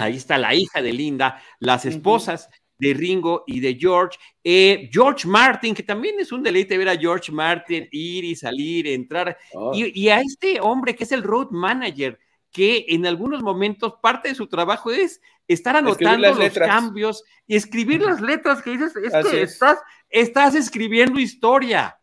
ahí 0.00 0.16
está 0.16 0.36
la 0.36 0.52
hija 0.54 0.82
de 0.82 0.92
Linda, 0.92 1.40
las 1.60 1.84
esposas 1.84 2.48
de 2.78 2.94
Ringo 2.94 3.44
y 3.46 3.60
de 3.60 3.76
George. 3.78 4.18
Eh, 4.42 4.88
George 4.92 5.26
Martin, 5.26 5.74
que 5.74 5.82
también 5.82 6.20
es 6.20 6.32
un 6.32 6.42
deleite 6.42 6.78
ver 6.78 6.88
a 6.88 6.96
George 6.96 7.32
Martin 7.32 7.88
ir 7.90 8.24
y 8.24 8.36
salir, 8.36 8.86
entrar. 8.86 9.36
Oh. 9.52 9.72
Y, 9.74 10.08
a 10.08 10.20
este 10.20 10.60
hombre 10.60 10.94
que 10.94 11.04
es 11.04 11.12
el 11.12 11.22
road 11.22 11.50
manager, 11.50 12.18
que 12.50 12.86
en 12.88 13.06
algunos 13.06 13.42
momentos 13.42 13.94
parte 14.00 14.28
de 14.28 14.34
su 14.34 14.46
trabajo 14.46 14.90
es 14.90 15.20
estar 15.48 15.76
anotando 15.76 16.34
los 16.34 16.54
cambios 16.54 17.22
y 17.46 17.56
escribir 17.56 18.02
las 18.02 18.20
letras 18.20 18.62
que 18.62 18.70
dices, 18.70 18.96
es 18.96 19.30
que 19.30 19.42
Estás, 19.42 19.78
estás 20.08 20.54
escribiendo 20.54 21.20
historia. 21.20 21.98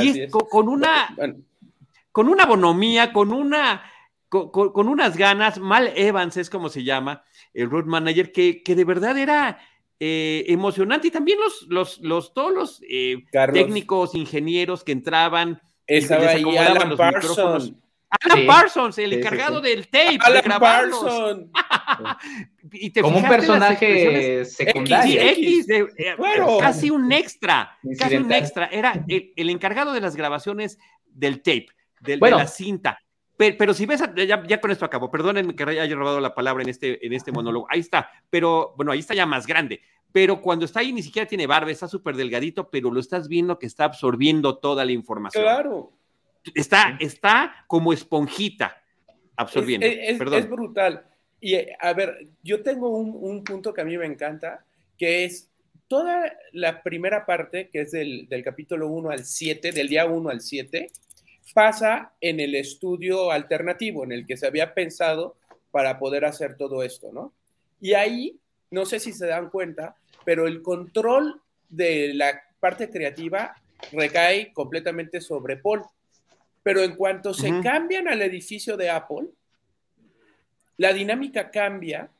y 0.00 0.28
Con, 0.28 0.68
una... 0.68 1.14
Con 2.12 2.28
una 2.28 2.46
bonomía, 2.46 3.12
con 3.12 3.32
una... 3.32 3.82
Con, 4.28 4.88
unas 4.88 5.16
ganas, 5.16 5.58
Mal 5.58 5.90
Evans 5.96 6.36
es 6.36 6.50
como 6.50 6.68
se 6.68 6.84
llama, 6.84 7.24
el 7.54 7.70
road 7.70 7.86
manager, 7.86 8.30
que, 8.30 8.62
que 8.62 8.74
de 8.74 8.84
verdad 8.84 9.16
era, 9.16 9.58
eh, 10.00 10.44
emocionante 10.48 11.08
y 11.08 11.10
también 11.10 11.38
los, 11.40 11.62
los, 11.68 11.98
los 11.98 12.32
todos 12.32 12.52
los 12.52 12.82
eh, 12.88 13.24
técnicos, 13.52 14.14
ingenieros 14.14 14.84
que 14.84 14.92
entraban 14.92 15.60
Estaba 15.88 16.24
y 16.24 16.44
ahí 16.44 16.56
Alan 16.56 16.90
los 16.90 16.98
Parsons. 16.98 17.72
Alan 18.10 18.46
Parsons, 18.46 18.98
el 18.98 19.14
encargado 19.14 19.60
del 19.60 19.88
tape. 19.88 20.18
Alan 20.20 20.60
Parsons. 20.60 21.46
y 22.72 22.90
te 22.90 23.00
Como 23.00 23.18
un 23.18 23.26
personaje 23.26 24.44
secundario. 24.44 25.20
X, 25.20 25.66
eh, 25.70 25.86
casi 26.60 26.90
un 26.90 27.10
extra. 27.10 27.76
Casi 27.98 28.16
un 28.16 28.30
extra. 28.30 28.66
Era 28.66 29.04
el, 29.08 29.50
encargado 29.50 29.92
de 29.94 30.00
las 30.02 30.14
grabaciones 30.14 30.78
del 31.06 31.38
tape, 31.38 31.68
de 32.00 32.18
la 32.18 32.46
cinta. 32.46 33.00
Pero, 33.38 33.72
si 33.72 33.86
ves, 33.86 34.02
ya, 34.26 34.60
con 34.60 34.72
esto 34.72 34.84
acabo, 34.84 35.12
perdónenme 35.12 35.54
que 35.54 35.62
haya 35.62 35.94
robado 35.94 36.20
la 36.20 36.34
palabra 36.34 36.64
en 36.64 36.70
este, 36.70 37.06
en 37.06 37.12
este 37.12 37.30
monólogo, 37.30 37.68
ahí 37.70 37.78
está, 37.78 38.10
pero 38.28 38.74
bueno, 38.76 38.90
ahí 38.90 38.98
está 38.98 39.14
ya 39.14 39.26
más 39.26 39.46
grande, 39.46 39.80
pero 40.10 40.42
cuando 40.42 40.64
está 40.64 40.80
ahí 40.80 40.92
ni 40.92 41.04
siquiera 41.04 41.28
tiene 41.28 41.46
barba, 41.46 41.70
está 41.70 41.86
súper 41.86 42.16
delgadito, 42.16 42.68
pero 42.68 42.90
lo 42.90 42.98
estás 42.98 43.28
viendo 43.28 43.56
que 43.56 43.66
está 43.66 43.84
absorbiendo 43.84 44.58
toda 44.58 44.84
la 44.84 44.90
información. 44.90 45.44
Claro. 45.44 45.92
Está, 46.52 46.96
está 46.98 47.64
como 47.68 47.92
esponjita 47.92 48.82
absorbiendo. 49.36 49.86
Es, 49.86 50.20
es, 50.20 50.48
brutal. 50.50 51.06
Y 51.40 51.54
a 51.54 51.92
ver, 51.92 52.26
yo 52.42 52.64
tengo 52.64 52.88
un, 52.88 53.16
un, 53.20 53.44
punto 53.44 53.72
que 53.72 53.82
a 53.82 53.84
mí 53.84 53.96
me 53.96 54.06
encanta, 54.06 54.64
que 54.96 55.24
es 55.24 55.48
toda 55.86 56.32
la 56.50 56.82
primera 56.82 57.24
parte, 57.24 57.68
que 57.70 57.82
es 57.82 57.92
del, 57.92 58.28
del 58.28 58.42
capítulo 58.42 58.88
1 58.88 59.10
al 59.10 59.24
7, 59.24 59.70
del 59.70 59.88
día 59.88 60.06
1 60.06 60.28
al 60.28 60.40
7, 60.40 60.90
pasa 61.54 62.12
en 62.20 62.40
el 62.40 62.54
estudio 62.54 63.30
alternativo 63.30 64.04
en 64.04 64.12
el 64.12 64.26
que 64.26 64.36
se 64.36 64.46
había 64.46 64.74
pensado 64.74 65.36
para 65.70 65.98
poder 65.98 66.24
hacer 66.24 66.56
todo 66.56 66.82
esto, 66.82 67.12
¿no? 67.12 67.32
Y 67.80 67.94
ahí, 67.94 68.38
no 68.70 68.84
sé 68.84 69.00
si 69.00 69.12
se 69.12 69.26
dan 69.26 69.50
cuenta, 69.50 69.96
pero 70.24 70.46
el 70.46 70.62
control 70.62 71.40
de 71.68 72.12
la 72.14 72.42
parte 72.60 72.90
creativa 72.90 73.54
recae 73.92 74.52
completamente 74.52 75.20
sobre 75.20 75.56
Paul. 75.56 75.82
Pero 76.62 76.82
en 76.82 76.96
cuanto 76.96 77.32
se 77.32 77.60
cambian 77.62 78.08
al 78.08 78.20
edificio 78.20 78.76
de 78.76 78.90
Apple, 78.90 79.28
la 80.76 80.92
dinámica 80.92 81.50
cambia 81.50 82.10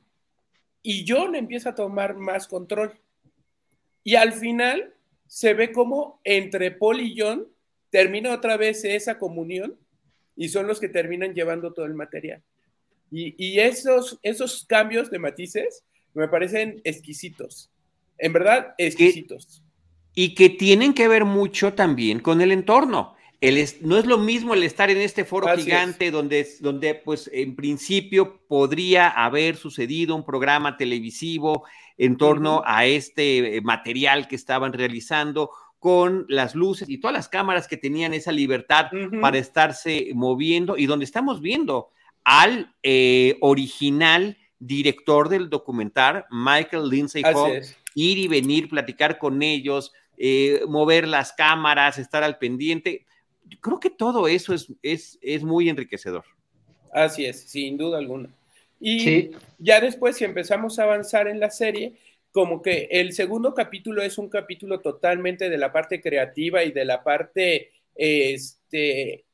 y 0.82 1.04
John 1.06 1.34
empieza 1.34 1.70
a 1.70 1.74
tomar 1.74 2.14
más 2.14 2.46
control. 2.46 2.98
Y 4.04 4.14
al 4.14 4.32
final 4.32 4.94
se 5.26 5.52
ve 5.54 5.72
como 5.72 6.20
entre 6.24 6.70
Paul 6.70 7.00
y 7.00 7.14
John 7.18 7.46
termina 7.90 8.32
otra 8.32 8.56
vez 8.56 8.84
esa 8.84 9.18
comunión 9.18 9.76
y 10.36 10.48
son 10.48 10.66
los 10.66 10.80
que 10.80 10.88
terminan 10.88 11.34
llevando 11.34 11.72
todo 11.72 11.86
el 11.86 11.94
material. 11.94 12.42
Y, 13.10 13.58
esos, 13.58 14.18
esos 14.22 14.66
cambios 14.66 15.10
de 15.10 15.18
matices 15.18 15.84
me 16.14 16.28
parecen 16.28 16.80
exquisitos. 16.84 17.70
En 18.18 18.32
verdad, 18.32 18.74
exquisitos. 18.76 19.62
Y, 20.14 20.34
que 20.34 20.50
tienen 20.50 20.92
que 20.92 21.08
ver 21.08 21.24
mucho 21.24 21.72
también 21.72 22.20
con 22.20 22.40
el 22.40 22.52
entorno. 22.52 23.14
El 23.40 23.64
no 23.82 23.96
es 23.96 24.04
lo 24.04 24.18
mismo 24.18 24.52
el 24.52 24.64
estar 24.64 24.90
en 24.90 24.98
este 24.98 25.24
foro 25.24 25.46
gigante 25.56 26.10
donde, 26.10 26.46
donde, 26.60 26.96
pues, 26.96 27.30
en 27.32 27.54
principio 27.54 28.40
podría 28.48 29.08
haber 29.08 29.56
sucedido 29.56 30.16
un 30.16 30.24
programa 30.24 30.76
televisivo 30.76 31.64
en 31.96 32.16
torno 32.16 32.62
a 32.66 32.84
este 32.84 33.56
eh, 33.56 33.60
material 33.60 34.28
que 34.28 34.36
estaban 34.36 34.72
realizando 34.72 35.50
con 35.78 36.26
las 36.28 36.54
luces 36.54 36.88
y 36.88 36.98
todas 36.98 37.14
las 37.14 37.28
cámaras 37.28 37.68
que 37.68 37.76
tenían 37.76 38.14
esa 38.14 38.32
libertad 38.32 38.86
para 39.20 39.38
estarse 39.38 40.10
moviendo 40.14 40.76
y 40.76 40.86
donde 40.86 41.04
estamos 41.04 41.40
viendo 41.40 41.90
al 42.24 42.74
eh, 42.82 43.36
original 43.40 44.36
director 44.58 45.28
del 45.28 45.48
documental, 45.48 46.24
Michael 46.30 46.88
Lindsay 46.88 47.22
Fogg, 47.22 47.62
ir 47.94 48.18
y 48.18 48.28
venir, 48.28 48.68
platicar 48.68 49.18
con 49.18 49.42
ellos, 49.42 49.92
eh, 50.16 50.62
mover 50.66 51.06
las 51.06 51.32
cámaras, 51.32 51.98
estar 51.98 52.24
al 52.24 52.38
pendiente. 52.38 53.06
Creo 53.60 53.78
que 53.78 53.90
todo 53.90 54.26
eso 54.26 54.52
es, 54.52 54.72
es, 54.82 55.18
es 55.22 55.44
muy 55.44 55.68
enriquecedor. 55.68 56.24
Así 56.92 57.24
es, 57.24 57.40
sin 57.48 57.76
duda 57.76 57.98
alguna. 57.98 58.28
Y 58.80 59.30
ya 59.58 59.80
después, 59.80 60.16
si 60.16 60.24
empezamos 60.24 60.78
a 60.78 60.84
avanzar 60.84 61.28
en 61.28 61.40
la 61.40 61.50
serie, 61.50 61.94
como 62.32 62.62
que 62.62 62.88
el 62.90 63.12
segundo 63.12 63.54
capítulo 63.54 64.02
es 64.02 64.18
un 64.18 64.28
capítulo 64.28 64.80
totalmente 64.80 65.48
de 65.48 65.58
la 65.58 65.72
parte 65.72 66.00
creativa 66.00 66.62
y 66.64 66.72
de 66.72 66.84
la 66.84 67.02
parte, 67.02 67.70
este, 67.94 69.24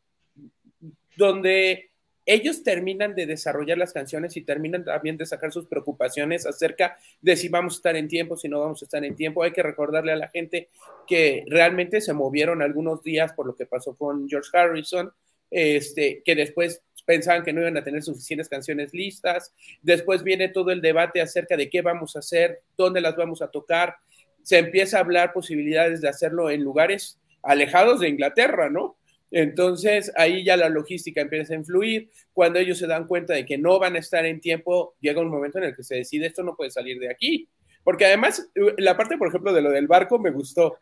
donde 1.16 1.90
ellos 2.26 2.62
terminan 2.62 3.14
de 3.14 3.26
desarrollar 3.26 3.76
las 3.76 3.92
canciones 3.92 4.36
y 4.36 4.42
terminan 4.42 4.84
también 4.84 5.16
de 5.16 5.26
sacar 5.26 5.52
sus 5.52 5.66
preocupaciones 5.66 6.46
acerca 6.46 6.96
de 7.20 7.36
si 7.36 7.48
vamos 7.48 7.74
a 7.74 7.76
estar 7.76 7.96
en 7.96 8.08
tiempo, 8.08 8.36
si 8.36 8.48
no 8.48 8.60
vamos 8.60 8.80
a 8.82 8.86
estar 8.86 9.04
en 9.04 9.14
tiempo. 9.14 9.42
Hay 9.42 9.52
que 9.52 9.62
recordarle 9.62 10.12
a 10.12 10.16
la 10.16 10.28
gente 10.28 10.68
que 11.06 11.44
realmente 11.46 12.00
se 12.00 12.14
movieron 12.14 12.62
algunos 12.62 13.02
días 13.02 13.32
por 13.34 13.46
lo 13.46 13.54
que 13.54 13.66
pasó 13.66 13.94
con 13.94 14.28
George 14.28 14.48
Harrison, 14.56 15.12
este, 15.50 16.22
que 16.24 16.34
después 16.34 16.82
pensaban 17.04 17.44
que 17.44 17.52
no 17.52 17.60
iban 17.60 17.76
a 17.76 17.84
tener 17.84 18.02
suficientes 18.02 18.48
canciones 18.48 18.92
listas. 18.92 19.52
Después 19.82 20.22
viene 20.22 20.48
todo 20.48 20.70
el 20.70 20.80
debate 20.80 21.20
acerca 21.20 21.56
de 21.56 21.68
qué 21.68 21.82
vamos 21.82 22.16
a 22.16 22.20
hacer, 22.20 22.62
dónde 22.76 23.00
las 23.00 23.16
vamos 23.16 23.42
a 23.42 23.48
tocar. 23.48 23.96
Se 24.42 24.58
empieza 24.58 24.98
a 24.98 25.00
hablar 25.00 25.32
posibilidades 25.32 26.00
de 26.00 26.08
hacerlo 26.08 26.50
en 26.50 26.62
lugares 26.62 27.18
alejados 27.42 28.00
de 28.00 28.08
Inglaterra, 28.08 28.70
¿no? 28.70 28.96
Entonces 29.30 30.12
ahí 30.16 30.44
ya 30.44 30.56
la 30.56 30.68
logística 30.68 31.20
empieza 31.20 31.54
a 31.54 31.56
influir. 31.56 32.10
Cuando 32.32 32.58
ellos 32.58 32.78
se 32.78 32.86
dan 32.86 33.06
cuenta 33.06 33.34
de 33.34 33.44
que 33.44 33.58
no 33.58 33.78
van 33.78 33.96
a 33.96 33.98
estar 33.98 34.24
en 34.24 34.40
tiempo, 34.40 34.94
llega 35.00 35.20
un 35.20 35.28
momento 35.28 35.58
en 35.58 35.64
el 35.64 35.76
que 35.76 35.82
se 35.82 35.96
decide 35.96 36.26
esto 36.26 36.42
no 36.42 36.56
puede 36.56 36.70
salir 36.70 36.98
de 36.98 37.10
aquí. 37.10 37.48
Porque 37.82 38.06
además, 38.06 38.48
la 38.78 38.96
parte, 38.96 39.18
por 39.18 39.28
ejemplo, 39.28 39.52
de 39.52 39.60
lo 39.60 39.70
del 39.70 39.86
barco 39.86 40.18
me 40.18 40.30
gustó. 40.30 40.78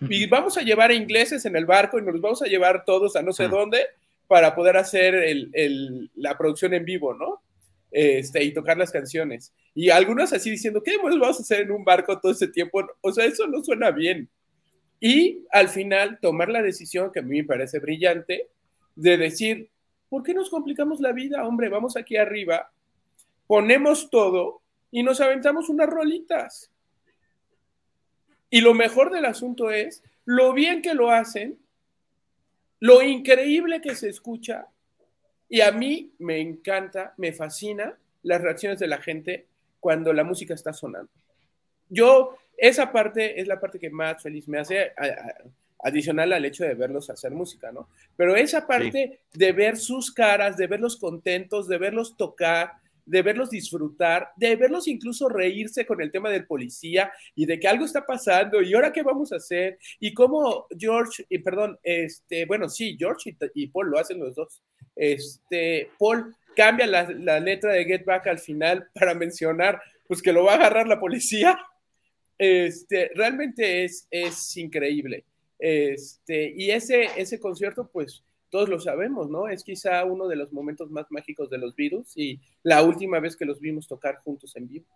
Y 0.00 0.26
vamos 0.26 0.56
a 0.56 0.62
llevar 0.62 0.90
a 0.90 0.94
ingleses 0.94 1.44
en 1.44 1.56
el 1.56 1.66
barco 1.66 1.98
y 1.98 2.02
nos 2.02 2.20
vamos 2.20 2.40
a 2.40 2.46
llevar 2.46 2.84
todos 2.84 3.16
a 3.16 3.22
no 3.22 3.32
sé 3.32 3.48
dónde 3.48 3.80
para 4.28 4.54
poder 4.54 4.76
hacer 4.76 5.24
la 6.14 6.38
producción 6.38 6.74
en 6.74 6.84
vivo, 6.84 7.14
¿no? 7.14 7.42
Este, 7.90 8.44
y 8.44 8.52
tocar 8.52 8.76
las 8.76 8.92
canciones. 8.92 9.52
Y 9.74 9.88
algunos 9.88 10.32
así 10.32 10.50
diciendo, 10.50 10.82
¿qué 10.82 10.98
vamos 10.98 11.38
a 11.38 11.42
hacer 11.42 11.62
en 11.62 11.70
un 11.72 11.82
barco 11.82 12.20
todo 12.20 12.32
ese 12.32 12.48
tiempo? 12.48 12.86
O 13.00 13.10
sea, 13.10 13.24
eso 13.24 13.46
no 13.46 13.64
suena 13.64 13.90
bien. 13.90 14.28
Y 15.00 15.46
al 15.50 15.68
final 15.68 16.18
tomar 16.20 16.50
la 16.50 16.62
decisión, 16.62 17.10
que 17.10 17.20
a 17.20 17.22
mí 17.22 17.38
me 17.38 17.44
parece 17.44 17.78
brillante, 17.78 18.48
de 18.94 19.16
decir, 19.16 19.70
¿por 20.10 20.22
qué 20.22 20.34
nos 20.34 20.50
complicamos 20.50 21.00
la 21.00 21.12
vida, 21.12 21.46
hombre? 21.46 21.68
Vamos 21.68 21.96
aquí 21.96 22.16
arriba, 22.16 22.70
ponemos 23.46 24.10
todo 24.10 24.60
y 24.90 25.02
nos 25.02 25.20
aventamos 25.20 25.70
unas 25.70 25.88
rolitas. 25.88 26.70
Y 28.50 28.60
lo 28.60 28.74
mejor 28.74 29.10
del 29.10 29.24
asunto 29.24 29.70
es 29.70 30.02
lo 30.24 30.52
bien 30.52 30.82
que 30.82 30.94
lo 30.94 31.10
hacen, 31.10 31.58
lo 32.80 33.02
increíble 33.02 33.80
que 33.80 33.94
se 33.94 34.08
escucha, 34.08 34.66
y 35.48 35.60
a 35.62 35.72
mí 35.72 36.12
me 36.18 36.40
encanta, 36.40 37.14
me 37.16 37.32
fascina 37.32 37.96
las 38.22 38.40
reacciones 38.40 38.78
de 38.78 38.86
la 38.86 38.98
gente 38.98 39.46
cuando 39.80 40.12
la 40.12 40.24
música 40.24 40.54
está 40.54 40.72
sonando. 40.72 41.10
Yo 41.88 42.36
esa 42.56 42.92
parte 42.92 43.40
es 43.40 43.46
la 43.46 43.60
parte 43.60 43.78
que 43.78 43.88
más 43.88 44.22
feliz 44.22 44.48
me 44.48 44.58
hace, 44.58 44.92
adicional 45.78 46.32
al 46.32 46.44
hecho 46.44 46.64
de 46.64 46.74
verlos 46.74 47.08
hacer 47.08 47.30
música, 47.30 47.70
¿no? 47.70 47.88
Pero 48.16 48.34
esa 48.34 48.66
parte 48.66 49.20
de 49.32 49.52
ver 49.52 49.76
sus 49.76 50.12
caras, 50.12 50.56
de 50.56 50.66
verlos 50.66 50.96
contentos, 50.96 51.68
de 51.68 51.78
verlos 51.78 52.16
tocar, 52.16 52.77
de 53.08 53.22
verlos 53.22 53.50
disfrutar, 53.50 54.28
de 54.36 54.56
verlos 54.56 54.86
incluso 54.86 55.28
reírse 55.28 55.86
con 55.86 56.00
el 56.00 56.10
tema 56.10 56.30
del 56.30 56.46
policía 56.46 57.12
y 57.34 57.46
de 57.46 57.58
que 57.58 57.68
algo 57.68 57.84
está 57.84 58.06
pasando 58.06 58.62
y 58.62 58.74
ahora 58.74 58.92
qué 58.92 59.02
vamos 59.02 59.32
a 59.32 59.36
hacer 59.36 59.78
y 59.98 60.14
cómo 60.14 60.66
George, 60.78 61.24
y 61.28 61.38
perdón, 61.38 61.78
este, 61.82 62.44
bueno, 62.44 62.68
sí, 62.68 62.96
George 62.98 63.36
y, 63.54 63.66
Paul 63.68 63.90
lo 63.90 63.98
hacen 63.98 64.20
los 64.20 64.34
dos. 64.34 64.62
Este, 64.94 65.90
Paul 65.98 66.34
cambia 66.54 66.86
la, 66.86 67.10
la 67.10 67.40
letra 67.40 67.72
de 67.72 67.84
Get 67.84 68.04
Back 68.04 68.26
al 68.26 68.38
final 68.38 68.88
para 68.94 69.14
mencionar, 69.14 69.80
pues 70.06 70.22
que 70.22 70.32
lo 70.32 70.44
va 70.44 70.52
a 70.52 70.56
agarrar 70.56 70.86
la 70.86 71.00
policía 71.00 71.58
este, 72.38 73.10
realmente 73.14 73.84
es, 73.84 74.06
es 74.10 74.56
increíble. 74.56 75.24
Este, 75.58 76.54
y 76.56 76.70
ese, 76.70 77.08
ese 77.16 77.40
concierto, 77.40 77.90
pues 77.92 78.22
todos 78.50 78.68
lo 78.68 78.80
sabemos, 78.80 79.28
¿no? 79.28 79.48
Es 79.48 79.64
quizá 79.64 80.04
uno 80.04 80.26
de 80.28 80.36
los 80.36 80.52
momentos 80.52 80.90
más 80.90 81.06
mágicos 81.10 81.50
de 81.50 81.58
los 81.58 81.74
Beatles 81.74 82.12
y 82.16 82.40
la 82.62 82.82
última 82.82 83.20
vez 83.20 83.36
que 83.36 83.44
los 83.44 83.60
vimos 83.60 83.86
tocar 83.86 84.16
juntos 84.18 84.56
en 84.56 84.68
vivo. 84.68 84.86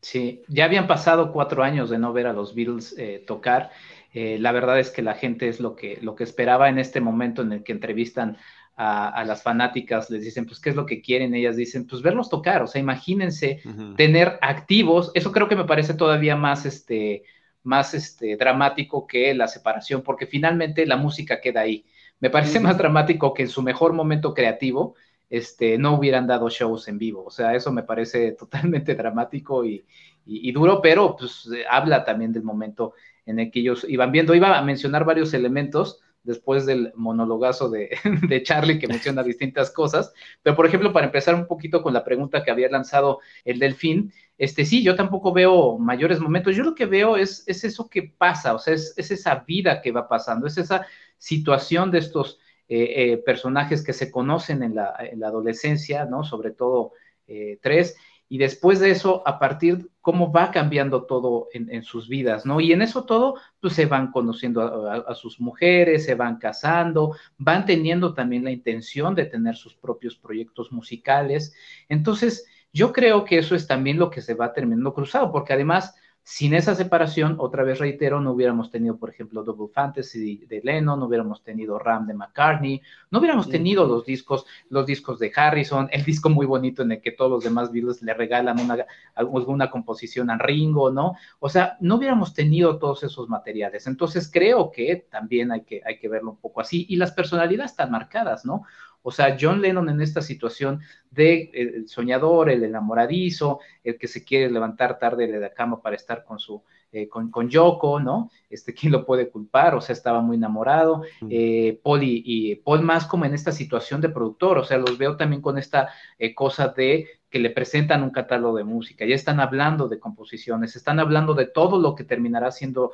Sí, 0.00 0.42
ya 0.48 0.66
habían 0.66 0.86
pasado 0.86 1.32
cuatro 1.32 1.62
años 1.62 1.88
de 1.88 1.98
no 1.98 2.12
ver 2.12 2.26
a 2.26 2.34
los 2.34 2.54
Beatles 2.54 2.94
eh, 2.98 3.24
tocar. 3.26 3.70
Eh, 4.12 4.38
la 4.38 4.52
verdad 4.52 4.78
es 4.78 4.90
que 4.90 5.00
la 5.00 5.14
gente 5.14 5.48
es 5.48 5.60
lo 5.60 5.74
que, 5.74 5.98
lo 6.02 6.14
que 6.14 6.24
esperaba 6.24 6.68
en 6.68 6.78
este 6.78 7.00
momento 7.00 7.40
en 7.40 7.52
el 7.52 7.64
que 7.64 7.72
entrevistan 7.72 8.36
a, 8.76 9.24
las 9.24 9.42
fanáticas, 9.42 10.10
les 10.10 10.22
dicen, 10.24 10.46
pues, 10.46 10.60
¿qué 10.60 10.70
es 10.70 10.76
lo 10.76 10.84
que 10.84 11.00
quieren? 11.00 11.34
Ellas 11.34 11.56
dicen, 11.56 11.86
pues, 11.86 12.02
verlos 12.02 12.28
tocar, 12.28 12.62
o 12.62 12.66
sea, 12.66 12.80
imagínense 12.80 13.62
tener 13.96 14.38
activos, 14.42 15.12
eso 15.14 15.30
creo 15.32 15.48
que 15.48 15.56
me 15.56 15.64
parece 15.64 15.94
todavía 15.94 16.34
más, 16.36 16.66
este, 16.66 17.22
más, 17.62 17.94
este, 17.94 18.36
dramático 18.36 19.06
que 19.06 19.32
la 19.32 19.46
separación, 19.46 20.02
porque 20.02 20.26
finalmente 20.26 20.86
la 20.86 20.96
música 20.96 21.40
queda 21.40 21.60
ahí. 21.60 21.86
Me 22.24 22.30
parece 22.30 22.58
más 22.58 22.78
dramático 22.78 23.34
que 23.34 23.42
en 23.42 23.50
su 23.50 23.60
mejor 23.60 23.92
momento 23.92 24.32
creativo, 24.32 24.94
este, 25.28 25.76
no 25.76 25.98
hubieran 25.98 26.26
dado 26.26 26.48
shows 26.48 26.88
en 26.88 26.96
vivo, 26.96 27.22
o 27.22 27.30
sea, 27.30 27.54
eso 27.54 27.70
me 27.70 27.82
parece 27.82 28.32
totalmente 28.38 28.94
dramático 28.94 29.62
y, 29.62 29.84
y 30.24 30.50
duro, 30.50 30.80
pero 30.80 31.16
pues 31.16 31.46
habla 31.68 32.02
también 32.02 32.32
del 32.32 32.42
momento 32.42 32.94
en 33.26 33.40
el 33.40 33.50
que 33.50 33.60
ellos 33.60 33.84
iban 33.86 34.10
viendo. 34.10 34.34
Iba 34.34 34.58
a 34.58 34.62
mencionar 34.62 35.04
varios 35.04 35.34
elementos, 35.34 36.00
después 36.24 36.66
del 36.66 36.92
monologazo 36.96 37.70
de, 37.70 38.42
Charlie 38.42 38.78
que 38.78 38.88
menciona 38.88 39.22
distintas 39.22 39.70
cosas. 39.70 40.12
Pero, 40.42 40.56
por 40.56 40.66
ejemplo, 40.66 40.92
para 40.92 41.06
empezar 41.06 41.34
un 41.34 41.46
poquito 41.46 41.82
con 41.82 41.94
la 41.94 42.02
pregunta 42.02 42.42
que 42.42 42.50
había 42.50 42.68
lanzado 42.68 43.20
el 43.44 43.58
Delfín, 43.60 44.12
este 44.36 44.64
sí, 44.64 44.82
yo 44.82 44.96
tampoco 44.96 45.32
veo 45.32 45.78
mayores 45.78 46.18
momentos. 46.18 46.56
Yo 46.56 46.64
lo 46.64 46.74
que 46.74 46.86
veo 46.86 47.16
es, 47.16 47.44
es 47.46 47.62
eso 47.62 47.88
que 47.88 48.02
pasa, 48.02 48.54
o 48.54 48.58
sea, 48.58 48.74
es, 48.74 48.94
esa 48.96 49.44
vida 49.46 49.80
que 49.80 49.92
va 49.92 50.08
pasando, 50.08 50.46
es 50.46 50.58
esa 50.58 50.86
situación 51.18 51.90
de 51.90 51.98
estos 51.98 52.40
eh, 52.68 53.12
eh, 53.12 53.16
personajes 53.18 53.84
que 53.84 53.92
se 53.92 54.10
conocen 54.10 54.62
en 54.62 54.74
la, 54.74 54.94
en 54.98 55.20
la 55.20 55.28
adolescencia, 55.28 56.06
¿no? 56.06 56.24
Sobre 56.24 56.50
todo 56.50 56.92
eh, 57.26 57.58
tres 57.62 57.96
y 58.34 58.38
después 58.38 58.80
de 58.80 58.90
eso, 58.90 59.22
a 59.26 59.38
partir 59.38 59.90
cómo 60.00 60.32
va 60.32 60.50
cambiando 60.50 61.04
todo 61.04 61.50
en, 61.52 61.84
sus 61.84 62.08
vidas, 62.08 62.44
¿no? 62.44 62.60
Y 62.60 62.72
en 62.72 62.82
eso 62.82 63.04
todo, 63.04 63.36
pues 63.60 63.74
se 63.74 63.86
van 63.86 64.10
conociendo 64.10 64.90
a, 64.90 65.14
sus 65.14 65.38
mujeres, 65.38 66.04
se 66.04 66.16
van 66.16 66.38
casando, 66.38 67.14
van 67.38 67.64
teniendo 67.64 68.12
también 68.12 68.42
la 68.42 68.50
intención 68.50 69.14
de 69.14 69.26
tener 69.26 69.54
sus 69.54 69.76
propios 69.76 70.16
proyectos 70.16 70.72
musicales. 70.72 71.54
Entonces, 71.88 72.44
yo 72.72 72.92
creo 72.92 73.24
que 73.24 73.38
eso 73.38 73.54
es 73.54 73.68
también 73.68 74.00
lo 74.00 74.10
que 74.10 74.20
se 74.20 74.34
va 74.34 74.52
terminando 74.52 74.94
cruzado, 74.94 75.30
porque 75.30 75.52
además 75.52 75.94
sin 76.26 76.54
esa 76.54 76.74
separación, 76.74 77.36
otra 77.38 77.62
vez 77.64 77.78
reitero, 77.78 78.18
no 78.18 78.32
hubiéramos 78.32 78.70
tenido, 78.70 78.96
por 78.96 79.10
ejemplo, 79.10 79.44
Double 79.44 79.68
Fantasy 79.70 80.46
de 80.46 80.62
Lennon, 80.64 80.98
no 80.98 81.04
hubiéramos 81.04 81.42
tenido 81.42 81.78
Ram 81.78 82.06
de 82.06 82.14
McCartney, 82.14 82.80
no 83.10 83.18
hubiéramos 83.18 83.50
tenido 83.50 83.86
los 83.86 84.06
discos, 84.06 84.46
los 84.70 84.86
discos 84.86 85.18
de 85.18 85.30
Harrison, 85.36 85.86
el 85.92 86.02
disco 86.02 86.30
muy 86.30 86.46
bonito 86.46 86.80
en 86.80 86.92
el 86.92 87.02
que 87.02 87.12
todos 87.12 87.30
los 87.30 87.44
demás 87.44 87.70
Beatles 87.70 88.00
le 88.00 88.14
regalan 88.14 88.58
una, 88.58 88.86
alguna 89.14 89.70
composición 89.70 90.30
a 90.30 90.38
Ringo, 90.38 90.90
¿no? 90.90 91.12
O 91.40 91.50
sea, 91.50 91.76
no 91.80 91.96
hubiéramos 91.96 92.32
tenido 92.32 92.78
todos 92.78 93.02
esos 93.04 93.28
materiales. 93.28 93.86
Entonces 93.86 94.30
creo 94.32 94.70
que 94.70 95.06
también 95.10 95.52
hay 95.52 95.64
que, 95.64 95.82
hay 95.84 95.98
que 95.98 96.08
verlo 96.08 96.30
un 96.30 96.38
poco 96.38 96.62
así. 96.62 96.86
Y 96.88 96.96
las 96.96 97.12
personalidades 97.12 97.72
están 97.72 97.90
marcadas, 97.90 98.46
¿no? 98.46 98.62
O 99.06 99.10
sea, 99.10 99.36
John 99.38 99.60
Lennon 99.60 99.90
en 99.90 100.00
esta 100.00 100.22
situación 100.22 100.80
de 101.10 101.50
el 101.52 101.88
soñador, 101.88 102.48
el 102.48 102.64
enamoradizo, 102.64 103.60
el 103.82 103.98
que 103.98 104.08
se 104.08 104.24
quiere 104.24 104.50
levantar 104.50 104.98
tarde 104.98 105.26
de 105.26 105.38
la 105.38 105.52
cama 105.52 105.82
para 105.82 105.94
estar 105.94 106.24
con 106.24 106.38
su 106.38 106.62
eh, 106.94 107.08
con, 107.08 107.28
con, 107.28 107.48
Yoko, 107.48 107.98
¿no? 107.98 108.30
Este, 108.48 108.72
¿quién 108.74 108.92
lo 108.92 109.04
puede 109.04 109.28
culpar? 109.28 109.74
O 109.74 109.80
sea, 109.80 109.92
estaba 109.92 110.20
muy 110.20 110.36
enamorado. 110.36 111.02
Eh, 111.28 111.80
Paul 111.82 112.02
y, 112.04 112.54
Paul 112.64 112.82
más 112.82 113.04
como 113.04 113.24
en 113.24 113.34
esta 113.34 113.50
situación 113.50 114.00
de 114.00 114.10
productor, 114.10 114.58
o 114.58 114.64
sea, 114.64 114.78
los 114.78 114.96
veo 114.96 115.16
también 115.16 115.42
con 115.42 115.58
esta 115.58 115.88
eh, 116.20 116.36
cosa 116.36 116.68
de 116.68 117.08
que 117.28 117.40
le 117.40 117.50
presentan 117.50 118.04
un 118.04 118.10
catálogo 118.10 118.56
de 118.56 118.62
música, 118.62 119.04
ya 119.04 119.16
están 119.16 119.40
hablando 119.40 119.88
de 119.88 119.98
composiciones, 119.98 120.76
están 120.76 121.00
hablando 121.00 121.34
de 121.34 121.46
todo 121.46 121.80
lo 121.80 121.96
que 121.96 122.04
terminará 122.04 122.52
siendo 122.52 122.92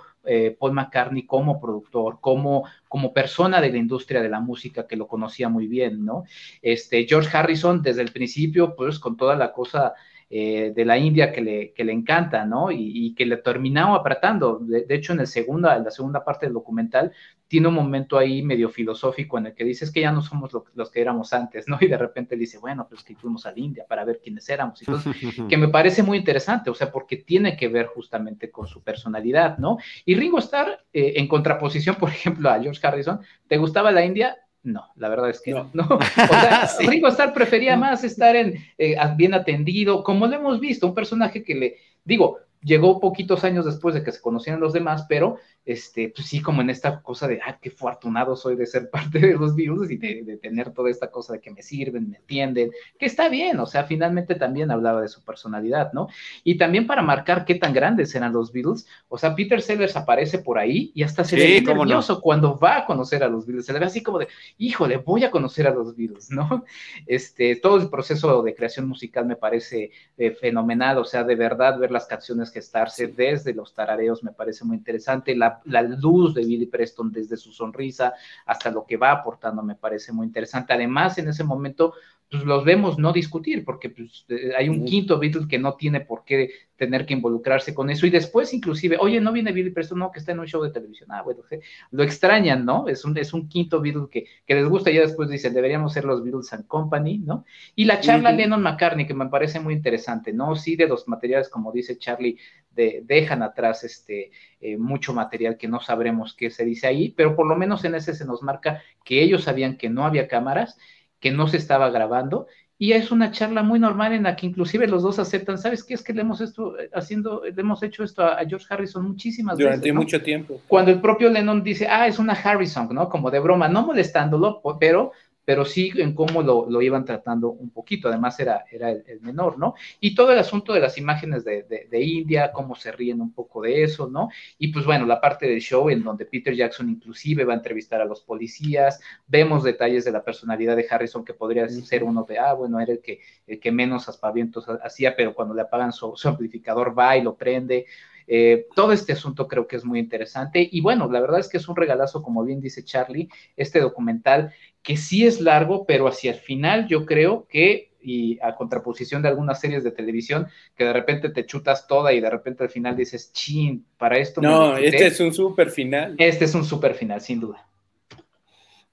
Paul 0.59 0.73
McCartney 0.73 1.27
como 1.27 1.61
productor, 1.61 2.21
como, 2.23 2.65
como 2.89 3.13
persona 3.13 3.61
de 3.61 3.71
la 3.71 3.77
industria 3.77 4.23
de 4.23 4.31
la 4.31 4.41
música 4.41 4.87
que 4.87 4.97
lo 4.97 5.09
conocía 5.09 5.51
muy 5.51 5.67
bien, 5.67 6.07
¿no? 6.07 6.25
Este, 6.63 7.05
George 7.07 7.37
Harrison 7.37 7.83
desde 7.83 8.01
el 8.01 8.13
principio, 8.13 8.75
pues 8.77 8.99
con 8.99 9.19
toda 9.19 9.37
la 9.37 9.53
cosa 9.53 9.93
eh, 10.33 10.73
de 10.73 10.85
la 10.85 10.97
India 10.97 11.33
que 11.33 11.41
le, 11.41 11.73
que 11.73 11.83
le 11.83 11.93
encanta, 11.93 12.45
¿no? 12.45 12.71
Y, 12.71 13.17
que 13.17 13.27
le 13.27 13.39
terminaba 13.39 13.97
apretando. 13.97 14.61
De, 14.61 14.87
hecho, 14.95 15.13
en, 15.13 15.19
el 15.19 15.27
segunda, 15.27 15.77
en 15.77 15.83
la 15.83 15.91
segunda 15.91 16.25
parte 16.25 16.47
del 16.47 16.53
documental 16.53 17.11
tiene 17.49 17.67
un 17.67 17.75
momento 17.75 18.17
ahí 18.17 18.41
medio 18.41 18.69
filosófico 18.69 19.39
en 19.39 19.47
el 19.47 19.55
que 19.55 19.65
dice, 19.65 19.85
es 19.85 19.91
que 19.91 20.03
ya 20.03 20.13
no 20.13 20.23
somos 20.23 20.53
los 20.73 20.91
que 20.93 21.01
éramos 21.01 21.33
antes, 21.33 21.67
¿no? 21.67 21.79
Y 21.81 21.89
de 21.89 21.99
repente 21.99 22.37
dice, 22.37 22.59
bueno, 22.59 22.87
pues 22.89 23.03
que 23.03 23.17
fuimos 23.17 23.45
a 23.45 23.51
la 23.51 23.59
India 23.59 23.85
para 23.89 24.05
ver 24.05 24.21
quiénes 24.23 24.49
éramos. 24.49 24.81
Entonces, 24.81 25.13
que 25.49 25.57
me 25.57 25.67
parece 25.67 26.05
muy 26.05 26.19
interesante, 26.19 26.71
o 26.71 26.75
sea, 26.75 26.93
porque 26.93 27.17
tiene 27.17 27.57
que 27.57 27.67
ver 27.67 27.87
justamente 27.87 28.53
con 28.53 28.69
su 28.69 28.85
personalidad, 28.85 29.59
¿no? 29.59 29.79
Y 30.05 30.15
Ringo 30.15 30.39
Starr, 30.39 30.85
eh, 30.93 31.15
en 31.17 31.27
contraposición, 31.27 31.97
por 31.99 32.11
ejemplo, 32.11 32.51
a 32.51 32.61
George 32.61 32.87
Harrison, 32.87 33.19
¿te 33.49 33.57
gustaba 33.57 33.91
la 33.91 34.05
India? 34.05 34.37
No, 34.63 34.85
la 34.97 35.09
verdad 35.09 35.31
es 35.31 35.41
que 35.41 35.53
no. 35.53 35.71
O 35.91 36.01
sea, 36.01 36.69
Ringo 36.81 37.09
Starr 37.09 37.33
prefería 37.33 37.77
más 37.77 38.05
estar 38.05 38.37
en, 38.37 38.55
eh, 38.77 38.97
bien 39.17 39.35
atendido, 39.35 40.03
como 40.03 40.27
lo 40.27 40.37
hemos 40.37 40.61
visto, 40.61 40.87
un 40.87 40.95
personaje 40.95 41.43
que 41.43 41.55
le, 41.55 41.77
digo, 42.05 42.39
llegó 42.63 43.01
poquitos 43.01 43.45
años 43.45 43.65
después 43.65 43.95
de 43.95 44.03
que 44.03 44.13
se 44.13 44.21
conocieran 44.21 44.61
los 44.61 44.73
demás, 44.73 45.07
pero 45.09 45.39
este, 45.65 46.13
pues 46.15 46.27
sí, 46.27 46.41
como 46.41 46.63
en 46.63 46.71
esta 46.71 47.03
cosa 47.03 47.29
de, 47.29 47.41
ah, 47.47 47.59
qué 47.61 47.69
afortunado 47.69 48.35
soy 48.35 48.57
de 48.57 48.67
ser 48.67 48.91
parte 48.91 49.19
de 49.19 49.35
los 49.35 49.55
Beatles 49.55 49.91
y 49.91 49.97
de, 49.97 50.39
tener 50.39 50.73
toda 50.73 50.91
esta 50.91 51.11
cosa 51.11 51.35
de 51.35 51.41
que 51.41 51.51
me 51.51 51.63
sirven, 51.63 52.09
me 52.09 52.17
entienden, 52.17 52.71
que 52.99 53.07
está 53.07 53.29
bien, 53.29 53.59
o 53.61 53.67
sea, 53.67 53.85
finalmente 53.85 54.35
también 54.35 54.71
hablaba 54.71 55.03
de 55.03 55.09
su 55.09 55.23
personalidad, 55.23 55.93
¿no? 55.93 56.09
Y 56.45 56.57
también 56.57 56.87
para 56.87 57.03
marcar 57.03 57.45
qué 57.45 57.55
tan 57.55 57.73
grandes 57.73 58.15
eran 58.15 58.33
los 58.33 58.53
Beatles, 58.53 58.87
o 59.09 59.19
sea, 59.19 59.35
Peter 59.35 59.61
Sellers 59.61 59.97
aparece 59.97 60.39
por 60.39 60.59
ahí 60.59 60.93
y 60.95 61.03
hasta 61.03 61.25
se 61.25 61.37
ve 61.37 61.61
nervioso 61.61 62.21
cuando 62.21 62.59
va 62.59 62.79
a 62.79 62.87
conocer 62.87 63.23
a 63.23 63.29
los 63.29 63.47
Beatles, 63.47 63.67
se 63.67 63.73
le 63.73 63.79
ve 63.79 63.87
así 63.87 64.03
como 64.03 64.19
de, 64.19 64.29
híjole, 64.59 64.97
voy 64.97 65.25
a 65.25 65.31
conocer 65.31 65.67
a 65.67 65.75
los 65.75 65.97
Beatles, 65.97 66.31
¿no? 66.31 66.65
Este, 67.07 67.57
todo 67.57 67.77
el 67.77 67.89
proceso 67.89 68.43
de 68.43 68.55
creación 68.55 68.89
musical 68.89 69.27
me 69.27 69.37
parece 69.37 69.91
eh, 70.17 70.31
fenomenal, 70.33 70.99
o 70.99 71.05
sea, 71.05 71.25
de 71.25 71.35
verdad 71.35 71.79
ver 71.79 71.91
las 71.91 72.07
canciones 72.07 72.50
gestarse 72.51 73.09
desde 73.09 73.55
los 73.55 73.75
tarareos 73.75 74.23
me 74.23 74.33
parece 74.33 74.65
muy 74.65 74.77
interesante, 74.77 75.35
la 75.35 75.61
la, 75.65 75.83
luz 75.83 76.35
de 76.35 76.45
Billy 76.45 76.67
Preston 76.67 77.11
desde 77.11 77.37
su 77.37 77.53
sonrisa 77.53 78.15
hasta 78.47 78.71
lo 78.71 78.85
que 78.85 78.97
va 78.97 79.13
aportando 79.13 79.63
me 79.63 79.75
parece 79.75 80.13
muy 80.13 80.27
interesante. 80.27 80.73
Además, 80.73 81.19
en 81.19 81.29
ese 81.29 81.45
momento, 81.45 81.95
pues 82.31 82.45
los 82.45 82.65
vemos 82.65 82.97
no 82.97 83.13
discutir, 83.13 83.65
porque 83.65 83.91
pues, 83.91 84.25
eh, 84.29 84.53
hay 84.57 84.69
un 84.69 84.85
quinto 84.85 85.19
Beatle 85.19 85.49
que 85.49 85.59
no 85.59 85.75
tiene 85.75 86.01
por 86.01 86.25
qué 86.25 86.51
tener 86.77 87.05
que 87.05 87.15
involucrarse 87.15 87.75
con 87.75 87.91
eso. 87.91 88.07
Y 88.07 88.11
después, 88.11 88.55
inclusive, 88.55 88.97
oye, 89.01 89.21
no 89.21 89.33
viene 89.33 89.51
Billy 89.51 89.71
Preston, 89.71 89.99
no, 89.99 90.13
que 90.13 90.21
está 90.21 90.31
en 90.31 90.39
un 90.39 90.47
show 90.47 90.63
de 90.63 90.71
televisión. 90.71 91.09
Ah, 91.11 91.23
bueno, 91.23 91.43
lo 91.91 92.03
extrañan, 92.05 92.65
¿no? 92.65 92.87
Es 92.87 93.05
un, 93.05 93.19
es 93.19 93.35
un 93.35 93.49
quinto 93.49 93.81
Beatle 93.81 94.07
que, 94.09 94.27
que 94.47 94.55
les 94.55 94.69
gusta. 94.69 94.91
Y 94.91 94.95
ya 94.95 95.01
después 95.01 95.29
dicen, 95.29 95.53
deberíamos 95.53 95.93
ser 95.93 96.05
los 96.05 96.23
Beatles 96.23 96.53
and 96.53 96.69
Company, 96.69 97.19
¿no? 97.19 97.45
Y 97.75 97.85
la 97.85 97.99
charla 97.99 98.31
Lennon-McCartney, 98.31 99.09
que 99.09 99.15
me 99.15 99.27
parece 99.27 99.59
muy 99.59 99.75
interesante, 99.75 100.33
¿no? 100.33 100.55
Sí, 100.55 100.77
de 100.77 100.87
los 100.87 101.09
materiales, 101.09 101.49
como 101.49 101.73
dice 101.73 101.99
Charlie, 101.99 102.39
de, 102.71 103.03
dejan 103.05 103.43
atrás 103.43 103.83
este, 103.83 104.31
eh, 104.61 104.77
mucho 104.79 105.13
material 105.13 105.59
que 105.59 105.67
no 105.67 105.81
sabremos 105.81 106.35
qué 106.35 106.51
se 106.51 106.65
dice 106.65 106.87
ahí, 106.87 107.11
pero 107.11 107.35
por 107.35 107.49
lo 107.49 107.57
menos 107.57 107.85
en 107.85 107.97
ese 107.97 108.15
se 108.15 108.25
nos 108.25 108.41
marca 108.43 108.83
que 109.05 109.21
ellos 109.21 109.43
sabían 109.43 109.77
que 109.77 109.91
no 109.91 110.07
había 110.07 110.29
cámaras 110.29 110.79
que 111.21 111.31
no 111.31 111.47
se 111.49 111.59
estaba 111.59 111.91
grabando 111.91 112.47
y 112.83 112.93
es 112.93 113.11
una 113.11 113.31
charla 113.31 113.63
muy 113.63 113.79
normal 113.79 114.15
en 114.15 114.23
la 114.23 114.35
que 114.35 114.47
inclusive 114.47 114.87
los 114.87 115.03
dos 115.03 115.19
aceptan, 115.19 115.59
¿sabes 115.59 115.85
qué? 115.85 115.93
Es 115.93 116.03
que 116.03 116.15
le 116.15 116.23
hemos, 116.23 116.41
esto, 116.41 116.77
haciendo, 116.95 117.43
le 117.45 117.61
hemos 117.61 117.83
hecho 117.83 118.03
esto 118.03 118.25
a, 118.25 118.39
George 118.47 118.67
Harrison 118.71 119.07
muchísimas 119.07 119.59
veces. 119.59 119.73
Durante 119.73 119.93
mucho 119.93 120.23
tiempo. 120.23 120.63
Cuando 120.67 120.91
el 120.91 120.99
propio 120.99 121.29
Lennon 121.29 121.63
dice, 121.63 121.87
ah, 121.87 122.07
es 122.07 122.19
una 122.19 122.33
Harrison, 122.33 122.89
¿no? 122.95 123.11
Como 123.11 123.31
de 123.31 123.39
broma, 123.39 123.69
no 123.69 123.85
molestándolo, 123.85 124.63
pero 124.81 125.13
pero 125.45 125.65
sí 125.65 125.93
en 125.97 126.15
cómo 126.15 126.43
lo, 126.43 126.83
iban 126.83 127.05
tratando 127.05 127.51
un 127.51 127.71
poquito, 127.71 128.09
además 128.09 128.39
era, 128.41 128.65
era 128.71 128.91
el, 128.91 129.21
menor, 129.21 129.59
¿no? 129.59 129.75
Y 129.99 130.15
todo 130.15 130.33
el 130.33 130.39
asunto 130.39 130.73
de 130.73 130.81
las 130.81 130.99
imágenes 130.99 131.45
de, 131.45 131.63
de, 131.63 132.01
India, 132.03 132.53
cómo 132.53 132.75
se 132.75 132.93
ríen 132.93 133.21
un 133.21 133.33
poco 133.33 133.63
de 133.63 133.83
eso, 133.83 134.09
¿no? 134.09 134.29
Y 134.59 134.69
pues 134.69 134.85
bueno, 134.85 135.07
la 135.07 135.21
parte 135.21 135.47
del 135.47 135.61
show 135.61 135.91
en 135.91 136.03
donde 136.03 136.27
Peter 136.27 136.55
Jackson 136.55 136.89
inclusive 136.89 137.45
va 137.45 137.55
a 137.55 137.57
entrevistar 137.57 138.01
a 138.01 138.05
los 138.05 138.21
policías, 138.21 139.01
vemos 139.27 139.65
detalles 139.65 140.05
de 140.05 140.13
la 140.13 140.23
personalidad 140.23 140.77
de 140.77 140.87
Harrison 140.89 141.25
que 141.25 141.35
podría 141.35 141.69
ser 141.69 142.05
uno 142.05 142.25
de, 142.25 142.39
ah, 142.39 142.53
bueno, 142.55 142.81
era 142.81 142.93
el 142.93 143.01
que, 143.01 143.21
el 143.47 143.59
que 143.61 143.73
menos 143.73 144.09
aspavientos 144.09 144.67
hacía, 144.83 145.17
pero 145.17 145.35
cuando 145.35 145.55
le 145.55 145.63
apagan 145.63 145.93
su, 145.93 146.13
su 146.17 146.29
amplificador 146.29 146.97
va 146.99 147.17
y 147.17 147.23
lo 147.23 147.37
prende, 147.37 147.87
eh, 148.33 148.69
todo 148.77 148.93
este 148.93 149.13
asunto 149.13 149.49
creo 149.49 149.67
que 149.67 149.75
es 149.75 149.85
muy 149.85 149.99
interesante 149.99 150.69
y 150.71 150.81
bueno, 150.81 151.11
la 151.11 151.21
verdad 151.21 151.41
es 151.41 151.49
que 151.49 151.57
es 151.57 151.67
un 151.67 151.75
regalazo, 151.75 152.23
como 152.23 152.45
bien 152.45 152.61
dice 152.61 152.85
Charlie, 152.85 153.29
este 153.57 153.81
documental 153.81 154.55
que 154.85 154.97
sí 154.97 155.27
es 155.27 155.41
largo, 155.41 155.85
pero 155.85 156.07
hacia 156.07 156.31
el 156.31 156.39
final 156.39 156.87
yo 156.87 157.07
creo 157.07 157.49
que, 157.49 157.91
y 158.01 158.39
a 158.41 158.55
contraposición 158.55 159.21
de 159.21 159.31
algunas 159.31 159.61
series 159.61 159.83
de 159.83 159.91
televisión, 159.91 160.47
que 160.77 160.85
de 160.85 160.93
repente 160.93 161.31
te 161.31 161.45
chutas 161.45 161.89
toda 161.89 162.13
y 162.13 162.21
de 162.21 162.31
repente 162.31 162.63
al 162.63 162.71
final 162.71 162.97
dices, 162.97 163.33
chin, 163.33 163.85
para 163.99 164.17
esto. 164.19 164.41
No, 164.41 164.77
este 164.77 165.09
es 165.09 165.19
un 165.19 165.35
super 165.35 165.69
final. 165.69 166.15
Este 166.17 166.45
es 166.45 166.55
un 166.55 166.65
super 166.65 166.95
final, 166.95 167.21
sin 167.21 167.41
duda. 167.41 167.67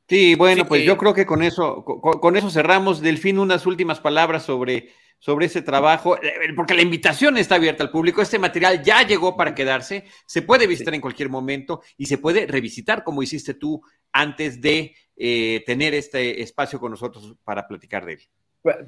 Sí, 0.10 0.34
bueno, 0.34 0.66
pues 0.66 0.84
yo 0.84 0.98
creo 0.98 1.14
que 1.14 1.28
con 1.28 1.44
eso, 1.44 1.84
con, 1.84 2.38
eso 2.38 2.50
cerramos. 2.50 3.02
Delfín, 3.02 3.38
unas 3.38 3.68
últimas 3.68 4.00
palabras 4.00 4.44
sobre, 4.44 4.90
sobre 5.20 5.48
ese 5.48 5.62
trabajo, 5.62 6.18
eh, 6.18 6.54
porque 6.56 6.74
la 6.74 6.82
invitación 6.82 7.38
está 7.38 7.56
abierta 7.56 7.84
al 7.84 7.92
público. 7.92 8.22
Este 8.22 8.40
material 8.40 8.84
ya 8.84 9.06
llegó 9.06 9.36
para 9.36 9.56
quedarse, 9.56 10.06
se 10.26 10.42
puede 10.42 10.68
visitar 10.68 10.94
en 10.94 11.02
cualquier 11.02 11.30
momento 11.30 11.82
y 11.98 12.06
se 12.06 12.18
puede 12.18 12.46
revisitar 12.46 13.04
como 13.04 13.24
hiciste 13.24 13.54
tú 13.54 13.82
antes 14.12 14.62
de 14.62 14.96
eh, 15.16 15.64
tener 15.66 15.94
este 15.94 16.42
espacio 16.42 16.80
con 16.80 16.92
nosotros 16.92 17.36
para 17.44 17.68
platicar 17.68 18.06
de 18.06 18.14
él. 18.14 18.22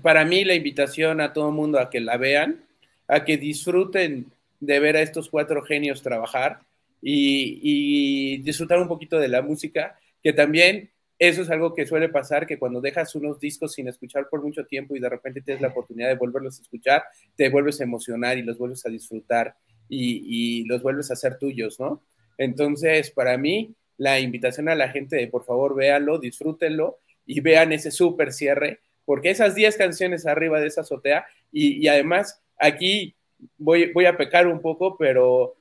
Para 0.01 0.25
mí 0.25 0.43
la 0.43 0.55
invitación 0.55 1.21
a 1.21 1.33
todo 1.33 1.49
el 1.49 1.55
mundo 1.55 1.79
a 1.79 1.89
que 1.89 1.99
la 1.99 2.17
vean, 2.17 2.65
a 3.07 3.23
que 3.23 3.37
disfruten 3.37 4.31
de 4.59 4.79
ver 4.79 4.97
a 4.97 5.01
estos 5.01 5.29
cuatro 5.29 5.61
genios 5.63 6.01
trabajar 6.01 6.59
y, 7.01 8.37
disfrutar 8.39 8.79
un 8.79 8.87
poquito 8.87 9.17
de 9.17 9.29
la 9.29 9.41
música, 9.41 9.97
que 10.21 10.33
también 10.33 10.91
eso 11.19 11.41
es 11.41 11.49
algo 11.49 11.75
que 11.75 11.85
suele 11.85 12.09
pasar, 12.09 12.47
que 12.47 12.57
cuando 12.57 12.79
dejas 12.79 13.13
unos 13.13 13.39
discos 13.39 13.73
sin 13.73 13.89
escuchar 13.89 14.29
por 14.29 14.41
mucho 14.41 14.65
tiempo 14.65 14.95
y 14.95 14.99
de 14.99 15.09
repente 15.09 15.41
tienes 15.41 15.61
la 15.61 15.67
oportunidad 15.67 16.07
de 16.07 16.15
volverlos 16.15 16.57
a 16.57 16.61
escuchar, 16.61 17.03
te 17.35 17.49
vuelves 17.49 17.81
a 17.81 17.83
emocionar 17.83 18.37
y 18.37 18.41
los 18.41 18.57
vuelves 18.57 18.85
a 18.85 18.89
disfrutar 18.89 19.55
y, 19.89 20.23
y 20.25 20.63
los 20.65 20.81
vuelves 20.81 21.11
a 21.11 21.13
hacer 21.13 21.37
tuyos, 21.37 21.79
¿no? 21.79 22.01
Entonces, 22.37 23.11
para 23.11 23.37
mí, 23.37 23.75
la 23.97 24.19
invitación 24.21 24.69
a 24.69 24.75
la 24.75 24.89
gente 24.89 25.17
de 25.17 25.27
por 25.27 25.43
favor 25.43 25.75
véanlo, 25.75 26.19
disfrútenlo 26.19 26.99
y 27.25 27.41
vean 27.41 27.73
ese 27.73 27.91
súper 27.91 28.31
cierre, 28.31 28.79
porque 29.03 29.29
esas 29.29 29.55
10 29.55 29.75
canciones 29.75 30.25
arriba 30.25 30.61
de 30.61 30.67
esa 30.67 30.81
azotea, 30.81 31.25
y, 31.51 31.87
además 31.87 32.41
aquí 32.57 33.15
voy, 33.57 33.91
voy 33.91 34.05
a 34.05 34.15
pecar 34.15 34.47
un 34.47 34.61
poco, 34.61 34.97
pero 34.97 35.57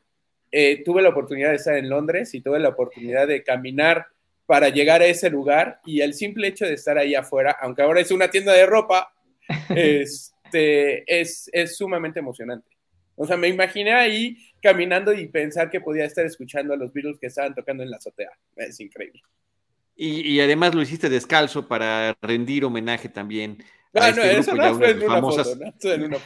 eh, 0.52 0.82
tuve 0.84 1.02
la 1.02 1.09
oportunidad 1.09 1.50
de 1.50 1.56
estar 1.56 1.76
en 1.76 1.88
Londres 1.88 2.32
y 2.34 2.40
tuve 2.40 2.59
la 2.59 2.70
oportunidad 2.70 3.26
de 3.26 3.42
caminar 3.42 4.06
para 4.49 4.70
llegar 4.70 5.03
a 5.03 5.07
ese 5.07 5.28
lugar 5.28 5.78
y 5.84 6.01
el 6.01 6.14
simple 6.14 6.49
hecho 6.49 6.64
de 6.64 6.72
estar 6.72 6.96
ahí 6.96 7.14
afuera, 7.14 7.55
aunque 7.61 7.82
ahora 7.82 8.01
es 8.01 8.11
una 8.11 8.30
tienda 8.30 8.55
de 8.55 8.64
ropa, 8.64 9.12
este, 9.68 11.20
es, 11.20 11.51
es 11.53 11.76
sumamente 11.76 12.18
emocionante. 12.18 12.66
O 13.14 13.26
sea, 13.26 13.36
me 13.36 13.49
imaginé 13.49 13.92
ahí 13.92 14.38
caminando 14.62 15.12
y 15.12 15.28
pensar 15.28 15.68
que 15.68 15.82
podía 15.82 16.07
estar 16.07 16.24
escuchando 16.24 16.72
a 16.72 16.78
los 16.78 16.94
Beatles 16.94 17.18
que 17.20 17.26
estaban 17.26 17.55
tocando 17.55 17.82
en 17.82 17.90
la 17.90 17.99
azotea. 17.99 18.30
Es 18.57 18.80
increíble. 18.80 19.20
Y, 19.94 20.40
además 20.40 20.74
lo 20.74 20.80
hiciste 20.80 21.11
descalzo 21.11 21.68
para 21.68 22.16
rendir 22.22 22.64
homenaje 22.64 23.11
también 23.11 23.62
a 23.92 24.09
este 24.09 24.53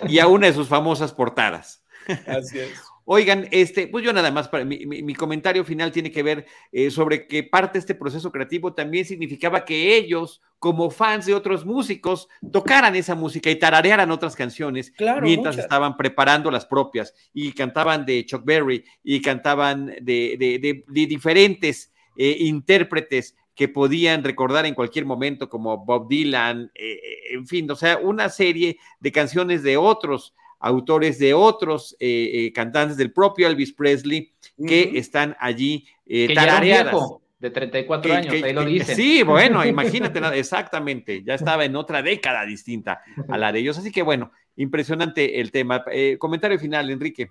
y 0.07 0.19
a 0.21 0.29
una 0.29 0.47
de 0.47 0.53
sus 0.53 0.69
famosas 0.69 1.13
portadas. 1.13 1.83
Así 2.29 2.61
es. 2.61 2.92
Oigan, 3.05 3.49
este, 3.51 3.89
pues 3.89 4.05
yo 4.05 4.13
nada 4.13 4.31
más, 4.31 4.49
para 4.49 4.65
mi, 4.65 5.15
comentario 5.15 5.65
final 5.65 5.91
tiene 5.91 6.13
que 6.13 6.23
ver 6.23 6.47
eh, 6.71 6.91
sobre 6.91 7.27
que 7.27 7.43
parte 7.43 7.75
de 7.75 7.81
este 7.81 7.95
proceso 7.95 8.31
creativo 8.31 8.75
también 8.75 9.05
significaba 9.05 9.65
que 9.65 9.97
ellos, 9.97 10.41
como 10.59 10.91
fans 10.91 11.27
de 11.27 11.35
otros 11.35 11.67
músicos, 11.67 12.29
tocaran 12.53 12.95
esa 12.95 13.15
música 13.17 13.51
y 13.51 13.57
tararearan 13.57 14.11
otras 14.13 14.37
canciones 14.37 14.93
mientras 15.21 15.59
estaban 15.59 15.97
preparando 15.97 16.51
las 16.51 16.65
propias. 16.65 17.13
Y 17.35 17.53
cantaban 17.53 18.07
de 18.07 18.25
Chuck 18.25 18.45
Berry 18.45 18.85
y 19.03 19.21
cantaban 19.21 19.87
de, 20.01 20.85
diferentes 20.89 21.93
eh, 22.17 22.37
intérpretes 22.41 23.37
que 23.55 23.69
podían 23.69 24.25
recordar 24.25 24.65
en 24.65 24.75
cualquier 24.75 25.05
momento, 25.05 25.49
como 25.49 25.85
Bob 25.85 26.09
Dylan, 26.09 26.71
eh, 26.75 26.99
en 27.33 27.47
fin, 27.47 27.71
o 27.71 27.77
sea, 27.77 27.99
una 27.99 28.29
serie 28.29 28.79
de 29.01 29.13
canciones 29.13 29.63
de 29.63 29.77
otros 29.77 30.35
autores 30.63 31.19
de 31.19 31.35
otros 31.35 31.97
eh, 31.99 32.31
eh, 32.33 32.53
cantantes 32.53 32.97
del 32.97 33.13
propio 33.13 33.49
Elvis 33.49 33.73
Presley 33.73 34.33
que 34.65 34.93
están 34.95 35.37
allí 35.41 35.87
eh, 36.07 36.33
tarareadas. 36.35 36.95
de 37.41 37.51
34 37.51 38.15
años, 38.15 38.35
ahí 38.43 38.53
lo 38.53 38.65
dicen. 38.65 38.95
Sí, 38.95 39.23
bueno, 39.25 39.65
imagínate, 39.67 40.21
exactamente, 40.39 41.23
ya 41.25 41.35
estaba 41.35 41.65
en 41.65 41.75
otra 41.75 42.01
década 42.01 42.47
distinta 42.47 43.03
a 43.29 43.37
la 43.37 43.51
de 43.51 43.59
ellos. 43.59 43.77
Así 43.77 43.91
que 43.91 44.03
bueno, 44.03 44.31
impresionante 44.57 45.41
el 45.41 45.51
tema. 45.51 45.85
comentario 46.19 46.59
final, 46.59 46.89
Enrique. 46.91 47.31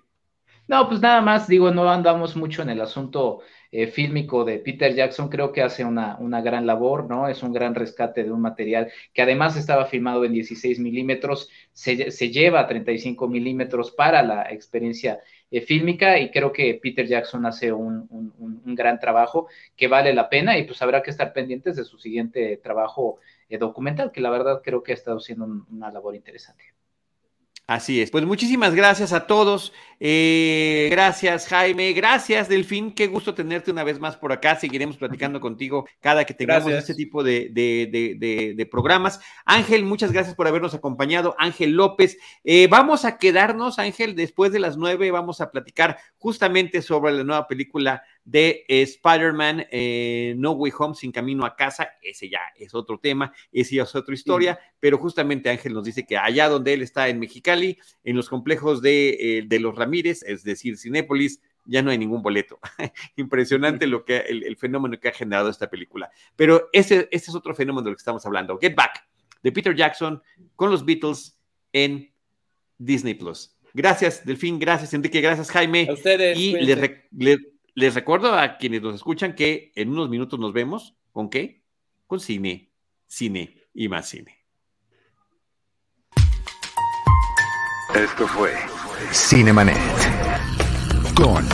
No, 0.68 0.88
pues 0.88 1.00
nada 1.00 1.20
más, 1.20 1.48
digo, 1.48 1.70
no 1.70 1.90
andamos 1.90 2.36
mucho 2.36 2.62
en 2.62 2.70
el 2.70 2.80
asunto 2.80 3.40
eh, 3.72 3.86
fílmico 3.86 4.44
de 4.44 4.58
Peter 4.58 4.94
Jackson, 4.94 5.30
creo 5.30 5.50
que 5.50 5.62
hace 5.62 5.82
una, 5.84 6.16
una, 6.18 6.42
gran 6.42 6.66
labor, 6.66 7.08
¿no? 7.08 7.26
Es 7.26 7.42
un 7.42 7.54
gran 7.54 7.74
rescate 7.74 8.22
de 8.22 8.30
un 8.30 8.42
material 8.42 8.92
que 9.14 9.22
además 9.22 9.56
estaba 9.56 9.86
filmado 9.86 10.26
en 10.26 10.32
16 10.34 10.78
milímetros, 10.78 11.48
se, 11.72 12.10
se, 12.10 12.30
lleva 12.30 12.60
a 12.60 12.66
35 12.66 13.26
milímetros 13.28 13.90
para 13.90 14.22
la 14.22 14.42
experiencia 14.52 15.20
eh, 15.50 15.62
fílmica 15.62 16.18
y 16.18 16.30
creo 16.30 16.52
que 16.52 16.78
Peter 16.82 17.06
Jackson 17.06 17.46
hace 17.46 17.72
un, 17.72 18.06
un, 18.10 18.74
gran 18.74 18.98
trabajo 18.98 19.48
que 19.76 19.88
vale 19.88 20.12
la 20.14 20.28
pena 20.28 20.58
y 20.58 20.64
pues 20.64 20.80
habrá 20.82 21.02
que 21.02 21.10
estar 21.10 21.32
pendientes 21.32 21.76
de 21.76 21.84
su 21.84 21.98
siguiente 21.98 22.58
trabajo 22.58 23.20
eh, 23.48 23.58
documental, 23.58 24.12
que 24.12 24.20
la 24.20 24.30
verdad 24.30 24.60
creo 24.62 24.82
que 24.82 24.92
ha 24.92 24.94
estado 24.94 25.16
haciendo 25.16 25.46
una 25.70 25.90
labor 25.90 26.14
interesante. 26.14 26.64
Así 27.66 28.02
es. 28.02 28.10
Pues 28.10 28.24
muchísimas 28.24 28.74
gracias 28.74 29.12
a 29.12 29.26
todos. 29.26 29.72
Eh, 30.00 30.88
gracias, 30.90 31.46
Jaime. 31.46 31.92
Gracias, 31.92 32.48
Delfín. 32.48 32.92
Qué 32.92 33.06
gusto 33.06 33.34
tenerte 33.34 33.70
una 33.70 33.84
vez 33.84 34.00
más 34.00 34.16
por 34.16 34.32
acá. 34.32 34.56
Seguiremos 34.56 34.96
platicando 34.96 35.40
contigo 35.40 35.86
cada 36.00 36.24
que 36.24 36.34
tengamos 36.34 36.72
este 36.72 36.94
tipo 36.94 37.22
de, 37.22 37.50
de, 37.52 38.68
programas. 38.70 39.20
Ángel, 39.44 39.84
muchas 39.84 40.10
gracias 40.10 40.34
por 40.34 40.48
habernos 40.48 40.74
acompañado. 40.74 41.36
Ángel 41.38 41.72
López. 41.72 42.18
Eh, 42.42 42.66
vamos 42.68 43.04
a 43.04 43.16
quedarnos, 43.16 43.78
Ángel, 43.78 44.16
después 44.16 44.50
de 44.52 44.58
las 44.58 44.76
nueve. 44.76 45.12
Vamos 45.12 45.40
a 45.40 45.52
platicar 45.52 45.98
justamente 46.16 46.82
sobre 46.82 47.12
la 47.12 47.22
nueva 47.22 47.46
película 47.46 48.02
de 48.24 48.64
Spider-Man 48.68 49.66
eh, 49.70 50.34
No 50.36 50.52
Way 50.52 50.72
Home 50.78 50.94
sin 50.94 51.12
camino 51.12 51.44
a 51.44 51.56
casa. 51.56 51.90
Ese 52.02 52.28
ya 52.28 52.40
es 52.56 52.74
otro 52.74 52.98
tema, 52.98 53.32
ese 53.50 53.76
ya 53.76 53.82
es 53.82 53.94
otra 53.94 54.14
historia, 54.14 54.58
pero 54.80 54.98
justamente 54.98 55.50
Ángel 55.50 55.74
nos 55.74 55.84
dice 55.84 56.06
que 56.06 56.16
allá 56.16 56.48
donde 56.48 56.74
él 56.74 56.82
está 56.82 57.08
en 57.08 57.18
Mexicali, 57.18 57.78
en 58.04 58.16
los 58.16 58.28
complejos 58.28 58.82
de, 58.82 59.38
eh, 59.38 59.44
de 59.46 59.60
los 59.60 59.74
Ramírez, 59.74 60.22
es 60.22 60.44
decir, 60.44 60.76
Cinépolis, 60.78 61.40
ya 61.64 61.82
no 61.82 61.90
hay 61.90 61.98
ningún 61.98 62.22
boleto. 62.22 62.58
Impresionante 63.16 63.86
lo 63.86 64.04
que 64.04 64.18
el, 64.18 64.56
fenómeno 64.56 64.98
que 64.98 65.08
ha 65.08 65.12
generado 65.12 65.48
esta 65.48 65.70
película. 65.70 66.10
Pero 66.36 66.68
ese, 66.72 67.08
ese 67.10 67.30
es 67.30 67.34
otro 67.34 67.54
fenómeno 67.54 67.84
del 67.84 67.94
que 67.94 68.00
estamos 68.00 68.24
hablando. 68.26 68.58
Get 68.58 68.74
Back, 68.74 69.06
de 69.42 69.52
Peter 69.52 69.74
Jackson 69.74 70.22
con 70.56 70.70
los 70.70 70.84
Beatles 70.84 71.38
en 71.72 72.12
Disney 72.78 73.14
Plus. 73.14 73.56
Gracias, 73.74 74.24
Delfín, 74.26 74.58
gracias, 74.58 74.92
Enrique, 74.92 75.20
gracias, 75.20 75.50
Jaime. 75.50 75.86
A 75.88 75.94
ustedes. 75.94 76.38
Y 76.38 76.52
les 76.52 76.78
recuerdo 77.74 78.34
a 78.34 78.56
quienes 78.58 78.82
nos 78.82 78.94
escuchan 78.94 79.34
que 79.34 79.72
en 79.74 79.90
unos 79.90 80.08
minutos 80.08 80.38
nos 80.38 80.52
vemos. 80.52 80.94
¿Con 81.12 81.30
qué? 81.30 81.62
Con 82.06 82.20
cine, 82.20 82.70
cine 83.06 83.56
y 83.74 83.88
más 83.88 84.08
cine. 84.08 84.38
Esto 87.94 88.26
fue 88.26 88.54
Cinemanet 89.12 89.76
con 91.14 91.46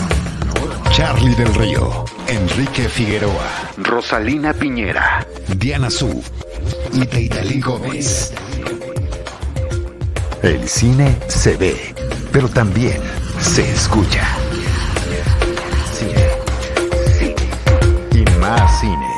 Charlie 0.93 1.35
del 1.35 1.53
Río, 1.55 2.05
Enrique 2.29 2.89
Figueroa, 2.89 3.73
Rosalina 3.79 4.53
Piñera, 4.53 5.27
Diana 5.57 5.91
Su 5.91 6.25
y 6.93 7.07
Teitali 7.07 7.61
Gómez. 7.61 8.33
El 10.43 10.69
cine 10.69 11.17
se 11.27 11.57
ve, 11.57 11.95
pero 12.33 12.49
también 12.49 13.01
se 13.41 13.69
escucha. 13.71 14.38
Más 18.49 18.81
cine. 18.81 19.18